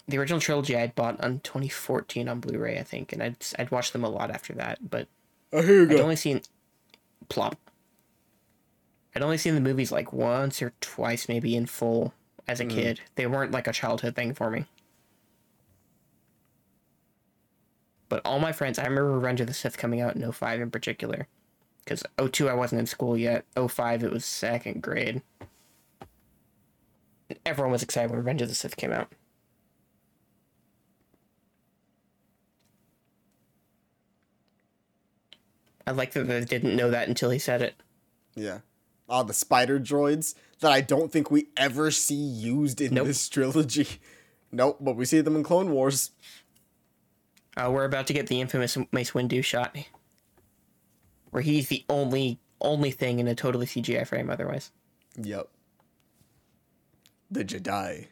[0.08, 3.94] The original trilogy I'd bought on 2014 on Blu-ray, I think, and I'd I'd watched
[3.94, 4.90] them a lot after that.
[4.90, 5.08] But
[5.54, 6.04] oh, here you I'd go.
[6.04, 6.42] only seen
[7.30, 7.58] plop.
[9.16, 12.14] I'd only seen the movies like once or twice, maybe in full
[12.48, 12.72] as a mm.
[12.72, 13.02] kid.
[13.16, 14.66] They weren't like a childhood thing for me.
[18.12, 20.70] But all my friends, I remember Revenge of the Sith coming out in 05 in
[20.70, 21.30] particular.
[21.86, 23.46] Because 02 I wasn't in school yet.
[23.56, 25.22] 05 it was second grade.
[27.46, 29.14] Everyone was excited when Revenge of the Sith came out.
[35.88, 37.76] I like that they didn't know that until he said it.
[38.36, 38.60] Yeah.
[39.08, 43.08] Ah, the spider droids that I don't think we ever see used in Nope.
[43.08, 43.88] this trilogy.
[44.54, 46.12] Nope, but we see them in Clone Wars.
[47.58, 49.76] Uh, we're about to get the infamous Mace Windu shot,
[51.32, 54.30] where he's the only only thing in a totally CGI frame.
[54.30, 54.72] Otherwise,
[55.18, 55.48] Yep.
[57.30, 58.08] The Jedi.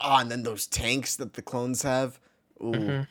[0.00, 2.18] Ah, and then those tanks that the clones have.
[2.62, 3.06] Ooh.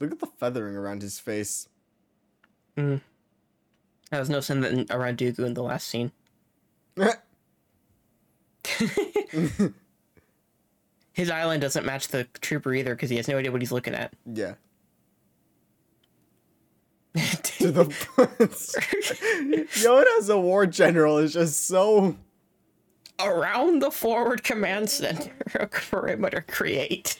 [0.00, 1.68] Look at the feathering around his face.
[2.76, 2.96] Hmm.
[4.12, 6.12] I was noticing that around Dooku in the last scene.
[11.12, 13.94] His island doesn't match the trooper either because he has no idea what he's looking
[13.94, 14.12] at.
[14.24, 14.54] yeah.
[17.42, 17.84] To the
[19.74, 22.16] Yoda as a war general is just so
[23.18, 25.32] around the forward command center,
[25.66, 27.18] perimeter create.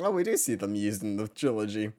[0.00, 1.92] Oh, we do see them used in the trilogy.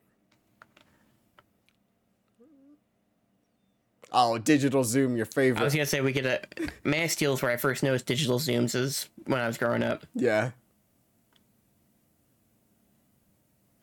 [4.11, 5.61] Oh, digital zoom, your favorite.
[5.61, 6.41] I was gonna say we get a
[6.88, 9.84] Man of Steel is where I first noticed digital zooms is when I was growing
[9.84, 10.06] up.
[10.15, 10.52] Yeah.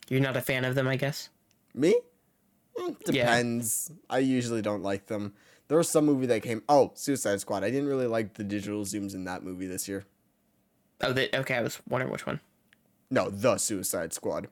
[0.09, 1.29] You're not a fan of them, I guess.
[1.73, 1.95] Me?
[2.77, 3.25] Mm, Yeah.
[3.25, 3.91] depends.
[4.09, 5.33] I usually don't like them.
[5.67, 6.63] There was some movie that came.
[6.69, 7.63] Oh, Suicide Squad.
[7.63, 10.05] I didn't really like the digital zooms in that movie this year.
[11.01, 11.55] Oh, that okay.
[11.55, 12.39] I was wondering which one.
[13.15, 14.49] No, the Suicide Squad.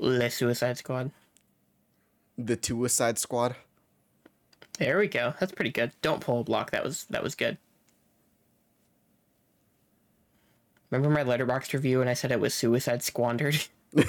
[0.00, 1.12] The Suicide Squad.
[2.36, 3.54] The Suicide Squad.
[4.78, 5.34] There we go.
[5.38, 5.92] That's pretty good.
[6.02, 6.72] Don't pull a block.
[6.72, 7.56] That was that was good.
[10.90, 13.64] Remember my Letterboxd review and I said it was suicide squandered?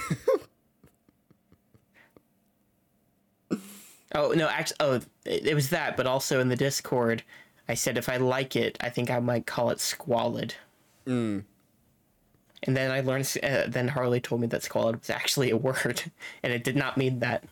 [4.15, 4.94] oh no, actually, oh,
[5.26, 5.95] it, it was that.
[5.95, 7.22] But also in the Discord,
[7.69, 10.56] I said if I like it, I think I might call it squalid.
[11.06, 11.44] Mm.
[12.63, 13.38] And then I learned.
[13.41, 16.03] Uh, then Harley told me that squalid was actually a word,
[16.43, 17.43] and it did not mean that.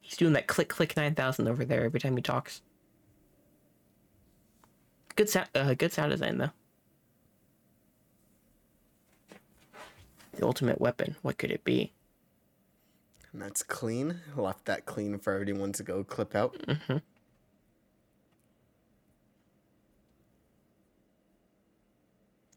[0.00, 2.62] He's doing that click click nine thousand over there every time he talks.
[5.16, 5.48] Good sound.
[5.54, 6.50] Uh, good sound design though.
[10.32, 11.16] The ultimate weapon.
[11.20, 11.92] What could it be?
[13.32, 14.20] And that's clean.
[14.36, 16.56] Left that clean for everyone to go clip out.
[16.66, 16.98] Mm-hmm.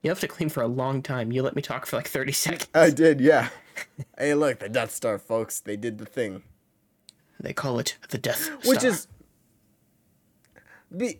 [0.01, 1.31] You have to clean for a long time.
[1.31, 2.69] You let me talk for like thirty seconds.
[2.73, 3.49] I did, yeah.
[4.17, 5.61] hey, look, the Death Star, folks.
[5.61, 6.43] They did the thing.
[7.39, 8.57] They call it the Death Star.
[8.65, 9.07] Which is.
[10.95, 11.19] Be,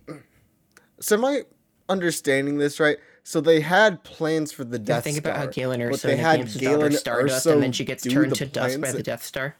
[0.99, 1.43] so, am I
[1.89, 2.97] understanding this right?
[3.25, 5.31] So, they had plans for the Death think Star.
[5.31, 8.35] about how Galen Erso they had daughter Galen Stardust, Erso and then she gets turned
[8.35, 9.55] to dust by plans- the Death Star.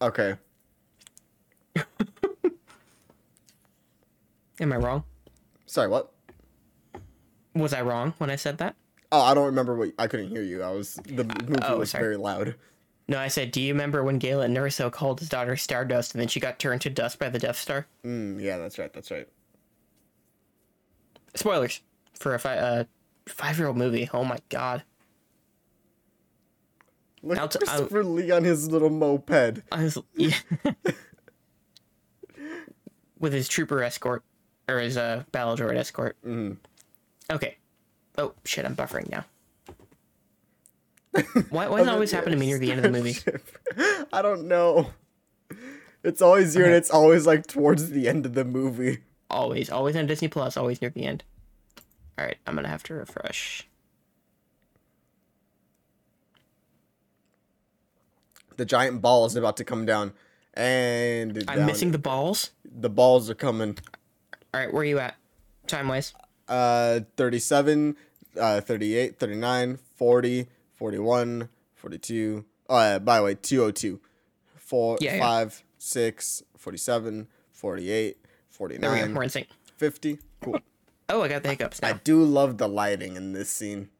[0.00, 0.36] Okay.
[4.60, 5.04] Am I wrong?
[5.66, 6.10] Sorry, what?
[7.54, 8.76] Was I wrong when I said that?
[9.12, 9.92] Oh, I don't remember what.
[9.98, 10.62] I couldn't hear you.
[10.62, 10.94] I was.
[10.94, 12.04] The movie oh, was sorry.
[12.04, 12.54] very loud.
[13.08, 16.28] No, I said, do you remember when Galen Erso called his daughter Stardust, and then
[16.28, 17.86] she got turned to dust by the Death Star?
[18.04, 18.92] Mm, yeah, that's right.
[18.92, 19.28] That's right.
[21.34, 21.82] Spoilers
[22.18, 22.84] for a fi- uh,
[23.26, 24.08] five-year-old movie.
[24.12, 24.82] Oh my god!
[27.22, 29.62] Look at t- I'll- Christopher Lee on his little moped.
[29.72, 30.36] Was yeah.
[33.18, 34.22] with his trooper escort
[34.68, 36.16] or his uh battle droid escort.
[36.24, 36.58] Mm.
[37.30, 37.56] Okay.
[38.18, 38.64] Oh shit!
[38.64, 39.24] I'm buffering now.
[41.50, 41.68] Why?
[41.68, 43.16] Why does it always happen to me near the end of the movie?
[44.12, 44.90] I don't know.
[46.02, 48.98] It's always here, and it's always like towards the end of the movie.
[49.28, 50.56] Always, always on Disney Plus.
[50.56, 51.24] Always near the end.
[52.18, 53.68] All right, I'm gonna have to refresh.
[58.56, 60.12] The giant ball is about to come down,
[60.54, 62.52] and I'm down- missing the balls.
[62.64, 63.76] the balls are coming.
[64.54, 65.16] All right, where are you at,
[65.66, 66.14] time wise?
[66.48, 67.96] Uh, 37,
[68.38, 72.44] uh, 38, 39, 40, 41, 42.
[72.68, 74.00] Uh, by the way, 202.
[74.56, 75.20] 4, Yeah, yeah.
[75.20, 79.18] 5, 6, 47, 48, There we 49, go.
[79.18, 79.48] We're in sync.
[79.76, 80.18] 50.
[80.40, 80.60] Cool.
[81.08, 83.90] Oh, I got the hiccups I do love the lighting in this scene.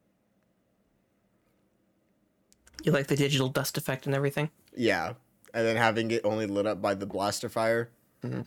[2.83, 4.51] You like the digital dust effect and everything?
[4.75, 5.15] Yeah.
[5.55, 7.91] And then having it only lit up by the blaster fire.
[8.25, 8.43] Mm-hmm.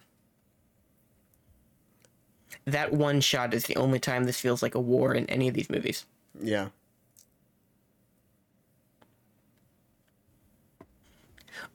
[2.65, 5.53] That one shot is the only time this feels like a war in any of
[5.53, 6.05] these movies.
[6.41, 6.69] Yeah.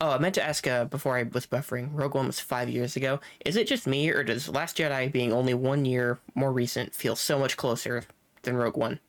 [0.01, 1.91] Oh, I meant to ask uh, before I was buffering.
[1.93, 3.21] Rogue One was five years ago.
[3.45, 7.17] Is it just me, or does Last Jedi, being only one year more recent, feel
[7.17, 8.05] so much closer
[8.43, 9.01] than Rogue One?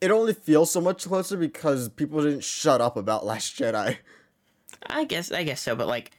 [0.00, 3.96] It only feels so much closer because people didn't shut up about Last Jedi.
[4.86, 5.74] I guess, I guess so.
[5.74, 6.12] But like,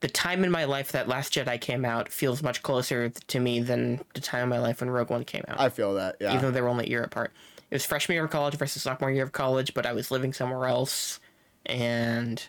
[0.00, 3.60] the time in my life that Last Jedi came out feels much closer to me
[3.60, 5.58] than the time in my life when Rogue One came out.
[5.58, 6.30] I feel that, yeah.
[6.30, 7.32] even though they were only a year apart.
[7.70, 10.32] It was freshman year of college versus sophomore year of college, but I was living
[10.32, 11.18] somewhere else,
[11.66, 12.48] and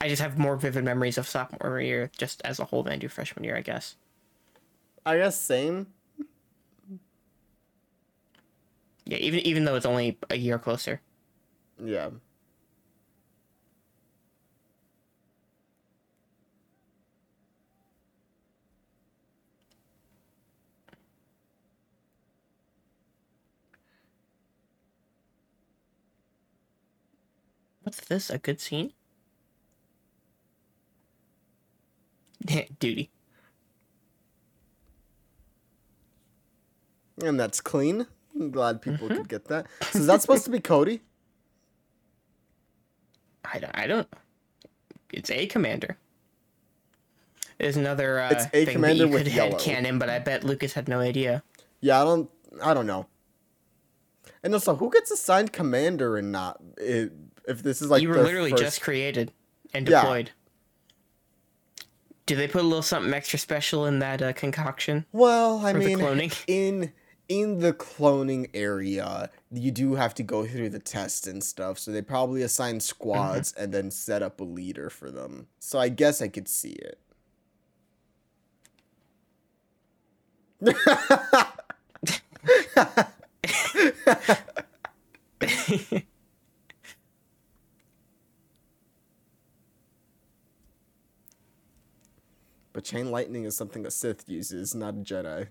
[0.00, 2.96] I just have more vivid memories of sophomore year just as a whole than I
[2.96, 3.96] do freshman year, I guess.
[5.06, 5.86] I guess same.
[9.06, 11.00] Yeah, even even though it's only a year closer.
[11.82, 12.10] Yeah.
[27.94, 28.28] What's this?
[28.30, 28.92] A good scene?
[32.80, 33.10] Duty.
[37.22, 38.08] And that's clean.
[38.34, 39.66] I'm glad people could get that.
[39.92, 41.02] So is that supposed to be Cody?
[43.44, 43.78] I don't.
[43.78, 44.08] I don't.
[45.12, 45.96] It's a commander.
[47.58, 48.18] There's another.
[48.18, 49.50] Uh, It's a thing that commander you with could yellow.
[49.52, 51.44] head canon, but I bet Lucas had no idea.
[51.80, 52.28] Yeah, I don't.
[52.60, 53.06] I don't know.
[54.42, 56.60] And also, who gets assigned commander and not?
[56.76, 57.12] It,
[57.46, 59.32] if this is like you were literally first- just created
[59.72, 60.26] and deployed.
[60.28, 60.32] Yeah.
[62.26, 65.04] Did they put a little something extra special in that uh, concoction?
[65.12, 66.34] Well, I mean, cloning?
[66.46, 66.92] in
[67.28, 71.78] in the cloning area, you do have to go through the test and stuff.
[71.78, 73.62] So they probably assign squads Mm-hmm.
[73.62, 75.48] and then set up a leader for them.
[75.58, 76.98] So I guess I could see it.
[92.74, 95.46] But chain lightning is something a Sith uses, not a Jedi.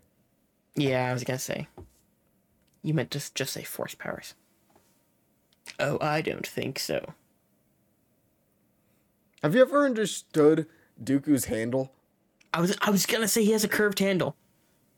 [0.76, 1.68] Yeah, I was gonna say.
[2.84, 4.36] You meant to just say force powers.
[5.80, 7.14] Oh, I don't think so.
[9.42, 10.68] Have you ever understood
[11.02, 11.94] Dooku's handle?
[12.54, 14.36] I was I was gonna say he has a curved handle.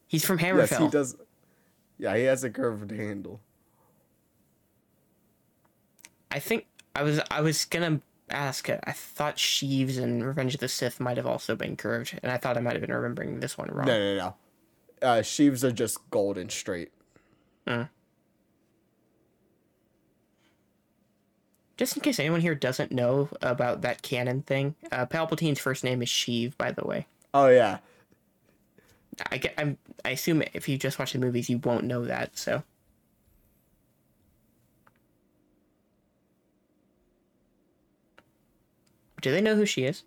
[0.08, 0.72] He's from Hammerfell.
[0.72, 1.16] Yes, he does.
[2.00, 3.40] Yeah, he has a curved handle.
[6.32, 6.66] I think
[6.96, 8.70] I was I was gonna ask.
[8.70, 12.38] I thought Sheev's and Revenge of the Sith might have also been curved, and I
[12.38, 13.88] thought I might have been remembering this one wrong.
[13.88, 14.36] No, no, no.
[15.08, 16.92] Uh, Sheev's are just gold and straight.
[21.78, 26.02] Just in case anyone here doesn't know about that canon thing, uh, Palpatine's first name
[26.02, 27.08] is Sheev, by the way.
[27.34, 27.80] Oh yeah,
[29.30, 32.38] I get, I'm, I assume if you just watch the movies, you won't know that.
[32.38, 32.64] So
[39.26, 40.04] do they know who she is?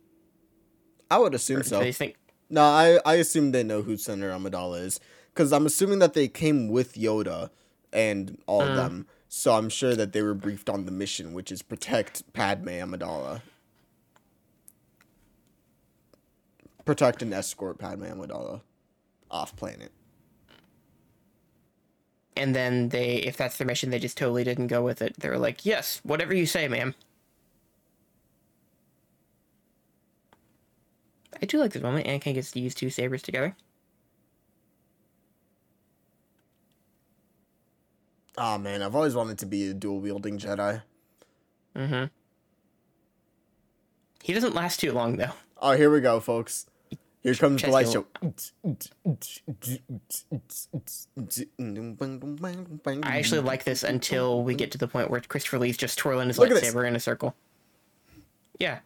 [1.11, 1.81] I would assume Do so.
[1.81, 2.15] they think?
[2.49, 5.01] No, I I assume they know who Senator Amidala is
[5.35, 7.51] because I'm assuming that they came with Yoda
[7.93, 8.77] and all of hmm.
[8.77, 9.07] them.
[9.29, 13.43] So I'm sure that they were briefed on the mission, which is protect Padme Amidala.
[16.85, 18.61] Protect and escort Padme Amidala
[19.33, 19.91] off planet.
[22.37, 25.19] And then they, if that's their mission, they just totally didn't go with it.
[25.19, 26.95] They were like, "Yes, whatever you say, ma'am."
[31.41, 32.07] I do like this moment.
[32.07, 33.57] Anakin gets to use two sabers together.
[38.37, 40.83] Oh man, I've always wanted to be a dual wielding Jedi.
[41.75, 42.05] Mm-hmm.
[44.23, 45.33] He doesn't last too long though.
[45.61, 46.67] Oh, here we go, folks.
[47.21, 48.07] Here comes the light show.
[53.03, 56.29] I actually like this until we get to the point where Christopher Lee's just twirling
[56.29, 57.35] his Look lightsaber in a circle.
[58.61, 58.79] Yeah.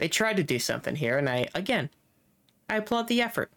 [0.00, 1.90] They tried to do something here, and I, again,
[2.70, 3.50] I applaud the effort.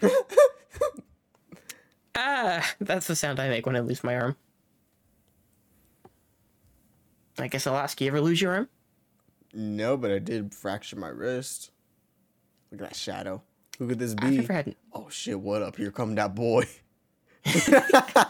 [2.14, 4.36] ah, that's the sound I make when I lose my arm.
[7.38, 8.70] I guess I'll ask you ever lose your arm?
[9.52, 11.72] No, but I did fracture my wrist.
[12.72, 13.42] Look at that shadow.
[13.78, 14.38] Who could this I've be?
[14.38, 14.76] never had.
[14.94, 15.76] Oh shit, what up?
[15.76, 16.64] Here come that boy.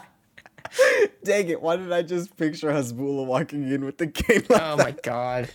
[1.24, 4.76] Dang it, why did I just picture Hasbulla walking in with the cane like Oh
[4.76, 4.84] that?
[4.84, 5.48] my god.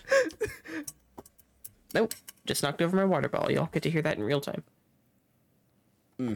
[1.93, 2.13] Nope.
[2.45, 3.51] Just knocked over my water bottle.
[3.51, 4.63] Y'all get to hear that in real time.
[6.17, 6.33] Hmm.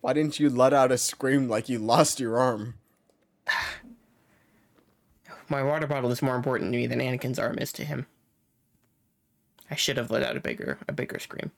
[0.00, 2.74] Why didn't you let out a scream like you lost your arm?
[5.48, 8.06] My water bottle is more important to me than Anakin's arm is to him.
[9.68, 11.50] I should have let out a bigger a bigger scream.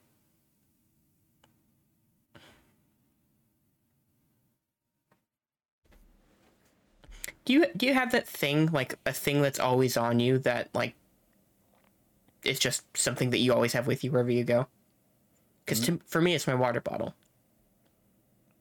[7.44, 10.68] Do you do you have that thing like a thing that's always on you that
[10.74, 10.94] like
[12.44, 14.66] it's just something that you always have with you wherever you go?
[15.64, 17.14] Because for me, it's my water bottle.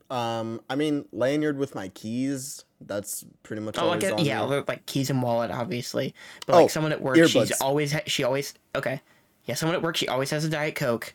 [0.10, 2.66] Um, I mean, lanyard with my keys.
[2.82, 4.64] That's pretty much Oh, always like on yeah, me.
[4.68, 6.14] like keys and wallet, obviously.
[6.46, 9.02] But Oh, like someone at work, she's always ha- she always okay.
[9.46, 11.14] Yeah, someone at work, she always has a diet coke,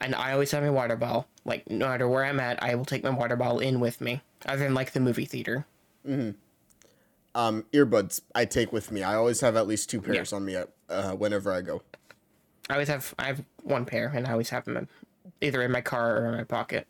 [0.00, 1.26] and I always have my water bottle.
[1.44, 4.20] Like no matter where I'm at, I will take my water bottle in with me.
[4.44, 5.64] Other than like the movie theater.
[7.36, 9.02] Um, earbuds I take with me.
[9.02, 11.82] I always have at least two pairs on me at, uh, whenever I go.
[12.70, 14.88] I always have I have one pair, and I always have them in,
[15.42, 16.86] either in my car or in my pocket.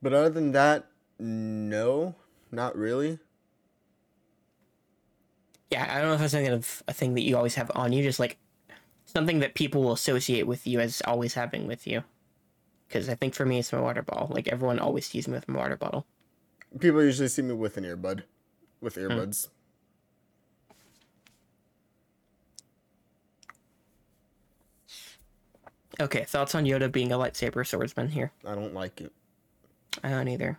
[0.00, 0.86] But other than that,
[1.18, 2.14] no,
[2.50, 3.18] not really.
[5.70, 7.92] Yeah, I don't know if that's something of a thing that you always have on
[7.92, 8.38] you, just like
[9.04, 12.02] something that people will associate with you as always having with you.
[12.88, 14.28] Because I think for me, it's my water bottle.
[14.28, 16.06] Like everyone always sees me with my water bottle.
[16.78, 18.22] People usually see me with an earbud,
[18.80, 19.00] with Hmm.
[19.02, 19.48] earbuds.
[26.00, 28.32] Okay, thoughts on Yoda being a lightsaber swordsman here?
[28.46, 29.12] I don't like it.
[30.02, 30.58] I don't either.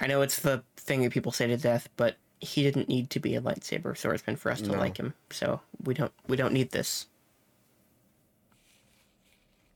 [0.00, 3.20] I know it's the thing that people say to death, but he didn't need to
[3.20, 4.78] be a lightsaber swordsman for us to No.
[4.78, 5.14] like him.
[5.30, 7.06] So we don't we don't need this.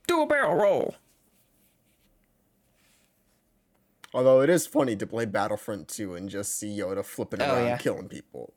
[0.09, 0.97] Do a barrel roll.
[4.17, 7.67] Although it is funny to play Battlefront 2 and just see Yoda flipping Oh, around
[7.67, 7.77] yeah.
[7.77, 8.55] killing people.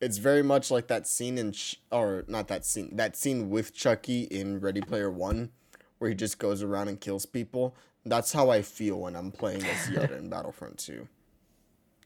[0.00, 3.74] It's very much like that scene in, Ch- or not that scene, that scene with
[3.74, 5.50] Chucky in Ready Player One,
[5.98, 7.76] where he just goes around and kills people.
[8.06, 11.06] That's how I feel when I'm playing as Yoda in Battlefront 2.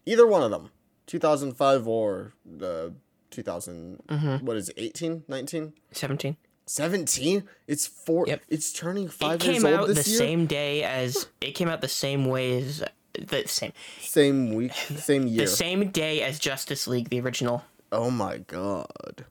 [0.04, 0.70] Either one of them,
[1.06, 2.92] 2005 or the
[3.30, 4.44] 2000, Mm-hmm.
[4.44, 5.72] what is it, 18, 19?
[5.92, 6.36] Seventeen.
[6.66, 7.48] 17?
[7.66, 8.42] It's four, Yep.
[8.48, 10.02] it's turning It five years came out the year.
[10.02, 12.82] same day as it came out the same way as
[13.14, 15.42] the same Same week, same year.
[15.42, 17.64] the same day as Justice League, the original.
[17.92, 19.24] Oh my god.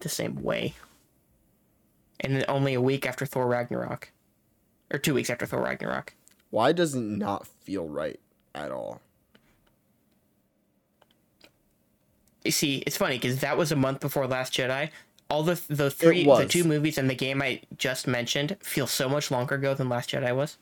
[0.00, 0.74] the same way.
[2.20, 4.10] And then only a week after Thor Ragnarok.
[4.92, 6.14] Or two weeks after Thor Ragnarok.
[6.50, 8.18] Why does it not feel right
[8.54, 9.00] at all?
[12.44, 14.90] You see, it's funny because that was a month before Last Jedi.
[15.30, 19.08] All the the three the two movies and the game I just mentioned feel so
[19.08, 20.56] much longer ago than Last Jedi was.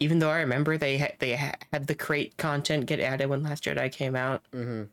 [0.00, 3.42] Even though I remember they ha- they ha- had the crate content get added when
[3.42, 4.84] Last Jedi came out, Mm-hmm.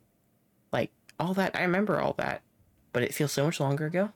[0.71, 2.41] like all that, I remember all that,
[2.93, 4.11] but it feels so much longer ago.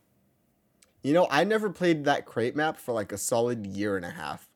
[1.02, 4.12] You know, I never played that crate map for like a solid year and a
[4.12, 4.48] half.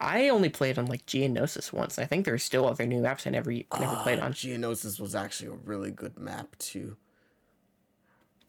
[0.00, 1.98] I only played on like Geonosis once.
[1.98, 4.32] I think there's still other new maps I never never played Ah, on.
[4.32, 6.96] Geonosis was actually a really good map too.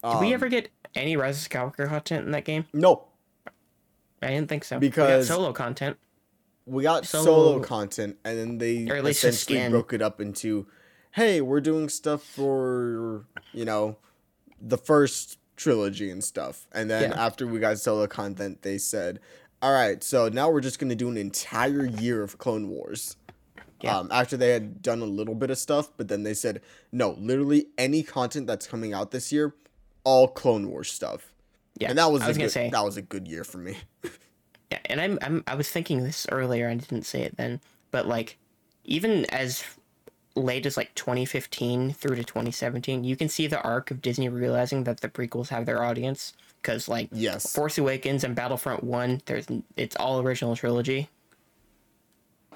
[0.03, 2.65] Did we Um, ever get any Rise of Skywalker content in that game?
[2.73, 3.07] No,
[4.21, 4.79] I didn't think so.
[4.79, 5.97] Because- we got solo content.
[6.65, 10.21] we got Solo- solo, content, and then they Or at least essentially broke it up
[10.21, 10.67] into,
[11.11, 13.97] hey, we're doing stuff for you know,
[14.61, 17.25] the first trilogy and stuff, and then Yeah.
[17.25, 19.19] after we got solo content, they said,
[19.61, 23.15] all right, so now we're just gonna do an entire year of Clone Wars.
[23.81, 23.97] Yeah.
[23.97, 26.61] Um, after they had done a little bit of stuff, but then they said,
[26.91, 29.55] no, literally any content that's coming out this year,
[30.03, 31.33] all Clone Wars stuff.
[31.79, 32.69] Yeah, and that was, I a was good, gonna say.
[32.69, 33.77] that was a good year for me.
[34.71, 36.69] Yeah, and I'm, I'm I was thinking this earlier.
[36.69, 37.59] I didn't say it then,
[37.91, 38.37] but like,
[38.85, 39.65] even as
[40.33, 44.85] late as like 2015 through to 2017, you can see the arc of Disney realizing
[44.85, 46.31] that the prequels have their audience.
[46.61, 47.51] Because like, Yes.
[47.53, 51.09] Force Awakens and Battlefront One, there's it's all original trilogy,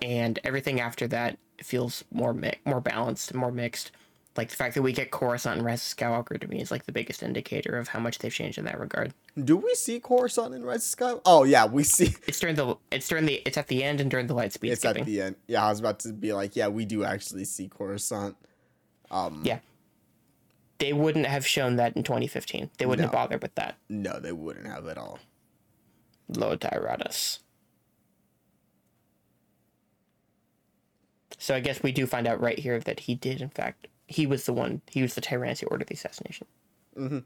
[0.01, 3.91] and everything after that feels more mi- more balanced, more mixed.
[4.37, 6.85] Like the fact that we get Coruscant and Rise of Skywalker to me is like
[6.85, 9.13] the biggest indicator of how much they've changed in that regard.
[9.41, 11.13] Do we see Coruscant in Rise of Sky?
[11.25, 12.13] Oh yeah, we see.
[12.27, 14.71] It's during the it's during the it's at the end and during the light speed
[14.73, 15.01] It's skipping.
[15.03, 15.35] at the end.
[15.47, 18.35] Yeah, I was about to be like, yeah, we do actually see Coruscant.
[19.09, 19.59] Um, Yeah.
[20.77, 22.69] They wouldn't have shown that in 2015.
[22.77, 23.77] They wouldn't have bothered with that.
[23.89, 25.19] No, they wouldn't have at all.
[26.27, 27.39] Lord Tyranus.
[31.37, 34.25] So I guess we do find out right here that he did, in fact, he
[34.25, 34.81] was the one.
[34.89, 36.47] He was the Tyranus who ordered the assassination.
[36.97, 37.19] Mm-hmm.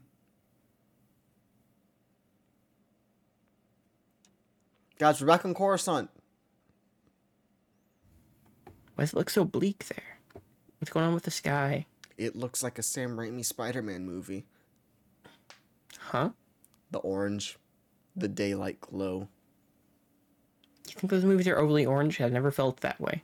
[4.98, 6.10] Guys, we're back on Coruscant.
[8.94, 10.18] Why does it look so bleak there?
[10.78, 11.86] What's going on with the sky?
[12.20, 14.44] It looks like a Sam Raimi Spider-Man movie.
[15.98, 16.30] Huh?
[16.90, 17.56] The orange,
[18.14, 19.28] the daylight glow.
[20.86, 22.20] You think those movies are overly orange?
[22.20, 23.22] I've never felt that way.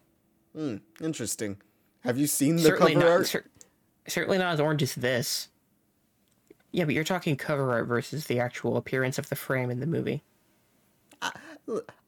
[0.55, 1.59] Hmm, interesting.
[2.05, 3.13] Have you seen the certainly cover not.
[3.13, 3.27] art?
[3.27, 3.51] cer-
[4.09, 5.49] certainly not as orange as this.
[6.73, 9.87] Yeah, but you're talking cover art versus the actual appearance of the frame in the
[9.87, 10.23] movie.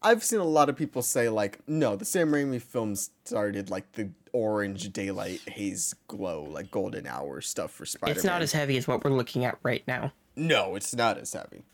[0.01, 3.93] I've seen a lot of people say like, no, the Sam Raimi films started like
[3.93, 4.09] the
[4.39, 8.16] orange daylight haze glow, like golden hour stuff for Spider Man.
[8.16, 10.12] It's not as heavy as what we're looking at right now.
[10.36, 11.65] No, it's not as heavy.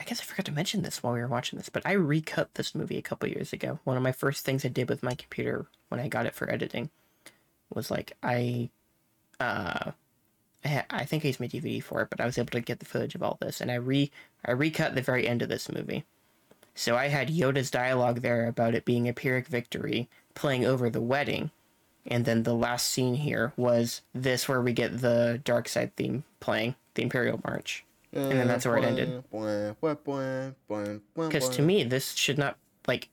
[0.00, 2.54] I guess I forgot to mention this while we were watching this, but I recut
[2.54, 3.78] this movie a couple years ago.
[3.84, 6.50] One of my first things I did with my computer when I got it for
[6.50, 6.90] editing
[7.72, 8.70] was like I,
[9.40, 9.92] uh,
[10.64, 12.60] I, ha- I think I used my DVD for it, but I was able to
[12.60, 14.10] get the footage of all this, and I re
[14.44, 16.04] I recut the very end of this movie.
[16.74, 21.00] So I had Yoda's dialogue there about it being a Pyrrhic victory, playing over the
[21.00, 21.50] wedding,
[22.06, 26.24] and then the last scene here was this where we get the dark side theme
[26.40, 27.84] playing, the Imperial March.
[28.12, 29.24] And then that's where it ended.
[31.16, 32.56] Because to me, this should not
[32.86, 33.08] like.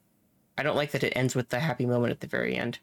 [0.58, 2.80] I don't like that it ends with the happy moment at the very end.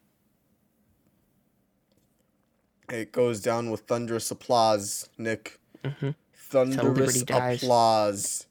[2.90, 5.60] it goes down with thunderous applause, Nick.
[5.84, 6.14] Mhm.
[6.34, 7.22] Thunderous
[7.62, 8.46] applause.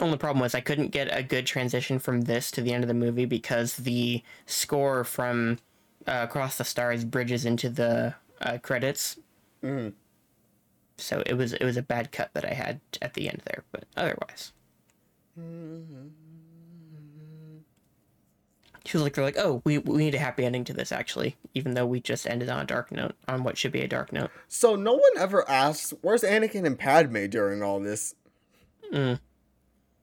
[0.00, 2.88] Only problem was I couldn't get a good transition from this to the end of
[2.88, 5.58] the movie because the score from
[6.06, 9.18] uh, Across the Stars bridges into the uh, credits.
[9.62, 9.92] Mhm.
[10.96, 13.64] So it was it was a bad cut that I had at the end there,
[13.72, 14.52] but otherwise.
[18.86, 21.74] Feels like they're like, oh, we we need a happy ending to this actually, even
[21.74, 24.30] though we just ended on a dark note, on what should be a dark note.
[24.48, 28.14] So no one ever asks, where's Anakin and Padme during all this?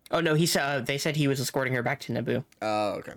[0.10, 2.44] Oh no, he said uh, they said he was escorting her back to Naboo.
[2.62, 3.14] Oh, okay.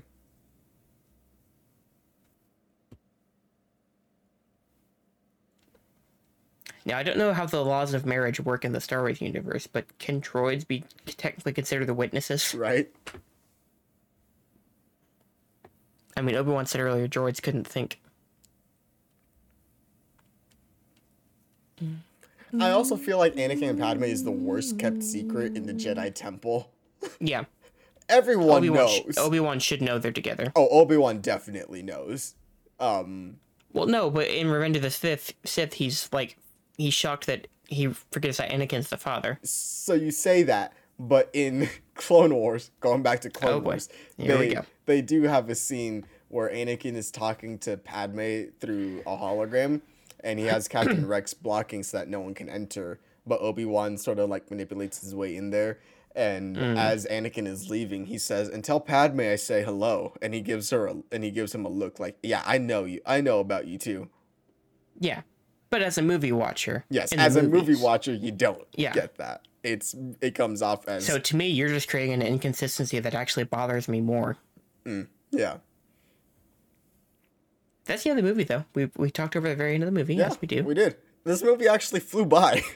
[6.85, 9.67] Now I don't know how the laws of marriage work in the Star Wars universe,
[9.67, 12.55] but can droids be technically considered the witnesses?
[12.55, 12.91] Right?
[16.17, 18.01] I mean, Obi Wan said earlier droids couldn't think.
[22.59, 26.13] I also feel like Anakin and Padme is the worst kept secret in the Jedi
[26.13, 26.71] Temple.
[27.21, 27.45] Yeah,
[28.09, 28.79] Everyone Obi Wan.
[29.07, 29.19] knows.
[29.19, 30.53] Obi Wan should know they're together.
[30.57, 32.35] oh, Obi Wan definitely knows.
[32.79, 33.37] Um,
[33.73, 36.37] Well, no, but in Revenge of the Sith, Sith, he's like,
[36.77, 39.39] he's shocked that he forgets that Anakin's the father.
[39.45, 43.59] so you say that, but in Clone Wars, going back to Clone Oh.
[43.61, 43.89] Wars,
[44.19, 44.57] they
[44.87, 49.81] they do have a scene where Anakin is talking to Padme through a hologram,
[50.25, 52.99] and he has Captain Rex blocking so that no one can enter.
[53.27, 55.79] But Obi Wan sort of like manipulates his way in there.
[56.17, 56.77] And Mm.
[56.77, 60.71] as Anakin is leaving, he says, "And tell Padme I say hello." And he gives
[60.71, 63.01] her a, and he gives him a look like, "Yeah, I know you.
[63.07, 64.09] I know about you too."
[64.99, 65.23] Yeah,
[65.71, 68.93] but as a movie watcher, Yes, as a movie watcher, you don't Yeah.
[68.93, 69.47] get that.
[69.63, 73.45] It's it comes off as So to me, you're just creating an inconsistency that actually
[73.45, 74.37] bothers me more.
[75.31, 75.59] yeah,
[77.85, 78.65] That's the end of the movie, though.
[78.75, 80.15] We we talked over the very end of the movie.
[80.17, 80.29] yeah.
[80.29, 80.65] yes, we do.
[80.65, 80.97] We did.
[81.25, 82.63] This movie actually flew by.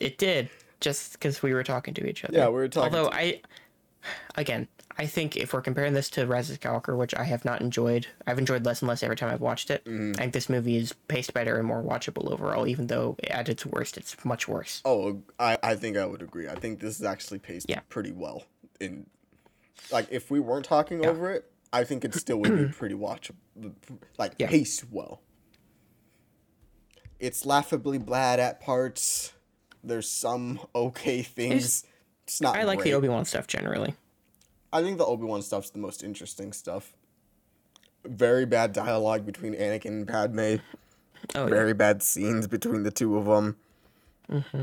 [0.00, 0.48] It did,
[0.82, 2.36] just because we were talking to each other.
[2.36, 3.40] Yeah, we were talking Although I,
[4.34, 7.62] again, I think if we're comparing this to Rise of Skywalker, which I have not
[7.62, 9.84] enjoyed, I've enjoyed less and less every time I've watched it.
[9.86, 10.12] Mm-hmm.
[10.16, 13.64] I think this movie is paced better and more watchable overall, even though at its
[13.64, 14.82] worst, it's much worse.
[14.84, 16.46] Oh, I, I think I would agree.
[16.48, 17.80] I think this is actually paced Yeah.
[17.88, 18.44] pretty well.
[18.80, 19.06] In
[19.90, 23.36] like, if we weren't talking over it, I think it still would be pretty watchable.
[24.18, 24.48] Like Yeah.
[24.48, 25.22] paced well.
[27.18, 29.32] It's laughably bad at parts.
[29.84, 31.84] There's some okay things.
[32.24, 32.56] It's not.
[32.56, 32.90] I like great.
[32.90, 33.94] the Obi Wan stuff generally.
[34.72, 36.92] I think the Obi Wan stuff's the most interesting stuff.
[38.04, 40.56] Very bad dialogue between Anakin and Padme.
[41.34, 41.46] Oh, yeah.
[41.46, 43.56] Very bad scenes between the two of them.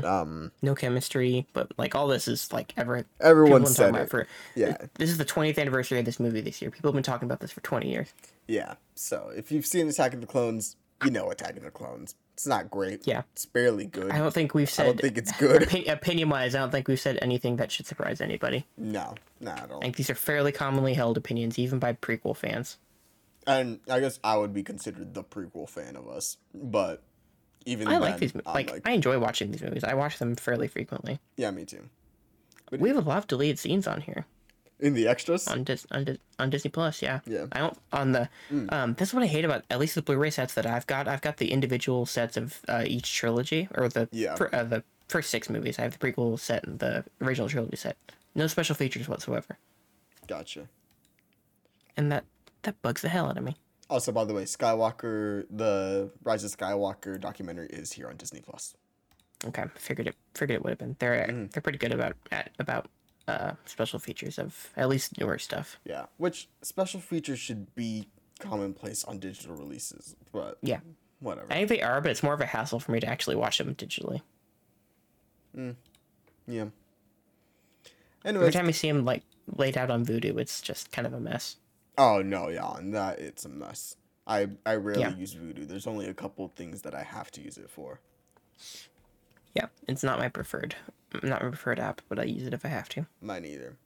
[0.04, 3.04] Um, no chemistry, but like all this is like ever.
[3.20, 4.10] everyone said talking about it.
[4.10, 6.70] For, Yeah, This is the 20th anniversary of this movie this year.
[6.70, 8.12] People have been talking about this for 20 years.
[8.48, 8.74] yeah.
[8.94, 12.14] So if you've seen Attack of the Clones, you know Attack of the Clones.
[12.40, 13.06] It's not great.
[13.06, 13.24] Yeah.
[13.34, 14.10] It's barely good.
[14.10, 14.84] I don't think we've said.
[14.84, 15.62] I don't think it's good.
[15.88, 18.64] opinion wise, I don't think we've said anything that should surprise anybody.
[18.78, 19.76] no, not at all.
[19.80, 22.78] I think these are fairly commonly held opinions, even by prequel fans.
[23.46, 27.02] And I guess I would be considered the prequel fan of us, but
[27.66, 28.34] even I like these.
[28.34, 29.84] mo- I'm Like, I enjoy watching these movies.
[29.84, 31.20] I watch them fairly frequently.
[31.36, 31.90] yeah, me too.
[32.70, 34.24] We have a lot of deleted scenes on here
[34.80, 37.02] In the extras, on Dis- on, Dis- on Disney Plus.
[37.02, 37.20] Yeah.
[37.26, 37.46] Yeah.
[37.52, 38.28] I don't on the.
[38.70, 41.06] Um, this is what I hate about at least the Blu-ray sets that I've got.
[41.06, 44.36] I've got the individual sets of uh, each trilogy or the Yeah.
[44.36, 45.78] fir- uh, the first six movies.
[45.78, 47.96] I have the prequel set and the original trilogy set.
[48.34, 49.58] No special features whatsoever,
[50.26, 50.68] gotcha.
[51.96, 52.24] and that
[52.62, 53.56] that bugs the hell out of me.
[53.88, 58.76] Also, by the way, Skywalker, the Rise of Skywalker documentary is here on Disney Plus.
[59.44, 60.14] Okay, figured it.
[60.34, 60.96] Figured it would have been.
[61.00, 61.46] They're Mm-hmm.
[61.52, 62.86] they're pretty good about at about
[63.30, 65.78] uh special features of at least newer stuff.
[65.84, 70.80] Yeah, which special features should be commonplace on digital releases, but Yeah,
[71.20, 71.46] whatever.
[71.52, 73.58] I think they are, but it's more of a hassle for me to actually watch
[73.58, 74.22] them digitally.
[75.54, 76.66] yeah.
[78.24, 79.22] Anyway Every time I see them like
[79.56, 81.56] laid out on Vudu, it's just kind of a mess.
[81.98, 83.96] oh no, yeah, that it's a mess.
[84.26, 85.14] I I rarely Yeah.
[85.16, 85.66] use Vudu.
[85.66, 88.00] There's only a couple things that I have to use it for.
[89.54, 90.74] Yeah, it's not my preferred,
[91.22, 93.06] not my preferred app, but I use it if I have to.
[93.20, 93.76] Mine either.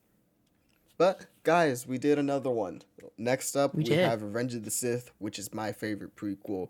[0.96, 2.82] But guys, we did another one.
[3.18, 3.98] Next up, we, did.
[3.98, 6.68] have Revenge of the Sith, which is my favorite prequel.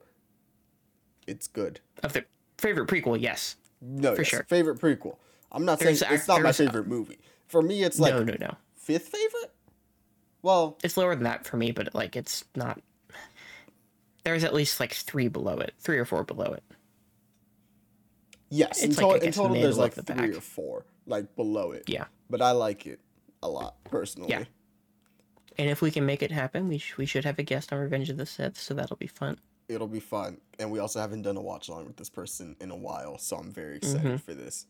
[1.26, 1.80] It's good.
[2.02, 2.24] Of the
[2.58, 3.56] favorite prequel, yes.
[3.80, 4.46] No, For yes, sure.
[4.48, 5.16] favorite prequel.
[5.52, 7.18] I'm not saying There's it's not my favorite movie.
[7.48, 8.54] For me, it's like no, no, no.
[8.76, 9.52] fifth favorite.
[10.42, 12.80] Well, It's lower than that for me, but like it's not.
[14.24, 16.62] There's at least like three below it, three or four below it.
[18.54, 18.82] Yes.
[18.82, 20.36] In, to- like, I in total, there's like the three pack.
[20.36, 21.84] or four, like below it.
[21.88, 22.04] Yeah.
[22.30, 23.00] But I like it
[23.42, 24.30] a lot personally.
[24.30, 24.44] Yeah.
[25.58, 27.78] And if we can make it happen, we sh- we should have a guest on
[27.78, 29.38] Revenge of the Sith, so that'll be fun.
[29.68, 32.70] It'll be fun, and we also haven't done a watch along with this person in
[32.70, 34.16] a while, so I'm very excited Mm-hmm.
[34.16, 34.66] for this.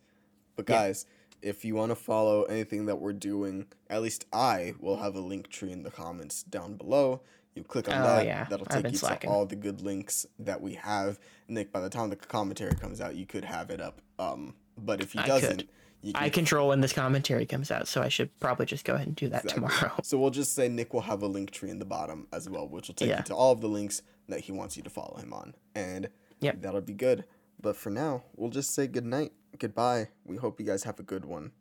[0.56, 1.06] But guys,
[1.42, 5.20] if you want to follow anything that we're doing, at least I will have a
[5.20, 7.22] Linktree in the comments down below.
[7.55, 8.47] You click on Oh, that, yeah.
[8.50, 9.31] that'll take you slacking.
[9.31, 11.18] to all the good links that we have.
[11.49, 14.00] Nick, by the time the commentary comes out, you could have it up.
[14.18, 15.68] Um, but if he I doesn't, could.
[16.02, 19.07] you I control when this commentary comes out, so I should probably just go ahead
[19.07, 19.68] and do that Exactly.
[19.68, 19.92] tomorrow.
[20.02, 22.89] So we'll just say Nick will have a Linktree in the bottom as well, which
[22.89, 23.18] will take Yeah.
[23.18, 25.55] you to all of the links that he wants you to follow him on.
[25.76, 26.08] And
[26.41, 26.60] Yep.
[26.62, 27.24] that'll be good.
[27.60, 30.08] But for now, we'll just say good night, goodbye.
[30.24, 31.52] We hope you guys have a good one.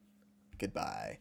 [0.58, 1.20] Goodbye.